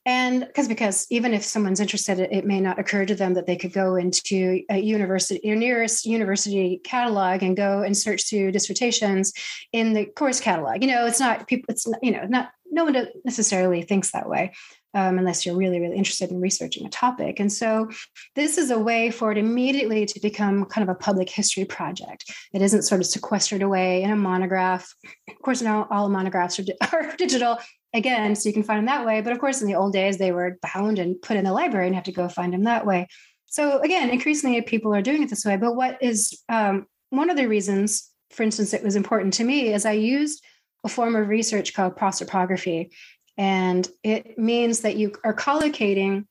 And 0.06 0.48
because 0.48 0.68
because 0.68 1.06
even 1.12 1.34
if 1.34 1.44
someone's 1.44 1.80
interested, 1.80 2.20
it 2.20 2.46
may 2.46 2.60
not 2.60 2.80
occur 2.80 3.06
to 3.06 3.14
them 3.14 3.36
that 3.36 3.46
they 3.46 3.56
could 3.56 3.72
go 3.72 3.96
into 3.96 4.64
a 4.70 4.80
university, 4.80 5.40
your 5.44 5.56
nearest 5.56 6.06
university 6.06 6.82
catalog, 6.84 7.44
and 7.44 7.56
go 7.56 7.84
and 7.84 7.96
search 7.96 8.28
through 8.28 8.52
dissertations 8.52 9.32
in 9.72 9.94
the 9.94 10.06
course 10.06 10.40
catalog. 10.40 10.82
You 10.82 10.90
know, 10.90 11.06
it's 11.06 11.20
not 11.20 11.48
people. 11.48 11.66
It's 11.70 11.88
not, 11.88 12.04
you 12.04 12.12
know 12.12 12.26
not 12.26 12.52
no 12.72 12.86
one 12.86 13.08
necessarily 13.26 13.84
thinks 13.84 14.12
that 14.12 14.28
way. 14.28 14.54
Um, 14.94 15.18
unless 15.18 15.46
you're 15.46 15.56
really, 15.56 15.80
really 15.80 15.96
interested 15.96 16.32
in 16.32 16.42
researching 16.42 16.86
a 16.86 16.90
topic. 16.90 17.40
And 17.40 17.50
so 17.50 17.90
this 18.36 18.58
is 18.58 18.72
a 18.72 18.80
way 18.80 19.10
for 19.10 19.32
it 19.32 19.38
immediately 19.38 20.06
to 20.06 20.20
become 20.20 20.66
kind 20.66 20.84
of 20.84 20.94
a 20.94 21.00
public 21.00 21.30
history 21.30 21.64
project. 21.64 22.30
It 22.54 22.62
isn't 22.62 22.82
sort 22.82 23.00
of 23.00 23.08
sequestered 23.08 23.62
away 23.62 24.04
in 24.04 24.12
a 24.12 24.18
monograph. 24.18 24.94
Of 25.30 25.42
course, 25.42 25.62
now 25.62 25.88
all 25.90 26.10
monographs 26.10 26.60
are, 26.60 26.66
are 26.92 27.16
digital 27.16 27.58
again, 27.94 28.36
so 28.36 28.48
you 28.48 28.54
can 28.54 28.64
find 28.64 28.80
them 28.80 28.86
that 28.86 29.06
way. 29.06 29.22
But 29.22 29.34
of 29.34 29.40
course, 29.40 29.62
in 29.62 29.68
the 29.68 29.76
old 29.76 29.94
days, 29.94 30.18
they 30.18 30.32
were 30.32 30.58
bound 30.74 31.00
and 31.00 31.22
put 31.22 31.38
in 31.38 31.46
the 31.46 31.54
library 31.54 31.88
and 31.88 31.96
have 31.96 32.06
to 32.06 32.12
go 32.12 32.30
find 32.30 32.54
them 32.54 32.64
that 32.64 32.86
way. 32.86 33.08
So 33.48 33.80
again, 33.82 34.10
increasingly 34.10 34.62
people 34.62 34.96
are 34.96 35.02
doing 35.02 35.24
it 35.24 35.30
this 35.30 35.46
way. 35.46 35.58
But 35.58 35.76
what 35.76 36.02
is 36.02 36.42
um, 36.48 36.86
one 37.10 37.30
of 37.30 37.38
the 37.38 37.48
reasons, 37.48 38.10
for 38.30 38.44
instance, 38.44 38.74
it 38.74 38.84
was 38.84 38.96
important 38.96 39.34
to 39.36 39.44
me 39.44 39.74
is 39.74 39.86
I 39.86 39.92
used 39.92 40.44
a 40.84 40.90
form 40.90 41.16
of 41.16 41.28
research 41.28 41.74
called 41.74 41.98
prosopography. 41.98 42.92
And 43.38 43.88
it 44.04 44.38
means 44.38 44.82
that 44.82 44.98
you 44.98 45.14
are 45.24 45.34
collocating 45.34 46.26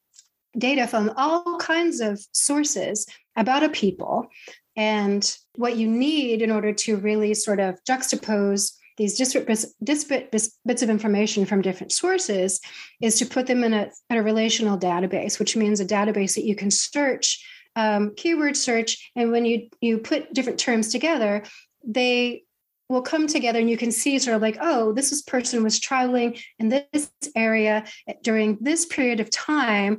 data 0.56 0.86
from 0.86 1.12
all 1.16 1.58
kinds 1.58 2.00
of 2.00 2.20
sources 2.32 3.06
about 3.36 3.62
a 3.62 3.68
people 3.68 4.28
and 4.76 5.36
what 5.56 5.76
you 5.76 5.88
need 5.88 6.42
in 6.42 6.50
order 6.50 6.72
to 6.72 6.96
really 6.96 7.34
sort 7.34 7.60
of 7.60 7.78
juxtapose 7.88 8.72
these 9.00 9.16
disparate, 9.16 9.46
disparate 9.82 10.30
bits 10.30 10.82
of 10.82 10.90
information 10.90 11.46
from 11.46 11.62
different 11.62 11.90
sources 11.90 12.60
is 13.00 13.18
to 13.18 13.24
put 13.24 13.46
them 13.46 13.64
in 13.64 13.72
a, 13.72 13.90
in 14.10 14.18
a 14.18 14.22
relational 14.22 14.78
database, 14.78 15.38
which 15.38 15.56
means 15.56 15.80
a 15.80 15.86
database 15.86 16.34
that 16.34 16.44
you 16.44 16.54
can 16.54 16.70
search, 16.70 17.42
um, 17.76 18.12
keyword 18.14 18.58
search, 18.58 19.10
and 19.16 19.32
when 19.32 19.46
you 19.46 19.68
you 19.80 19.96
put 19.96 20.34
different 20.34 20.58
terms 20.58 20.92
together, 20.92 21.44
they 21.82 22.44
will 22.90 23.00
come 23.00 23.26
together 23.26 23.58
and 23.58 23.70
you 23.70 23.78
can 23.78 23.90
see 23.90 24.18
sort 24.18 24.36
of 24.36 24.42
like 24.42 24.58
oh 24.60 24.92
this 24.92 25.12
is 25.12 25.22
person 25.22 25.62
was 25.62 25.78
traveling 25.78 26.36
in 26.58 26.68
this 26.68 27.10
area 27.34 27.84
during 28.22 28.58
this 28.60 28.84
period 28.84 29.20
of 29.20 29.30
time 29.30 29.96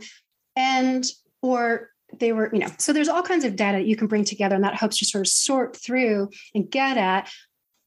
and 0.58 1.06
or 1.41 1.89
they 2.20 2.34
were 2.34 2.54
you 2.54 2.60
know 2.60 2.68
so 2.78 2.91
there's 2.91 3.08
all 3.08 3.24
kinds 3.24 3.45
of 3.45 3.56
data 3.56 3.80
you 3.80 3.95
can 3.95 4.08
bring 4.08 4.26
together 4.26 4.56
and 4.56 4.66
that 4.66 4.76
helps 4.76 5.02
you 5.02 5.08
sort 5.08 5.26
of 5.26 5.32
sort 5.32 5.78
through 5.78 6.30
and 6.54 6.70
get 6.70 6.97
at 6.97 7.32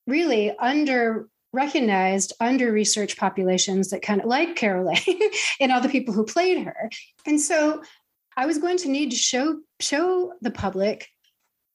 really 0.07 0.57
under 0.59 1.29
recognized 1.53 2.33
under 2.41 2.73
researched 2.73 3.17
populations 3.17 3.91
that 3.91 4.03
kind 4.03 4.21
of 4.21 4.27
like 4.27 4.57
Carol 4.57 4.93
and 5.61 5.71
all 5.71 5.81
the 5.81 5.89
people 5.89 6.13
who 6.13 6.25
played 6.25 6.65
her. 6.65 6.91
And 7.27 7.41
so 7.41 7.83
I 8.37 8.47
was 8.47 8.59
going 8.59 8.79
to 8.79 8.89
need 8.89 9.11
to 9.11 9.17
show 9.17 9.61
show 9.81 10.33
the 10.41 10.51
public 10.51 11.09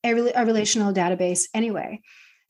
a, 0.04 0.12
a 0.36 0.46
relational 0.46 0.94
database 0.94 1.46
anyway 1.54 2.02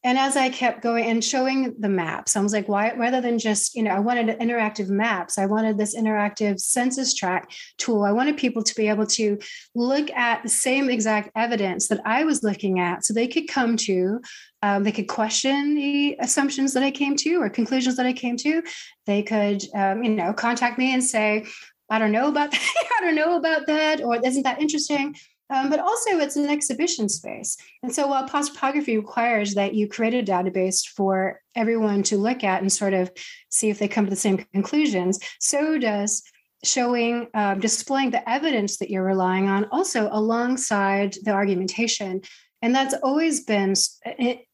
and 0.03 0.17
as 0.17 0.37
I 0.37 0.49
kept 0.49 0.81
going 0.81 1.05
and 1.05 1.23
showing 1.23 1.75
the 1.77 1.89
maps, 1.89 2.37
I 2.37 2.41
was 2.41 2.53
like, 2.53 2.69
why 2.69 2.93
rather 2.93 3.19
than 3.19 3.37
just, 3.37 3.75
you 3.75 3.83
know, 3.83 3.91
I 3.91 3.99
wanted 3.99 4.39
interactive 4.39 4.87
maps, 4.87 5.37
I 5.37 5.45
wanted 5.45 5.77
this 5.77 5.93
interactive 5.93 6.59
census 6.61 7.13
tract 7.13 7.53
tool. 7.77 8.03
I 8.03 8.13
wanted 8.13 8.37
people 8.37 8.63
to 8.63 8.75
be 8.75 8.87
able 8.87 9.07
to 9.07 9.37
look 9.75 10.09
at 10.11 10.41
the 10.41 10.49
same 10.49 10.89
exact 10.89 11.31
evidence 11.35 11.89
that 11.89 11.99
I 12.05 12.23
was 12.23 12.43
looking 12.43 12.79
at 12.79 13.03
so 13.03 13.13
they 13.13 13.27
could 13.27 13.49
come 13.49 13.75
to, 13.77 14.21
um, 14.61 14.83
they 14.83 14.93
could 14.93 15.09
question 15.09 15.75
the 15.75 16.15
assumptions 16.21 16.73
that 16.73 16.83
I 16.83 16.91
came 16.91 17.17
to 17.17 17.41
or 17.41 17.49
conclusions 17.49 17.97
that 17.97 18.05
I 18.05 18.13
came 18.13 18.37
to. 18.37 18.63
They 19.05 19.21
could, 19.21 19.63
um, 19.75 20.03
you 20.03 20.11
know, 20.11 20.31
contact 20.31 20.77
me 20.77 20.93
and 20.93 21.03
say, 21.03 21.45
I 21.89 21.99
don't 21.99 22.13
know 22.13 22.29
about 22.29 22.51
that. 22.51 22.61
I 22.99 23.05
don't 23.05 23.15
know 23.15 23.35
about 23.35 23.67
that. 23.67 24.01
Or 24.01 24.15
isn't 24.23 24.43
that 24.43 24.61
interesting? 24.61 25.15
Um, 25.49 25.69
but 25.69 25.79
also 25.79 26.19
it's 26.19 26.35
an 26.35 26.49
exhibition 26.49 27.09
space. 27.09 27.57
And 27.81 27.93
so 27.93 28.07
while 28.07 28.27
prosopography 28.27 28.95
requires 28.95 29.55
that 29.55 29.73
you 29.73 29.87
create 29.87 30.13
a 30.13 30.31
database 30.31 30.87
for 30.87 31.41
everyone 31.55 32.03
to 32.03 32.17
look 32.17 32.43
at 32.43 32.61
and 32.61 32.71
sort 32.71 32.93
of 32.93 33.11
see 33.49 33.69
if 33.69 33.79
they 33.79 33.87
come 33.87 34.05
to 34.05 34.09
the 34.09 34.15
same 34.15 34.37
conclusions, 34.53 35.19
so 35.39 35.79
does 35.79 36.21
showing, 36.63 37.27
um, 37.33 37.59
displaying 37.59 38.11
the 38.11 38.29
evidence 38.29 38.77
that 38.77 38.89
you're 38.89 39.03
relying 39.03 39.47
on 39.47 39.65
also 39.71 40.09
alongside 40.11 41.15
the 41.23 41.31
argumentation. 41.31 42.21
And 42.61 42.75
that's 42.75 42.93
always 43.01 43.45
been 43.45 43.73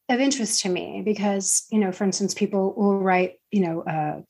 of 0.08 0.20
interest 0.20 0.62
to 0.62 0.68
me 0.68 1.02
because, 1.04 1.66
you 1.70 1.78
know, 1.78 1.92
for 1.92 2.04
instance, 2.04 2.32
people 2.32 2.74
will 2.76 3.00
write, 3.00 3.34
you 3.50 3.62
know, 3.62 3.82
uh, 3.82 4.20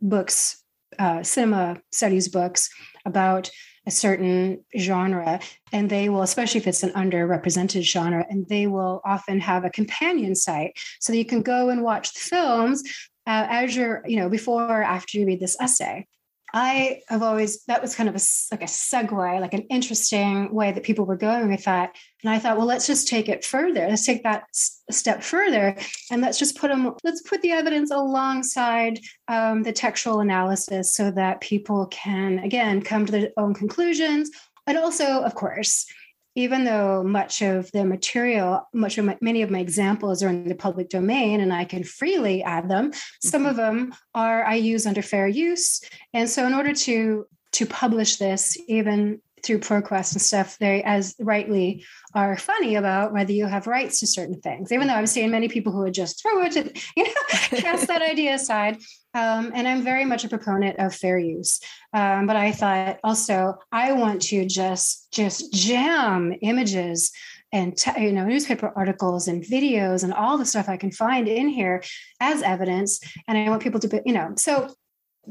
books, 0.00 0.62
uh, 0.98 1.22
cinema 1.22 1.80
studies 1.90 2.28
books 2.28 2.68
about 3.06 3.50
a 3.86 3.90
certain 3.90 4.64
genre 4.78 5.40
and 5.72 5.90
they 5.90 6.08
will 6.08 6.22
especially 6.22 6.60
if 6.60 6.66
it's 6.66 6.82
an 6.82 6.90
underrepresented 6.90 7.82
genre 7.82 8.24
and 8.30 8.46
they 8.48 8.66
will 8.66 9.00
often 9.04 9.40
have 9.40 9.64
a 9.64 9.70
companion 9.70 10.34
site. 10.34 10.78
So 11.00 11.12
that 11.12 11.18
you 11.18 11.24
can 11.24 11.42
go 11.42 11.68
and 11.68 11.82
watch 11.82 12.12
the 12.14 12.20
films 12.20 12.82
uh, 13.26 13.46
as 13.48 13.76
you're 13.76 14.02
you 14.06 14.16
know 14.16 14.28
before 14.28 14.64
or 14.64 14.82
after 14.82 15.18
you 15.18 15.26
read 15.26 15.40
this 15.40 15.56
essay 15.60 16.06
I 16.54 17.00
have 17.08 17.22
always 17.22 17.64
that 17.64 17.80
was 17.80 17.94
kind 17.94 18.08
of 18.08 18.14
a 18.14 18.20
like 18.50 18.62
a 18.62 18.66
segue, 18.66 19.40
like 19.40 19.54
an 19.54 19.66
interesting 19.70 20.52
way 20.52 20.72
that 20.72 20.82
people 20.82 21.06
were 21.06 21.16
going 21.16 21.48
with 21.48 21.64
that. 21.64 21.96
And 22.22 22.30
I 22.30 22.38
thought, 22.38 22.58
well, 22.58 22.66
let's 22.66 22.86
just 22.86 23.08
take 23.08 23.28
it 23.28 23.44
further. 23.44 23.86
Let's 23.88 24.04
take 24.04 24.22
that 24.24 24.44
a 24.88 24.92
step 24.92 25.22
further, 25.22 25.76
and 26.10 26.20
let's 26.20 26.38
just 26.38 26.58
put 26.58 26.68
them. 26.68 26.94
Let's 27.02 27.22
put 27.22 27.40
the 27.42 27.52
evidence 27.52 27.90
alongside 27.90 29.00
um, 29.28 29.62
the 29.62 29.72
textual 29.72 30.20
analysis, 30.20 30.94
so 30.94 31.10
that 31.12 31.40
people 31.40 31.86
can 31.86 32.38
again 32.40 32.82
come 32.82 33.06
to 33.06 33.12
their 33.12 33.30
own 33.36 33.54
conclusions. 33.54 34.30
And 34.66 34.78
also, 34.78 35.22
of 35.22 35.34
course, 35.34 35.86
even 36.34 36.64
though 36.64 37.02
much 37.02 37.42
of 37.42 37.70
the 37.72 37.84
material, 37.84 38.68
much 38.72 38.98
of 38.98 39.04
my, 39.04 39.18
many 39.20 39.42
of 39.42 39.50
my 39.50 39.60
examples 39.60 40.22
are 40.22 40.28
in 40.28 40.48
the 40.48 40.54
public 40.54 40.88
domain 40.88 41.40
and 41.40 41.52
I 41.52 41.64
can 41.64 41.84
freely 41.84 42.42
add 42.42 42.68
them, 42.68 42.90
mm-hmm. 42.90 43.28
some 43.28 43.46
of 43.46 43.56
them 43.56 43.94
are 44.14 44.44
I 44.44 44.54
use 44.54 44.86
under 44.86 45.02
fair 45.02 45.28
use. 45.28 45.82
And 46.14 46.28
so 46.28 46.46
in 46.46 46.54
order 46.54 46.72
to 46.72 47.26
to 47.52 47.66
publish 47.66 48.16
this, 48.16 48.56
even 48.66 49.20
through 49.42 49.58
ProQuest 49.58 50.12
and 50.12 50.22
stuff, 50.22 50.58
they 50.58 50.82
as 50.82 51.14
rightly 51.18 51.84
are 52.14 52.36
funny 52.36 52.76
about 52.76 53.12
whether 53.12 53.32
you 53.32 53.46
have 53.46 53.66
rights 53.66 54.00
to 54.00 54.06
certain 54.06 54.40
things. 54.40 54.72
Even 54.72 54.86
though 54.86 54.94
I've 54.94 55.08
seen 55.08 55.30
many 55.30 55.48
people 55.48 55.72
who 55.72 55.80
would 55.80 55.94
just 55.94 56.22
throw 56.22 56.42
it, 56.42 56.54
you 56.96 57.04
know, 57.04 57.58
cast 57.58 57.88
that 57.88 58.02
idea 58.02 58.34
aside. 58.34 58.78
Um, 59.14 59.52
and 59.54 59.68
I'm 59.68 59.82
very 59.82 60.04
much 60.04 60.24
a 60.24 60.28
proponent 60.28 60.78
of 60.78 60.94
fair 60.94 61.18
use. 61.18 61.60
Um, 61.92 62.26
but 62.26 62.36
I 62.36 62.52
thought 62.52 62.98
also 63.04 63.58
I 63.70 63.92
want 63.92 64.22
to 64.22 64.46
just 64.46 65.12
just 65.12 65.52
jam 65.52 66.34
images 66.40 67.12
and 67.52 67.76
t- 67.76 68.02
you 68.02 68.12
know 68.12 68.24
newspaper 68.24 68.72
articles 68.74 69.28
and 69.28 69.44
videos 69.44 70.02
and 70.02 70.14
all 70.14 70.38
the 70.38 70.46
stuff 70.46 70.68
I 70.68 70.78
can 70.78 70.90
find 70.90 71.28
in 71.28 71.48
here 71.48 71.82
as 72.20 72.42
evidence. 72.42 73.00
And 73.28 73.36
I 73.36 73.50
want 73.50 73.62
people 73.62 73.80
to 73.80 73.88
be, 73.88 74.00
you 74.06 74.14
know, 74.14 74.32
so 74.36 74.74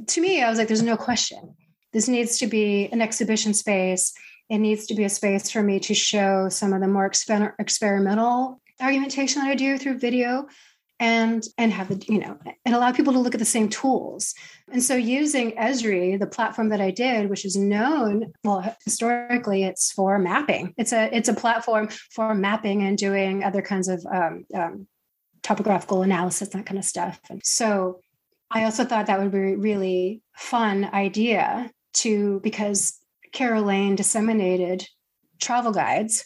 to 0.08 0.22
me, 0.22 0.42
I 0.42 0.50
was 0.50 0.58
like, 0.58 0.68
there's 0.68 0.84
no 0.84 0.98
question. 0.98 1.56
This 1.94 2.08
needs 2.08 2.38
to 2.40 2.48
be 2.48 2.88
an 2.92 3.02
exhibition 3.02 3.54
space. 3.54 4.14
It 4.50 4.60
needs 4.60 4.86
to 4.88 4.96
be 4.96 5.04
a 5.04 5.10
space 5.10 5.50
for 5.50 5.64
me 5.64 5.80
to 5.82 5.94
show 5.94 6.50
some 6.50 6.74
of 6.74 6.82
the 6.82 6.88
more 6.88 7.10
exper- 7.10 7.54
experimental 7.60 8.62
argumentation 8.82 9.42
that 9.42 9.50
I 9.50 9.56
do 9.56 9.78
through 9.78 10.00
video 10.00 10.48
and 11.02 11.44
and 11.58 11.74
have 11.74 11.90
the 11.90 12.06
you 12.08 12.20
know 12.20 12.38
and 12.64 12.76
allow 12.76 12.92
people 12.92 13.12
to 13.12 13.20
look 13.20 13.34
at 13.34 13.40
the 13.40 13.46
same 13.46 13.68
tools. 13.70 14.34
And 14.72 14.84
so 14.84 14.96
using 14.96 15.52
esri 15.54 16.18
the 16.18 16.28
platform 16.28 16.70
that 16.70 16.80
i 16.80 16.92
did 16.92 17.30
which 17.30 17.44
is 17.44 17.56
known 17.58 18.32
well 18.44 18.76
historically 18.86 19.64
it's 19.64 19.92
for 19.92 20.20
mapping. 20.20 20.74
It's 20.78 20.94
a 20.94 21.10
it's 21.16 21.28
a 21.28 21.34
platform 21.34 21.90
for 22.12 22.36
mapping 22.36 22.84
and 22.84 22.98
doing 22.98 23.44
other 23.44 23.64
kinds 23.64 23.88
of 23.88 24.06
um, 24.06 24.46
um, 24.54 24.88
topographical 25.42 26.04
analysis 26.04 26.50
that 26.50 26.68
kind 26.68 26.78
of 26.78 26.86
stuff. 26.86 27.20
And 27.30 27.42
so 27.44 28.00
i 28.52 28.64
also 28.64 28.86
thought 28.86 29.08
that 29.08 29.20
would 29.20 29.32
be 29.32 29.54
a 29.54 29.58
really 29.58 30.22
fun 30.36 30.86
idea 30.94 31.72
to 31.94 32.40
because 32.42 32.98
carol 33.32 33.64
lane 33.64 33.96
disseminated 33.96 34.88
travel 35.40 35.72
guides 35.72 36.26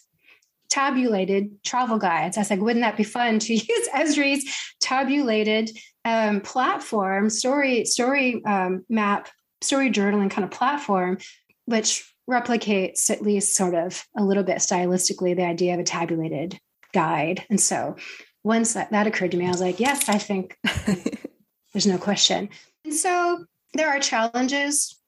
tabulated 0.70 1.64
travel 1.64 1.98
guides. 1.98 2.38
I 2.38 2.42
was 2.42 2.50
like, 2.50 2.60
wouldn't 2.60 2.84
that 2.84 2.98
be 2.98 3.04
fun 3.04 3.40
to 3.40 3.54
use 3.54 3.90
Esri's 3.94 4.74
tabulated 4.82 5.72
um, 6.04 6.42
platform, 6.42 7.30
story, 7.30 7.86
story 7.86 8.44
um, 8.44 8.84
map, 8.90 9.30
story 9.62 9.90
journaling 9.90 10.30
kind 10.30 10.44
of 10.44 10.52
platform, 10.52 11.18
which 11.66 12.12
replicates 12.30 13.10
at 13.10 13.22
least 13.22 13.56
sort 13.56 13.76
of 13.76 14.04
a 14.18 14.24
little 14.24 14.44
bit 14.44 14.58
stylistically 14.58 15.36
the 15.36 15.46
idea 15.46 15.74
of 15.74 15.80
a 15.80 15.84
tabulated 15.84 16.60
guide. 16.94 17.46
And 17.50 17.62
so 17.62 17.96
once 18.44 18.74
that, 18.74 18.92
that 18.92 19.08
occurred 19.08 19.32
to 19.32 19.38
me, 19.38 19.46
I 19.46 19.52
was 19.52 19.62
like, 19.62 19.80
yes, 19.80 20.10
I 20.10 20.18
think 20.18 20.58
there's 21.74 21.88
no 21.88 21.98
question. 21.98 22.50
And 22.84 22.94
so 22.94 23.46
there 23.74 23.90
are 23.90 24.00
challenges 24.00 25.00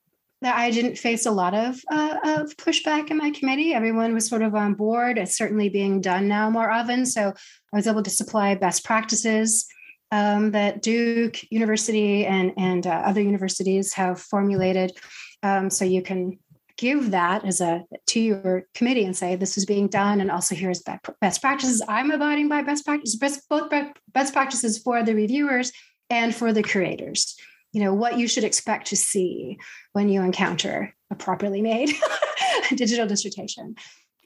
that 0.41 0.55
I 0.55 0.69
didn't 0.69 0.97
face 0.97 1.25
a 1.25 1.31
lot 1.31 1.53
of 1.53 1.79
uh, 1.91 2.17
of 2.23 2.55
pushback 2.57 3.09
in 3.09 3.17
my 3.17 3.31
committee. 3.31 3.73
Everyone 3.73 4.13
was 4.13 4.27
sort 4.27 4.41
of 4.41 4.55
on 4.55 4.75
board. 4.75 5.17
It's 5.17 5.37
certainly 5.37 5.69
being 5.69 6.01
done 6.01 6.27
now 6.27 6.49
more 6.49 6.69
often. 6.69 7.05
So 7.05 7.33
I 7.73 7.75
was 7.75 7.87
able 7.87 8.03
to 8.03 8.09
supply 8.09 8.53
best 8.55 8.85
practices 8.85 9.67
um, 10.11 10.51
that 10.51 10.81
Duke 10.81 11.51
University 11.51 12.25
and 12.25 12.51
and 12.57 12.85
uh, 12.85 12.91
other 12.91 13.21
universities 13.21 13.93
have 13.93 14.19
formulated. 14.21 14.91
Um, 15.43 15.69
so 15.69 15.85
you 15.85 16.01
can 16.01 16.37
give 16.77 17.09
that 17.09 17.43
as 17.43 17.59
a 17.59 17.83
to 18.05 18.19
your 18.19 18.63
committee 18.75 19.05
and 19.05 19.17
say 19.17 19.35
this 19.35 19.57
is 19.57 19.65
being 19.65 19.87
done, 19.87 20.21
and 20.21 20.29
also 20.29 20.53
here's 20.53 20.83
best 21.19 21.41
practices. 21.41 21.81
I'm 21.87 22.11
abiding 22.11 22.47
by 22.47 22.61
best 22.61 22.85
practices, 22.85 23.15
best 23.15 23.49
both 23.49 23.71
best 24.13 24.33
practices 24.33 24.77
for 24.77 25.01
the 25.03 25.15
reviewers 25.15 25.71
and 26.11 26.33
for 26.33 26.53
the 26.53 26.63
curators 26.63 27.35
you 27.73 27.83
know 27.83 27.93
what 27.93 28.17
you 28.17 28.27
should 28.27 28.43
expect 28.43 28.87
to 28.87 28.95
see 28.95 29.57
when 29.93 30.09
you 30.09 30.21
encounter 30.21 30.95
a 31.11 31.15
properly 31.15 31.61
made 31.61 31.93
digital 32.75 33.07
dissertation. 33.07 33.75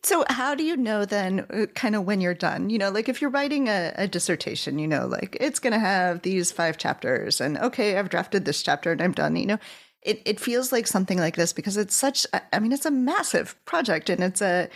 So 0.04 0.26
how 0.30 0.56
do 0.56 0.64
you 0.64 0.76
know 0.76 1.06
then 1.06 1.46
uh, 1.52 1.68
kind 1.76 1.96
of 1.96 2.06
when 2.06 2.22
you're 2.22 2.34
done? 2.34 2.70
You 2.70 2.80
know 2.80 2.90
like 2.90 3.10
if 3.10 3.22
you're 3.22 3.30
writing 3.30 3.68
a, 3.68 3.94
a 3.96 4.08
dissertation 4.08 4.80
you 4.80 4.88
know 4.88 5.06
like 5.08 5.38
it's 5.40 5.60
going 5.60 5.74
to 5.74 5.80
have 5.80 6.22
these 6.22 6.52
five 6.52 6.78
chapters 6.78 7.40
and 7.40 7.58
okay 7.58 7.98
i've 7.98 8.10
drafted 8.10 8.46
this 8.46 8.64
chapter 8.64 8.92
and 8.92 9.02
i'm 9.02 9.12
done 9.12 9.36
you 9.36 9.46
know? 9.46 9.60
It, 10.02 10.24
it 10.26 10.40
feels 10.40 10.72
like 10.72 10.88
something 10.88 11.20
like 11.20 11.36
this 11.36 11.54
because 11.54 11.78
it's 11.78 11.96
such 11.96 12.26
i 12.52 12.58
mean 12.58 12.72
it's 12.72 12.88
a 12.88 12.92
massive 12.92 13.56
project 13.66 14.10
and 14.10 14.24
it's 14.24 14.42
a, 14.42 14.68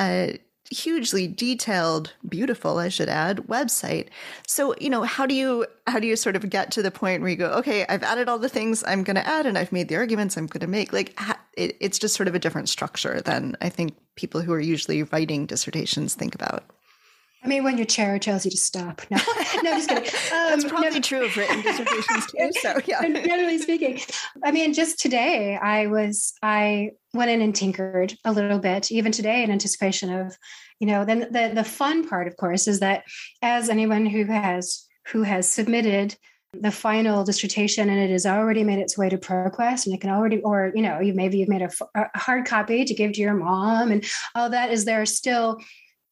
a 0.00 0.40
hugely 0.70 1.28
detailed, 1.28 2.14
beautiful, 2.28 2.78
I 2.78 2.88
should 2.88 3.08
add, 3.08 3.38
website. 3.48 4.08
So, 4.46 4.74
you 4.80 4.88
know, 4.88 5.02
how 5.02 5.26
do 5.26 5.34
you 5.34 5.66
how 5.86 5.98
do 5.98 6.06
you 6.06 6.16
sort 6.16 6.36
of 6.36 6.48
get 6.48 6.70
to 6.72 6.82
the 6.82 6.90
point 6.90 7.22
where 7.22 7.30
you 7.30 7.36
go, 7.36 7.50
okay, 7.52 7.84
I've 7.88 8.02
added 8.02 8.28
all 8.28 8.38
the 8.38 8.48
things 8.48 8.82
I'm 8.86 9.02
going 9.02 9.16
to 9.16 9.26
add, 9.26 9.46
and 9.46 9.58
I've 9.58 9.72
made 9.72 9.88
the 9.88 9.96
arguments 9.96 10.36
I'm 10.36 10.46
going 10.46 10.60
to 10.60 10.66
make. 10.66 10.92
Like, 10.92 11.18
it, 11.56 11.76
it's 11.80 11.98
just 11.98 12.14
sort 12.14 12.28
of 12.28 12.34
a 12.34 12.38
different 12.38 12.68
structure 12.68 13.20
than 13.20 13.56
I 13.60 13.68
think 13.68 13.96
people 14.16 14.40
who 14.40 14.52
are 14.52 14.60
usually 14.60 15.02
writing 15.02 15.46
dissertations 15.46 16.14
think 16.14 16.34
about. 16.34 16.64
I 17.44 17.48
mean, 17.48 17.64
when 17.64 17.76
your 17.76 17.86
chair 17.86 18.18
tells 18.18 18.44
you 18.44 18.50
to 18.52 18.56
stop. 18.56 19.02
No, 19.10 19.16
no, 19.62 19.70
just 19.76 19.88
kidding. 19.88 20.10
Um, 20.32 20.48
That's 20.48 20.64
probably 20.64 20.90
no, 20.90 21.00
true 21.00 21.24
of 21.24 21.36
written 21.36 21.60
dissertations 21.60 22.26
too. 22.26 22.50
So 22.60 22.80
yeah. 22.86 23.02
Generally 23.02 23.58
speaking, 23.58 24.00
I 24.44 24.50
mean, 24.50 24.72
just 24.72 24.98
today 24.98 25.56
I 25.56 25.86
was 25.86 26.32
I 26.42 26.92
went 27.12 27.30
in 27.30 27.42
and 27.42 27.54
tinkered 27.54 28.14
a 28.24 28.32
little 28.32 28.58
bit, 28.58 28.90
even 28.90 29.12
today, 29.12 29.42
in 29.42 29.50
anticipation 29.50 30.12
of, 30.12 30.36
you 30.78 30.86
know, 30.86 31.04
then 31.04 31.28
the 31.30 31.52
the 31.54 31.64
fun 31.64 32.08
part, 32.08 32.28
of 32.28 32.36
course, 32.36 32.66
is 32.66 32.80
that 32.80 33.04
as 33.42 33.68
anyone 33.68 34.06
who 34.06 34.24
has 34.24 34.86
who 35.08 35.22
has 35.22 35.48
submitted 35.48 36.16
the 36.54 36.70
final 36.70 37.24
dissertation 37.24 37.88
and 37.88 37.98
it 37.98 38.10
has 38.10 38.26
already 38.26 38.62
made 38.62 38.78
its 38.78 38.98
way 38.98 39.08
to 39.08 39.16
ProQuest 39.16 39.86
and 39.86 39.94
it 39.94 40.00
can 40.02 40.10
already, 40.10 40.40
or, 40.42 40.70
you 40.74 40.82
know, 40.82 41.00
you 41.00 41.14
maybe 41.14 41.38
you've 41.38 41.48
made 41.48 41.62
a, 41.62 41.70
a 41.94 42.18
hard 42.18 42.44
copy 42.44 42.84
to 42.84 42.94
give 42.94 43.12
to 43.12 43.20
your 43.22 43.34
mom 43.34 43.90
and 43.90 44.04
all 44.34 44.50
that 44.50 44.70
is 44.70 44.84
there 44.84 45.06
still 45.06 45.58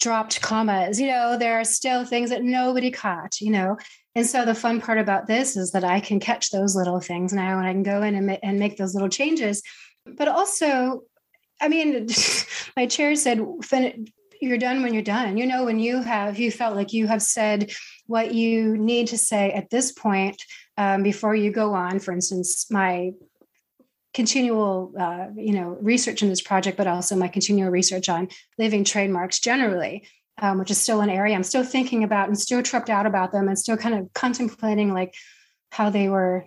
dropped 0.01 0.41
commas, 0.41 1.01
you 1.01 1.07
know, 1.07 1.37
there 1.39 1.61
are 1.61 1.65
still 1.65 2.05
things 2.05 2.31
that 2.31 2.43
nobody 2.43 2.91
caught, 2.91 3.41
you 3.41 3.51
know. 3.51 3.77
And 4.15 4.27
so 4.27 4.45
the 4.45 4.55
fun 4.55 4.81
part 4.81 4.99
about 4.99 5.27
this 5.27 5.57
is 5.57 5.71
that 5.73 5.85
I 5.85 6.01
can 6.01 6.19
catch 6.19 6.51
those 6.51 6.75
little 6.75 7.01
things 7.01 7.33
now 7.33 7.59
and 7.59 7.67
I 7.67 7.73
can 7.73 7.83
go 7.83 8.03
in 8.03 8.15
and, 8.15 8.27
ma- 8.27 8.39
and 8.43 8.59
make 8.59 8.77
those 8.77 8.95
little 8.95 9.09
changes. 9.09 9.63
But 10.05 10.27
also, 10.27 11.03
I 11.61 11.69
mean, 11.69 12.09
my 12.77 12.87
chair 12.87 13.15
said, 13.15 13.41
you're 14.41 14.59
done 14.59 14.83
when 14.83 14.95
you're 14.95 15.03
done. 15.03 15.37
You 15.37 15.47
know, 15.47 15.65
when 15.65 15.79
you 15.79 16.03
have, 16.03 16.39
you 16.39 16.51
felt 16.51 16.75
like 16.75 16.93
you 16.93 17.07
have 17.07 17.23
said 17.23 17.71
what 18.07 18.35
you 18.35 18.77
need 18.79 19.09
to 19.09 19.19
say 19.19 19.53
at 19.53 19.71
this 19.71 19.93
point 19.93 20.43
um, 20.79 21.03
before 21.03 21.35
you 21.35 21.53
go 21.53 21.75
on. 21.75 21.99
For 21.99 22.13
instance, 22.13 22.71
my 22.71 23.13
continual, 24.13 24.93
uh, 24.99 25.27
you 25.37 25.53
know, 25.53 25.77
research 25.81 26.23
in 26.23 26.29
this 26.29 26.41
project, 26.41 26.77
but 26.77 26.87
also 26.87 27.17
my 27.17 27.29
continual 27.29 27.71
research 27.71 28.09
on 28.09 28.29
living 28.59 28.85
trademarks 28.85 29.39
generally, 29.39 30.07
um, 30.39 30.59
which 30.59 30.71
is 30.71 30.79
still 30.79 31.01
an 31.01 31.11
area 31.11 31.35
I'm 31.35 31.43
still 31.43 31.65
thinking 31.65 32.03
about 32.03 32.29
and 32.29 32.39
still 32.39 32.63
tripped 32.63 32.91
out 32.91 33.07
about 33.07 33.33
them 33.33 33.49
and 33.49 33.59
still 33.59 33.77
kind 33.77 33.95
of 33.95 34.13
contemplating 34.15 34.93
like 34.93 35.15
how 35.71 35.91
they 35.91 36.09
were 36.09 36.47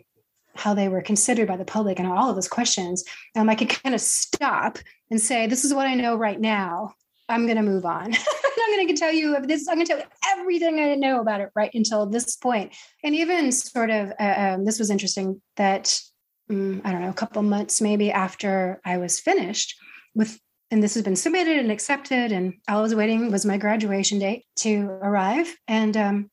how 0.56 0.74
they 0.76 0.88
were 0.88 1.02
considered 1.02 1.48
by 1.48 1.58
the 1.58 1.66
public 1.66 1.98
and 1.98 2.08
all 2.08 2.30
of 2.30 2.36
those 2.36 2.48
questions. 2.48 3.04
Um, 3.36 3.50
I 3.50 3.56
could 3.56 3.70
kind 3.70 3.96
of 3.96 4.02
stop 4.02 4.78
and 5.10 5.20
say, 5.20 5.48
this 5.48 5.66
is 5.66 5.74
what 5.74 5.88
I 5.88 5.96
know 5.96 6.16
right 6.16 6.40
now. 6.40 6.94
I'm 7.28 7.46
going 7.46 7.58
to 7.58 7.64
move 7.64 7.86
on. 7.86 8.14
I'm 8.64 8.76
going 8.76 8.88
to 8.88 8.94
tell 8.94 9.12
you 9.12 9.40
this. 9.42 9.68
I'm 9.68 9.76
going 9.76 9.88
to 9.88 9.94
tell 9.94 10.00
you 10.00 10.06
everything 10.38 10.80
I 10.80 10.96
know 10.96 11.22
about 11.22 11.42
it 11.42 11.50
right 11.56 11.72
until 11.74 12.06
this 12.06 12.36
point. 12.36 12.76
And 13.04 13.16
even 13.16 13.52
sort 13.52 13.90
of, 13.90 14.14
uh, 14.20 14.36
um, 14.38 14.66
this 14.66 14.78
was 14.78 14.92
interesting 14.92 15.42
that 15.56 16.00
um, 16.50 16.82
I 16.84 16.92
don't 16.92 17.02
know, 17.02 17.10
a 17.10 17.14
couple 17.14 17.42
months 17.44 17.82
maybe 17.82 18.12
after 18.12 18.82
I 18.86 18.98
was 18.98 19.20
finished 19.20 19.76
with, 20.16 20.40
and 20.72 20.82
this 20.82 20.94
has 20.96 21.04
been 21.04 21.16
submitted 21.16 21.58
and 21.58 21.72
accepted, 21.72 22.32
and 22.32 22.56
I 22.68 22.82
was 22.82 22.96
waiting 22.96 23.32
was 23.32 23.46
my 23.46 23.58
graduation 23.58 24.20
date 24.20 24.46
to 24.58 24.86
arrive. 24.86 25.56
And 25.68 25.96
um, 25.96 26.32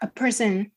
a 0.00 0.06
person 0.06 0.70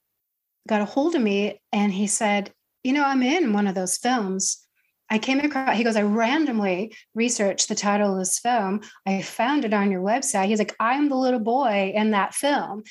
got 0.68 0.82
a 0.82 0.86
hold 0.86 1.16
of 1.16 1.22
me 1.22 1.62
and 1.72 1.91
he 1.93 2.08
said, 2.08 2.52
You 2.84 2.93
know, 2.93 3.04
I'm 3.04 3.24
in 3.24 3.54
one 3.54 3.68
of 3.68 3.76
those 3.76 3.97
films 3.97 4.66
I 5.12 5.20
came 5.20 5.41
across, 5.41 5.76
he 5.76 5.84
goes, 5.84 5.97
I 5.97 6.04
randomly 6.04 6.95
researched 7.14 7.68
the 7.68 7.76
title 7.76 8.14
of 8.14 8.20
this 8.20 8.39
film. 8.39 8.80
I 9.06 9.22
found 9.22 9.66
it 9.66 9.74
on 9.74 9.91
your 9.91 10.02
website. 10.02 10.45
He's 10.45 10.58
like, 10.58 10.74
I'm 10.80 11.10
the 11.10 11.18
little 11.18 11.41
boy 11.41 11.91
in 11.93 12.12
that 12.12 12.34
film. 12.34 12.84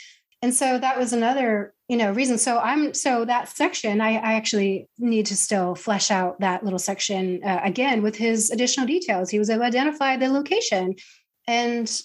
And 0.43 0.55
so 0.55 0.79
that 0.79 0.99
was 0.99 1.15
another, 1.15 1.73
you 1.91 1.97
know, 1.97 2.13
reason. 2.13 2.39
So 2.39 2.61
I'm, 2.61 2.95
so 2.95 3.25
that 3.25 3.49
section, 3.49 4.01
I, 4.01 4.11
I 4.11 4.35
actually 4.35 4.89
need 5.01 5.27
to 5.27 5.37
still 5.37 5.75
flesh 5.75 6.13
out 6.13 6.39
that 6.39 6.63
little 6.63 6.79
section 6.79 7.43
uh, 7.43 7.59
again 7.65 8.01
with 8.01 8.15
his 8.15 8.49
additional 8.53 8.87
details. 8.87 9.29
He 9.29 9.41
was 9.41 9.51
able 9.51 9.63
to 9.63 9.67
identify 9.67 10.17
the 10.17 10.29
location 10.29 10.95
and 11.49 12.01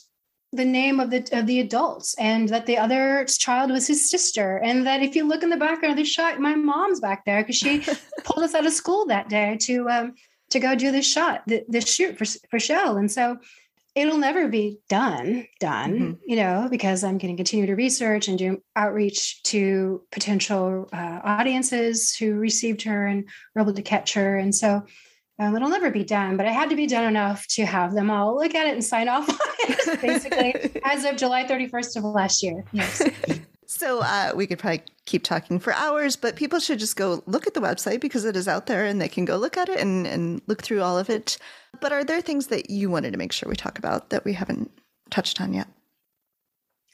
the 0.52 0.66
name 0.66 1.00
of 1.00 1.12
the 1.12 1.28
of 1.38 1.46
the 1.46 1.60
adults 1.60 2.16
and 2.18 2.50
that 2.50 2.66
the 2.66 2.80
other 2.80 3.26
child 3.26 3.70
was 3.70 3.86
his 3.86 4.10
sister 4.10 4.58
and 4.64 4.88
that 4.88 5.04
if 5.04 5.16
you 5.16 5.28
look 5.28 5.44
in 5.44 5.50
the 5.52 5.58
background 5.58 5.92
of 5.92 5.98
the 5.98 6.06
shot 6.06 6.40
my 6.40 6.56
mom's 6.56 7.02
back 7.02 7.26
there 7.26 7.42
because 7.42 7.58
she 7.58 7.84
pulled 8.24 8.44
us 8.44 8.56
out 8.56 8.66
of 8.66 8.72
school 8.72 9.06
that 9.06 9.28
day 9.28 9.58
to 9.60 9.90
um 9.90 10.14
to 10.52 10.60
go 10.60 10.74
do 10.74 10.94
this 10.94 11.06
shot 11.06 11.42
the, 11.46 11.66
this 11.68 11.94
shoot 11.94 12.18
for 12.18 12.26
for 12.50 12.58
shell 12.58 12.96
and 12.96 13.12
so 13.12 13.38
it'll 13.96 14.18
never 14.18 14.48
be 14.48 14.78
done 14.90 15.46
done 15.60 15.94
mm-hmm. 15.94 16.14
you 16.26 16.36
know 16.36 16.68
because 16.70 17.04
i'm 17.04 17.18
going 17.18 17.34
to 17.34 17.38
continue 17.38 17.66
to 17.66 17.76
research 17.76 18.28
and 18.28 18.38
do 18.38 18.62
outreach 18.76 19.42
to 19.44 20.04
potential 20.12 20.90
uh, 20.94 21.20
audiences 21.24 22.16
who 22.16 22.34
received 22.36 22.84
her 22.84 23.06
and 23.06 23.28
were 23.54 23.62
able 23.62 23.74
to 23.74 23.82
catch 23.82 24.14
her 24.14 24.38
and 24.38 24.54
so 24.54 24.84
um, 25.38 25.56
it'll 25.56 25.70
never 25.70 25.92
be 25.92 26.06
done, 26.06 26.38
but 26.38 26.46
it 26.46 26.54
had 26.54 26.70
to 26.70 26.76
be 26.76 26.88
done 26.88 27.06
enough 27.06 27.46
to 27.48 27.66
have 27.66 27.94
them 27.94 28.10
all 28.10 28.38
look 28.38 28.56
at 28.56 28.68
it 28.68 28.74
and 28.74 28.84
sign 28.84 29.10
off 29.10 29.28
on 29.28 29.38
it, 29.60 30.02
basically, 30.02 30.82
as 30.86 31.04
of 31.04 31.18
July 31.18 31.44
31st 31.44 31.98
of 31.98 32.04
last 32.06 32.42
year. 32.42 32.64
Yes. 32.72 33.02
So 33.76 34.00
uh, 34.00 34.32
we 34.34 34.48
could 34.48 34.58
probably 34.58 34.84
keep 35.06 35.24
talking 35.24 35.60
for 35.60 35.74
hours, 35.74 36.16
but 36.16 36.38
people 36.38 36.60
should 36.60 36.80
just 36.80 36.96
go 36.96 37.22
look 37.26 37.46
at 37.46 37.56
the 37.56 37.60
website 37.60 38.00
because 38.00 38.24
it 38.24 38.38
is 38.38 38.48
out 38.48 38.68
there 38.68 38.86
and 38.86 39.02
they 39.02 39.10
can 39.10 39.26
go 39.26 39.36
look 39.36 39.58
at 39.58 39.68
it 39.68 39.82
and, 39.82 40.08
and 40.08 40.42
look 40.48 40.64
through 40.64 40.82
all 40.82 40.98
of 40.98 41.10
it. 41.10 41.38
But 41.82 41.92
are 41.92 42.06
there 42.06 42.22
things 42.22 42.48
that 42.48 42.70
you 42.70 42.90
wanted 42.90 43.12
to 43.12 43.18
make 43.18 43.34
sure 43.34 43.50
we 43.50 43.56
talk 43.58 43.78
about 43.78 44.12
that 44.12 44.24
we 44.24 44.32
haven't 44.32 44.72
touched 45.10 45.42
on 45.42 45.54
yet? 45.54 45.68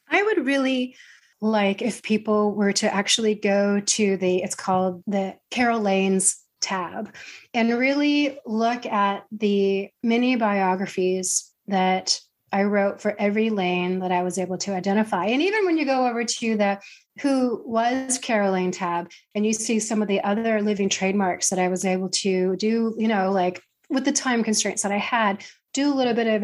I 0.10 0.24
would 0.24 0.44
really 0.44 0.96
like 1.40 1.84
if 1.84 2.02
people 2.02 2.56
were 2.56 2.74
to 2.74 2.92
actually 2.92 3.36
go 3.36 3.80
to 3.80 4.18
the, 4.18 4.42
it's 4.42 4.56
called 4.56 5.04
the 5.06 5.36
Carol 5.52 5.82
Lane's 5.82 6.42
tab 6.62 7.14
and 7.54 7.78
really 7.78 8.40
look 8.48 8.88
at 8.88 9.28
the 9.32 9.90
mini 10.02 10.36
biographies 10.36 11.52
that 11.68 12.20
I 12.52 12.64
wrote 12.64 13.02
for 13.02 13.16
every 13.20 13.50
lane 13.50 14.00
that 14.00 14.12
I 14.12 14.24
was 14.24 14.38
able 14.38 14.58
to 14.60 14.74
identify. 14.74 15.26
And 15.26 15.42
even 15.42 15.66
when 15.66 15.78
you 15.78 15.86
go 15.86 16.08
over 16.08 16.24
to 16.24 16.58
the 16.58 16.80
who 17.22 17.62
was 17.66 18.18
Carol 18.18 18.54
Lane 18.54 18.72
tab 18.72 19.12
and 19.36 19.46
you 19.46 19.54
see 19.54 19.80
some 19.80 20.02
of 20.02 20.08
the 20.08 20.22
other 20.22 20.62
living 20.62 20.90
trademarks 20.90 21.50
that 21.50 21.60
I 21.60 21.68
was 21.68 21.86
able 21.86 22.10
to 22.10 22.56
do, 22.56 22.96
you 22.98 23.08
know, 23.08 23.32
like 23.32 23.62
with 23.90 24.06
the 24.06 24.12
time 24.12 24.44
constraints 24.44 24.84
that 24.84 24.92
I 24.92 24.98
had, 24.98 25.44
do 25.74 25.94
a 25.94 25.96
little 25.96 26.14
bit 26.14 26.28
of 26.28 26.44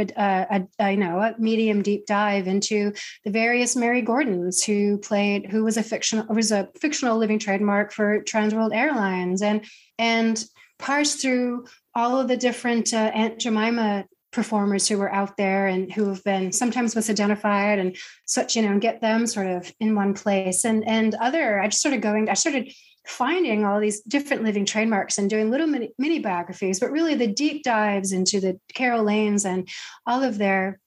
a, 0.80 0.92
you 0.92 0.98
know 0.98 1.20
a 1.20 1.36
medium 1.38 1.82
deep 1.82 2.06
dive 2.06 2.48
into 2.48 2.94
the 3.26 3.32
various 3.32 3.76
Mary 3.76 4.02
Gordons 4.02 4.64
who 4.64 4.98
played 5.00 5.52
who 5.52 5.64
was 5.64 5.78
a 5.78 5.84
fictional 5.84 6.26
was 6.34 6.52
a 6.52 6.70
fictional 6.80 7.18
living 7.18 7.40
trademark 7.40 7.92
for 7.92 8.24
Transworld 8.24 8.74
Airlines 8.74 9.42
and 9.42 9.66
and 9.98 10.44
parse 10.80 11.16
through 11.16 11.66
all 11.96 12.20
of 12.20 12.28
the 12.28 12.38
different 12.38 12.94
uh, 12.94 13.12
Aunt 13.14 13.40
Jemima 13.40 14.06
performers 14.32 14.88
who 14.88 14.98
were 14.98 15.12
out 15.12 15.38
there 15.38 15.68
and 15.68 15.92
who 15.92 16.10
have 16.10 16.24
been 16.24 16.52
sometimes 16.52 16.96
misidentified 16.96 17.80
and 17.80 17.96
such, 18.26 18.56
you 18.56 18.62
know, 18.62 18.72
and 18.72 18.82
get 18.82 19.02
them 19.02 19.26
sort 19.26 19.48
of 19.48 19.74
in 19.80 19.96
one 19.96 20.14
place. 20.14 20.66
And 20.66 20.88
and 20.88 21.16
other, 21.16 21.60
I 21.60 21.68
just 21.68 21.80
started 21.80 22.02
going, 22.02 22.30
I 22.30 22.34
started 22.34 22.72
finding 23.08 23.64
all 23.64 23.80
these 23.80 24.02
different 24.02 24.44
living 24.44 24.66
trademarks 24.66 25.18
and 25.18 25.30
doing 25.30 25.50
little 25.50 25.68
mini, 25.68 25.92
mini 25.98 26.20
biographies, 26.20 26.80
but 26.80 26.92
really 26.92 27.16
the 27.16 27.28
deep 27.28 27.64
dives 27.64 28.12
into 28.12 28.42
the 28.42 28.60
Carol 28.74 29.04
Lanes 29.04 29.46
and 29.46 29.68
all 30.06 30.24
of 30.24 30.38
their 30.38 30.80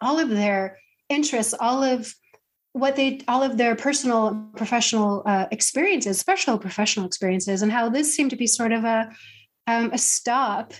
all 0.00 0.18
of 0.18 0.28
their 0.28 0.78
interests, 1.08 1.54
all 1.58 1.82
of 1.82 2.14
what 2.72 2.96
they 2.96 3.20
all 3.28 3.42
of 3.42 3.56
their 3.56 3.76
personal 3.76 4.50
professional 4.56 5.22
uh, 5.26 5.46
experiences 5.50 6.18
special 6.18 6.58
professional 6.58 7.06
experiences 7.06 7.60
and 7.62 7.70
how 7.70 7.88
this 7.88 8.14
seemed 8.14 8.30
to 8.30 8.36
be 8.36 8.46
sort 8.46 8.72
of 8.72 8.84
a 8.84 9.10
um, 9.66 9.90
a 9.92 9.98
stop 9.98 10.72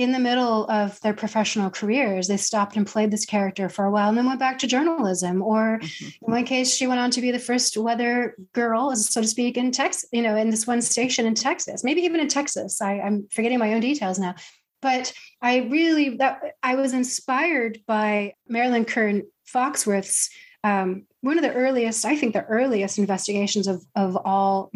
in 0.00 0.12
the 0.12 0.18
middle 0.18 0.68
of 0.70 0.98
their 1.00 1.12
professional 1.12 1.68
careers 1.68 2.26
they 2.26 2.36
stopped 2.36 2.74
and 2.76 2.86
played 2.86 3.10
this 3.10 3.26
character 3.26 3.68
for 3.68 3.84
a 3.84 3.90
while 3.90 4.08
and 4.08 4.16
then 4.16 4.24
went 4.24 4.40
back 4.40 4.58
to 4.58 4.66
journalism. 4.66 5.42
Or 5.42 5.78
mm-hmm. 5.78 6.06
in 6.26 6.32
one 6.32 6.44
case 6.44 6.74
she 6.74 6.86
went 6.86 7.00
on 7.00 7.10
to 7.10 7.20
be 7.20 7.30
the 7.30 7.38
first 7.38 7.76
weather 7.76 8.34
girl 8.54 8.96
so 8.96 9.20
to 9.20 9.26
speak 9.26 9.56
in 9.56 9.70
texas 9.70 10.08
you 10.12 10.22
know 10.22 10.36
in 10.36 10.50
this 10.50 10.66
one 10.66 10.80
station 10.80 11.26
in 11.26 11.34
texas 11.34 11.84
maybe 11.84 12.00
even 12.02 12.20
in 12.20 12.28
texas. 12.28 12.80
I, 12.80 13.00
i'm 13.00 13.28
forgetting 13.30 13.58
my 13.58 13.74
own 13.74 13.80
details 13.80 14.18
now. 14.18 14.34
But 14.80 15.12
i 15.42 15.58
really 15.58 16.16
that 16.16 16.40
i 16.62 16.74
was 16.74 16.94
inspired 16.94 17.80
by 17.86 18.34
marilyn 18.48 18.86
kern 18.86 19.22
foxworth's 19.52 20.30
um, 20.62 21.06
one 21.22 21.38
of 21.38 21.42
the 21.42 21.54
earliest, 21.54 22.04
I 22.04 22.16
think, 22.16 22.34
the 22.34 22.44
earliest 22.44 22.98
investigations 22.98 23.66
of 23.66 23.84
of 23.94 24.16
all 24.16 24.70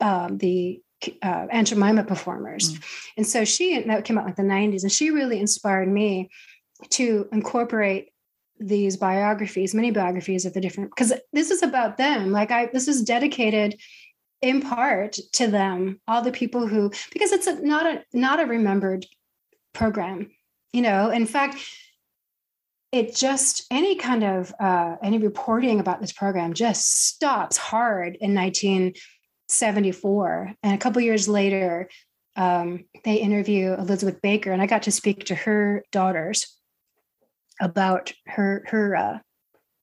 um, 0.00 0.38
the 0.38 0.80
uh, 1.22 1.46
Aunt 1.50 1.68
Jemima 1.68 2.04
performers. 2.04 2.72
Mm. 2.72 2.84
And 3.18 3.26
so 3.26 3.44
she 3.44 3.80
that 3.82 4.04
came 4.04 4.18
out 4.18 4.26
like 4.26 4.36
the 4.36 4.42
90s, 4.42 4.82
and 4.82 4.92
she 4.92 5.10
really 5.10 5.40
inspired 5.40 5.88
me 5.88 6.30
to 6.90 7.28
incorporate 7.32 8.10
these 8.60 8.96
biographies, 8.96 9.74
many 9.74 9.90
biographies 9.90 10.44
of 10.44 10.52
the 10.52 10.60
different 10.60 10.90
because 10.90 11.12
this 11.32 11.50
is 11.50 11.62
about 11.62 11.96
them. 11.96 12.32
Like 12.32 12.50
I, 12.50 12.66
this 12.66 12.88
is 12.88 13.02
dedicated 13.02 13.80
in 14.40 14.60
part 14.60 15.18
to 15.32 15.48
them, 15.48 16.00
all 16.06 16.22
the 16.22 16.32
people 16.32 16.66
who 16.66 16.90
because 17.12 17.32
it's 17.32 17.46
a, 17.46 17.64
not 17.64 17.86
a 17.86 18.04
not 18.12 18.40
a 18.40 18.46
remembered 18.46 19.06
program. 19.72 20.30
You 20.72 20.82
know, 20.82 21.10
in 21.10 21.26
fact, 21.26 21.56
it 22.92 23.14
just 23.14 23.66
any 23.70 23.96
kind 23.96 24.24
of 24.24 24.52
uh, 24.60 24.96
any 25.02 25.18
reporting 25.18 25.80
about 25.80 26.00
this 26.00 26.12
program 26.12 26.54
just 26.54 27.06
stops 27.06 27.56
hard 27.56 28.16
in 28.20 28.34
1974 29.48 30.54
and 30.62 30.74
a 30.74 30.78
couple 30.78 31.00
years 31.00 31.28
later 31.28 31.88
um, 32.36 32.84
they 33.04 33.16
interview 33.16 33.72
elizabeth 33.74 34.20
baker 34.22 34.52
and 34.52 34.60
i 34.62 34.66
got 34.66 34.82
to 34.82 34.92
speak 34.92 35.24
to 35.24 35.34
her 35.34 35.82
daughters 35.90 36.58
about 37.60 38.12
her 38.26 38.64
her 38.68 38.94
uh, 38.94 39.18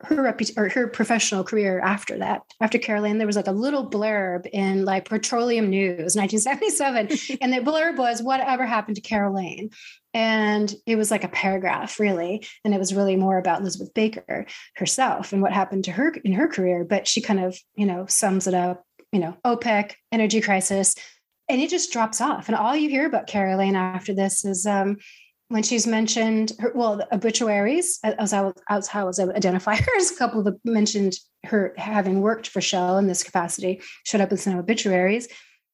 her 0.01 0.18
repu- 0.18 0.57
or 0.57 0.70
her 0.70 0.88
professional 0.88 1.43
career 1.43 1.80
after 1.80 2.18
that. 2.18 2.41
After 2.59 2.78
Carol 2.78 3.03
Lane, 3.03 3.18
there 3.18 3.28
was 3.28 3.36
like 3.36 3.47
a 3.47 3.51
little 3.51 3.89
blurb 3.89 4.45
in 4.51 4.84
like 4.84 5.07
Petroleum 5.07 5.70
News, 5.70 6.16
1977, 6.16 7.38
and 7.41 7.53
the 7.53 7.59
blurb 7.59 7.97
was 7.97 8.22
"Whatever 8.22 8.66
happened 8.66 8.97
to 8.97 9.01
Carol 9.01 9.36
Lane?" 9.36 9.70
And 10.13 10.74
it 10.86 10.95
was 10.95 11.11
like 11.11 11.24
a 11.24 11.30
paragraph, 11.30 11.99
really, 11.99 12.45
and 12.63 12.74
it 12.74 12.80
was 12.80 12.93
really 12.93 13.16
more 13.16 13.38
about 13.38 13.61
Elizabeth 13.61 13.93
Baker 13.93 14.45
herself 14.76 15.34
and 15.34 15.41
what 15.41 15.53
happened 15.53 15.86
to 15.86 15.91
her 15.91 16.13
in 16.24 16.34
her 16.34 16.47
career. 16.47 16.84
But 16.84 17.07
she 17.07 17.22
kind 17.22 17.39
of, 17.39 17.57
you 17.76 17.86
know, 17.86 18.05
sums 18.07 18.47
it 18.47 18.53
up. 18.53 18.84
You 19.16 19.22
know, 19.22 19.38
OPEC, 19.45 19.93
energy 20.11 20.41
crisis, 20.41 20.93
and 21.47 21.61
it 21.61 21.70
just 21.70 21.93
drops 21.93 22.20
off. 22.20 22.49
And 22.49 22.55
all 22.57 22.76
you 22.76 22.89
hear 22.89 23.05
about 23.05 23.28
Carol 23.28 23.59
Lane 23.59 23.78
after 23.78 24.13
this 24.13 24.43
is 24.43 24.66
um, 24.66 24.97
when 25.47 25.63
she's 25.63 25.88
mentioned 25.88 26.51
her, 26.59 26.74
well, 26.76 26.97
the 26.97 27.16
obituaries, 27.16 27.97
as 28.03 28.34
I 28.34 28.41
was, 28.41 28.53
I 28.68 29.05
was 29.05 29.20
identify 29.20 29.78
her, 29.78 29.91
as 29.97 30.11
a 30.11 30.18
couple 30.18 30.39
of 30.39 30.45
the 30.45 30.59
mentioned 30.66 31.13
her 31.45 31.74
having 31.78 32.20
worked 32.20 32.49
for 32.49 32.59
Shell 32.59 32.97
in 32.97 33.07
this 33.07 33.24
capacity, 33.24 33.82
showed 34.05 34.20
up 34.20 34.32
in 34.32 34.38
some 34.38 34.57
obituaries. 34.59 35.30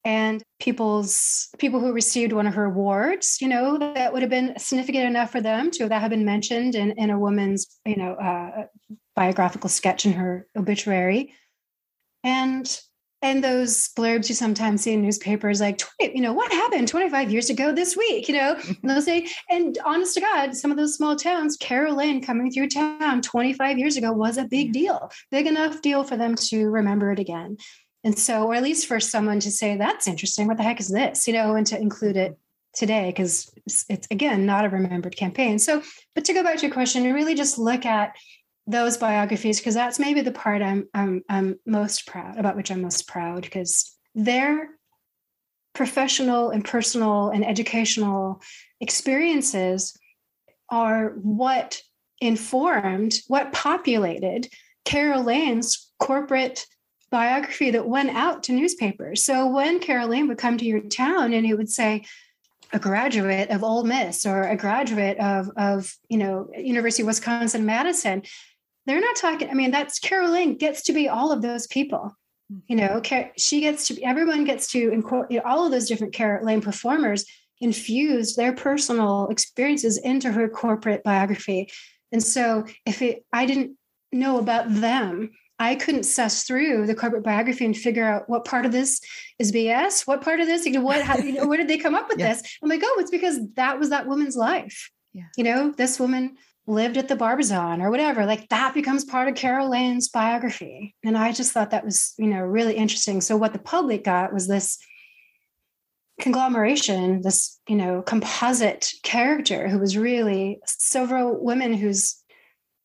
And 0.05 0.43
people's 0.59 1.49
people 1.57 1.79
who 1.79 1.93
received 1.93 2.33
one 2.33 2.45
of 2.45 2.53
her 2.53 2.65
awards, 2.65 3.37
you 3.41 3.47
know, 3.47 3.79
that 3.79 4.13
would 4.13 4.21
have 4.21 4.29
been 4.29 4.53
significant 4.59 5.05
enough 5.05 5.31
for 5.31 5.41
them 5.41 5.71
to 5.71 5.87
that 5.87 6.01
have 6.01 6.11
been 6.11 6.25
mentioned 6.25 6.75
in, 6.75 6.91
in 6.91 7.09
a 7.09 7.17
woman's, 7.17 7.79
you 7.87 7.97
know, 7.97 8.13
uh, 8.13 8.67
biographical 9.15 9.67
sketch 9.67 10.05
in 10.05 10.13
her 10.13 10.45
obituary. 10.55 11.33
And 12.23 12.79
and 13.21 13.43
those 13.43 13.89
blurbs 13.97 14.29
you 14.29 14.35
sometimes 14.35 14.81
see 14.81 14.93
in 14.93 15.01
newspapers 15.01 15.61
like 15.61 15.81
you 15.99 16.21
know 16.21 16.33
what 16.33 16.51
happened 16.51 16.87
25 16.87 17.31
years 17.31 17.49
ago 17.49 17.71
this 17.71 17.95
week? 17.95 18.27
You 18.27 18.35
know 18.35 18.55
and 18.55 18.77
they'll 18.83 19.01
say 19.01 19.27
and 19.49 19.77
honest 19.85 20.15
to 20.15 20.21
god 20.21 20.55
some 20.55 20.71
of 20.71 20.77
those 20.77 20.95
small 20.95 21.15
towns 21.15 21.57
carol 21.57 21.95
lane 21.95 22.21
coming 22.21 22.51
through 22.51 22.69
town 22.69 23.21
25 23.21 23.77
years 23.77 23.97
ago 23.97 24.11
was 24.11 24.37
a 24.37 24.45
big 24.45 24.73
deal 24.73 25.11
big 25.29 25.47
enough 25.47 25.81
deal 25.81 26.03
for 26.03 26.17
them 26.17 26.35
to 26.35 26.69
remember 26.69 27.11
it 27.11 27.19
again. 27.19 27.57
And 28.03 28.17
so 28.17 28.47
or 28.47 28.55
at 28.55 28.63
least 28.63 28.87
for 28.87 28.99
someone 28.99 29.39
to 29.41 29.51
say 29.51 29.77
that's 29.77 30.07
interesting. 30.07 30.47
What 30.47 30.57
the 30.57 30.63
heck 30.63 30.79
is 30.79 30.89
this? 30.89 31.27
You 31.27 31.33
know 31.33 31.55
and 31.55 31.67
to 31.67 31.79
include 31.79 32.17
it 32.17 32.37
today 32.73 33.09
because 33.09 33.51
it's, 33.65 33.85
it's 33.89 34.07
again 34.11 34.45
not 34.45 34.65
a 34.65 34.69
remembered 34.69 35.15
campaign. 35.15 35.59
So 35.59 35.81
but 36.15 36.25
to 36.25 36.33
go 36.33 36.43
back 36.43 36.57
to 36.57 36.65
your 36.65 36.73
question 36.73 37.05
and 37.05 37.13
really 37.13 37.35
just 37.35 37.57
look 37.57 37.85
at 37.85 38.15
those 38.71 38.97
biographies 38.97 39.59
because 39.59 39.75
that's 39.75 39.99
maybe 39.99 40.21
the 40.21 40.31
part 40.31 40.61
I'm, 40.61 40.87
I'm 40.93 41.23
I'm 41.29 41.59
most 41.65 42.07
proud 42.07 42.37
about 42.37 42.55
which 42.55 42.71
I'm 42.71 42.81
most 42.81 43.07
proud 43.07 43.43
because 43.43 43.95
their 44.15 44.69
professional 45.73 46.49
and 46.49 46.65
personal 46.65 47.29
and 47.29 47.45
educational 47.45 48.41
experiences 48.79 49.95
are 50.69 51.09
what 51.21 51.81
informed 52.19 53.15
what 53.27 53.53
populated 53.53 54.47
Carol 54.85 55.23
Lane's 55.23 55.91
corporate 55.99 56.65
biography 57.09 57.71
that 57.71 57.87
went 57.87 58.09
out 58.11 58.43
to 58.43 58.53
newspapers. 58.53 59.23
So 59.23 59.47
when 59.47 59.79
Carol 59.79 60.07
Lane 60.07 60.27
would 60.27 60.37
come 60.37 60.57
to 60.57 60.65
your 60.65 60.79
town 60.81 61.33
and 61.33 61.45
he 61.45 61.53
would 61.53 61.69
say, 61.69 62.05
a 62.73 62.79
graduate 62.79 63.49
of 63.49 63.63
Ole 63.63 63.83
Miss 63.83 64.25
or 64.25 64.43
a 64.43 64.55
graduate 64.55 65.17
of, 65.19 65.49
of 65.57 65.93
you 66.07 66.17
know 66.17 66.49
University 66.57 67.03
of 67.03 67.07
Wisconsin 67.07 67.65
Madison, 67.65 68.23
they're 68.85 69.01
not 69.01 69.15
talking 69.15 69.49
i 69.49 69.53
mean 69.53 69.71
that's 69.71 69.99
carol 69.99 70.31
lane 70.31 70.57
gets 70.57 70.83
to 70.83 70.93
be 70.93 71.07
all 71.07 71.31
of 71.31 71.41
those 71.41 71.67
people 71.67 72.15
you 72.67 72.75
know 72.75 73.01
mm-hmm. 73.01 73.29
she 73.37 73.61
gets 73.61 73.87
to 73.87 74.01
everyone 74.03 74.43
gets 74.43 74.71
to 74.71 74.91
incorporate 74.91 75.41
all 75.43 75.65
of 75.65 75.71
those 75.71 75.87
different 75.87 76.13
carol 76.13 76.45
lane 76.45 76.61
performers 76.61 77.25
infused 77.59 78.37
their 78.37 78.53
personal 78.53 79.27
experiences 79.29 79.97
into 79.97 80.31
her 80.31 80.49
corporate 80.49 81.03
biography 81.03 81.69
and 82.11 82.23
so 82.23 82.65
if 82.85 83.01
it 83.01 83.23
i 83.31 83.45
didn't 83.45 83.77
know 84.11 84.39
about 84.39 84.65
them 84.73 85.31
I 85.61 85.75
couldn't 85.75 86.05
suss 86.05 86.41
through 86.41 86.87
the 86.87 86.95
corporate 86.95 87.23
biography 87.23 87.65
and 87.65 87.77
figure 87.77 88.03
out 88.03 88.27
what 88.27 88.45
part 88.45 88.65
of 88.65 88.71
this 88.71 88.99
is 89.37 89.51
BS, 89.51 90.07
what 90.07 90.23
part 90.23 90.39
of 90.39 90.47
this, 90.47 90.65
you 90.65 90.71
know, 90.71 90.81
what, 90.81 91.03
how, 91.03 91.19
you 91.19 91.33
know, 91.33 91.45
where 91.45 91.57
did 91.59 91.67
they 91.67 91.77
come 91.77 91.93
up 91.93 92.09
with 92.09 92.17
yeah. 92.19 92.33
this? 92.33 92.57
I'm 92.63 92.69
like, 92.69 92.81
oh, 92.83 92.97
it's 92.99 93.11
because 93.11 93.39
that 93.53 93.77
was 93.77 93.91
that 93.91 94.07
woman's 94.07 94.35
life. 94.35 94.89
Yeah. 95.13 95.25
You 95.37 95.43
know, 95.43 95.71
this 95.71 95.99
woman 95.99 96.37
lived 96.67 96.97
at 96.97 97.07
the 97.07 97.15
Barbizon 97.15 97.81
or 97.81 97.89
whatever, 97.89 98.25
like 98.25 98.47
that 98.49 98.73
becomes 98.73 99.03
part 99.03 99.27
of 99.27 99.35
Carol 99.35 99.69
Lane's 99.69 100.09
biography. 100.09 100.95
And 101.03 101.17
I 101.17 101.31
just 101.31 101.51
thought 101.51 101.71
that 101.71 101.85
was, 101.85 102.13
you 102.17 102.27
know, 102.27 102.41
really 102.41 102.75
interesting. 102.75 103.21
So 103.21 103.35
what 103.35 103.53
the 103.53 103.59
public 103.59 104.03
got 104.03 104.33
was 104.33 104.47
this 104.47 104.77
conglomeration, 106.19 107.21
this, 107.21 107.59
you 107.67 107.75
know, 107.75 108.01
composite 108.03 108.91
character 109.03 109.67
who 109.67 109.79
was 109.79 109.97
really 109.97 110.59
several 110.65 111.43
women 111.43 111.73
whose 111.73 112.21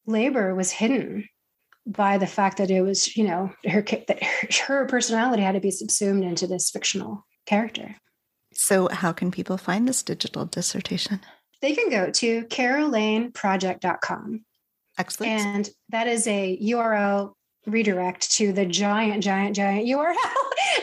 labor 0.06 0.54
was 0.54 0.70
hidden 0.70 1.28
by 1.86 2.18
the 2.18 2.26
fact 2.26 2.56
that 2.58 2.70
it 2.70 2.82
was, 2.82 3.16
you 3.16 3.24
know, 3.24 3.52
her 3.68 3.82
that 3.82 4.22
her 4.66 4.86
personality 4.86 5.42
had 5.42 5.52
to 5.52 5.60
be 5.60 5.70
subsumed 5.70 6.24
into 6.24 6.46
this 6.46 6.70
fictional 6.70 7.26
character. 7.44 7.94
So 8.52 8.88
how 8.90 9.12
can 9.12 9.30
people 9.30 9.58
find 9.58 9.86
this 9.86 10.02
digital 10.02 10.46
dissertation? 10.46 11.20
They 11.62 11.74
can 11.74 11.90
go 11.90 12.10
to 12.10 12.44
carollaneproject.com. 12.44 14.44
Excellent. 14.98 15.32
And 15.32 15.70
that 15.90 16.06
is 16.06 16.26
a 16.26 16.58
URL 16.62 17.32
redirect 17.66 18.30
to 18.32 18.52
the 18.52 18.64
giant, 18.64 19.22
giant, 19.22 19.56
giant 19.56 19.86
URL 19.86 20.14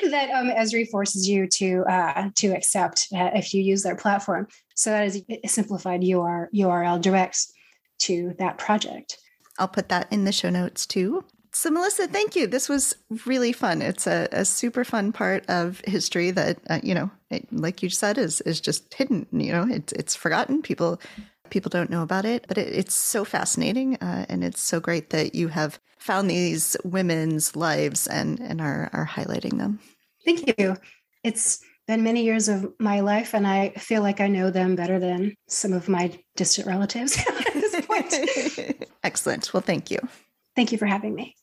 that 0.12 0.30
um, 0.32 0.50
Esri 0.50 0.88
forces 0.90 1.28
you 1.28 1.48
to 1.48 1.84
uh, 1.90 2.30
to 2.36 2.50
accept 2.50 3.08
uh, 3.16 3.32
if 3.34 3.54
you 3.54 3.62
use 3.62 3.84
their 3.84 3.96
platform. 3.96 4.48
So 4.76 4.92
that 4.92 5.08
is 5.08 5.24
a 5.30 5.48
simplified 5.48 6.04
UR, 6.04 6.50
URL 6.54 7.02
directs 7.02 7.52
to 8.00 8.34
that 8.40 8.58
project. 8.58 9.18
I'll 9.58 9.68
put 9.68 9.90
that 9.90 10.12
in 10.12 10.26
the 10.26 10.32
show 10.32 10.50
notes 10.50 10.86
too. 10.86 11.24
So, 11.56 11.70
Melissa, 11.70 12.08
thank 12.08 12.36
you. 12.36 12.47
This 12.47 12.68
was 12.68 12.95
really 13.26 13.54
fun. 13.54 13.84
It's 13.84 14.08
a, 14.08 14.28
a 14.32 14.43
super 14.43 14.84
fun 14.84 15.12
part 15.12 15.47
of 15.47 15.82
history 15.86 16.32
that, 16.32 16.58
uh, 16.68 16.80
you 16.82 16.95
know, 16.95 17.12
it, 17.30 17.47
like 17.54 17.84
you 17.84 17.89
said, 17.89 18.18
is 18.18 18.41
is 18.41 18.60
just 18.60 18.91
hidden. 18.91 19.28
You 19.32 19.51
know, 19.51 19.68
it's 19.70 19.93
it's 19.93 20.16
forgotten. 20.16 20.64
People 20.64 20.99
people 21.51 21.70
don't 21.70 21.91
know 21.91 22.01
about 22.01 22.26
it, 22.26 22.45
but 22.47 22.58
it, 22.58 22.68
it's 22.74 22.95
so 22.95 23.24
fascinating, 23.24 23.97
uh, 23.97 24.26
and 24.30 24.43
it's 24.43 24.62
so 24.62 24.80
great 24.80 25.12
that 25.12 25.36
you 25.36 25.49
have 25.49 25.80
found 25.99 26.28
these 26.28 26.76
women's 26.84 27.56
lives 27.56 28.08
and 28.08 28.39
and 28.39 28.60
are 28.60 28.89
are 28.91 29.08
highlighting 29.08 29.60
them. 29.60 29.80
Thank 30.26 30.58
you. 30.58 30.76
It's 31.24 31.62
been 31.88 32.01
many 32.01 32.24
years 32.24 32.49
of 32.49 32.74
my 32.80 33.01
life, 33.01 33.36
and 33.36 33.45
I 33.45 33.70
feel 33.78 34.01
like 34.01 34.20
I 34.22 34.28
know 34.28 34.49
them 34.49 34.76
better 34.76 34.99
than 34.99 35.36
some 35.47 35.74
of 35.74 35.88
my 35.88 36.18
distant 36.36 36.66
relatives 36.66 37.16
at 37.45 37.54
this 37.54 37.86
point. 37.86 38.88
Excellent. 39.04 39.54
Well, 39.54 39.62
thank 39.62 39.91
you. 39.91 39.99
Thank 40.56 40.72
you 40.72 40.80
for 40.80 40.86
having 40.86 41.14
me. 41.14 41.36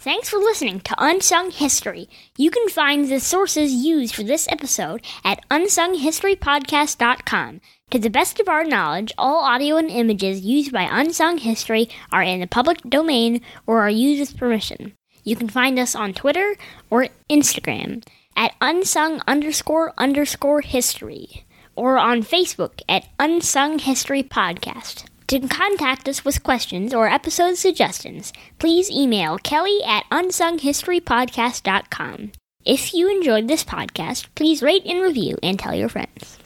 Thanks 0.00 0.28
for 0.28 0.38
listening 0.38 0.78
to 0.82 0.94
Unsung 0.96 1.50
History. 1.50 2.08
You 2.36 2.52
can 2.52 2.68
find 2.68 3.08
the 3.08 3.18
sources 3.18 3.72
used 3.72 4.14
for 4.14 4.22
this 4.22 4.46
episode 4.48 5.04
at 5.24 5.40
unsunghistorypodcast.com. 5.50 7.60
To 7.90 7.98
the 7.98 8.08
best 8.08 8.38
of 8.38 8.48
our 8.48 8.62
knowledge, 8.62 9.12
all 9.18 9.44
audio 9.44 9.76
and 9.76 9.90
images 9.90 10.42
used 10.42 10.70
by 10.70 10.84
Unsung 10.84 11.38
History 11.38 11.88
are 12.12 12.22
in 12.22 12.38
the 12.38 12.46
public 12.46 12.80
domain 12.82 13.40
or 13.66 13.80
are 13.80 13.90
used 13.90 14.20
with 14.20 14.38
permission. 14.38 14.92
You 15.24 15.34
can 15.34 15.48
find 15.48 15.80
us 15.80 15.96
on 15.96 16.14
Twitter 16.14 16.54
or 16.90 17.08
Instagram 17.28 18.06
at 18.36 18.54
unsung 18.60 19.20
underscore 19.26 19.94
underscore 19.98 20.60
history 20.60 21.44
or 21.74 21.98
on 21.98 22.22
Facebook 22.22 22.82
at 22.88 23.08
Unsung 23.18 23.80
History 23.80 24.22
Podcast. 24.22 25.06
To 25.28 25.38
contact 25.46 26.08
us 26.08 26.24
with 26.24 26.42
questions 26.42 26.92
or 26.94 27.06
episode 27.06 27.58
suggestions, 27.58 28.32
please 28.58 28.90
email 28.90 29.36
kelly 29.36 29.78
at 29.86 30.04
unsunghistorypodcast.com. 30.10 32.32
If 32.64 32.94
you 32.94 33.10
enjoyed 33.10 33.46
this 33.46 33.62
podcast, 33.62 34.28
please 34.34 34.62
rate 34.62 34.86
and 34.86 35.02
review 35.02 35.36
and 35.42 35.58
tell 35.58 35.74
your 35.74 35.90
friends. 35.90 36.37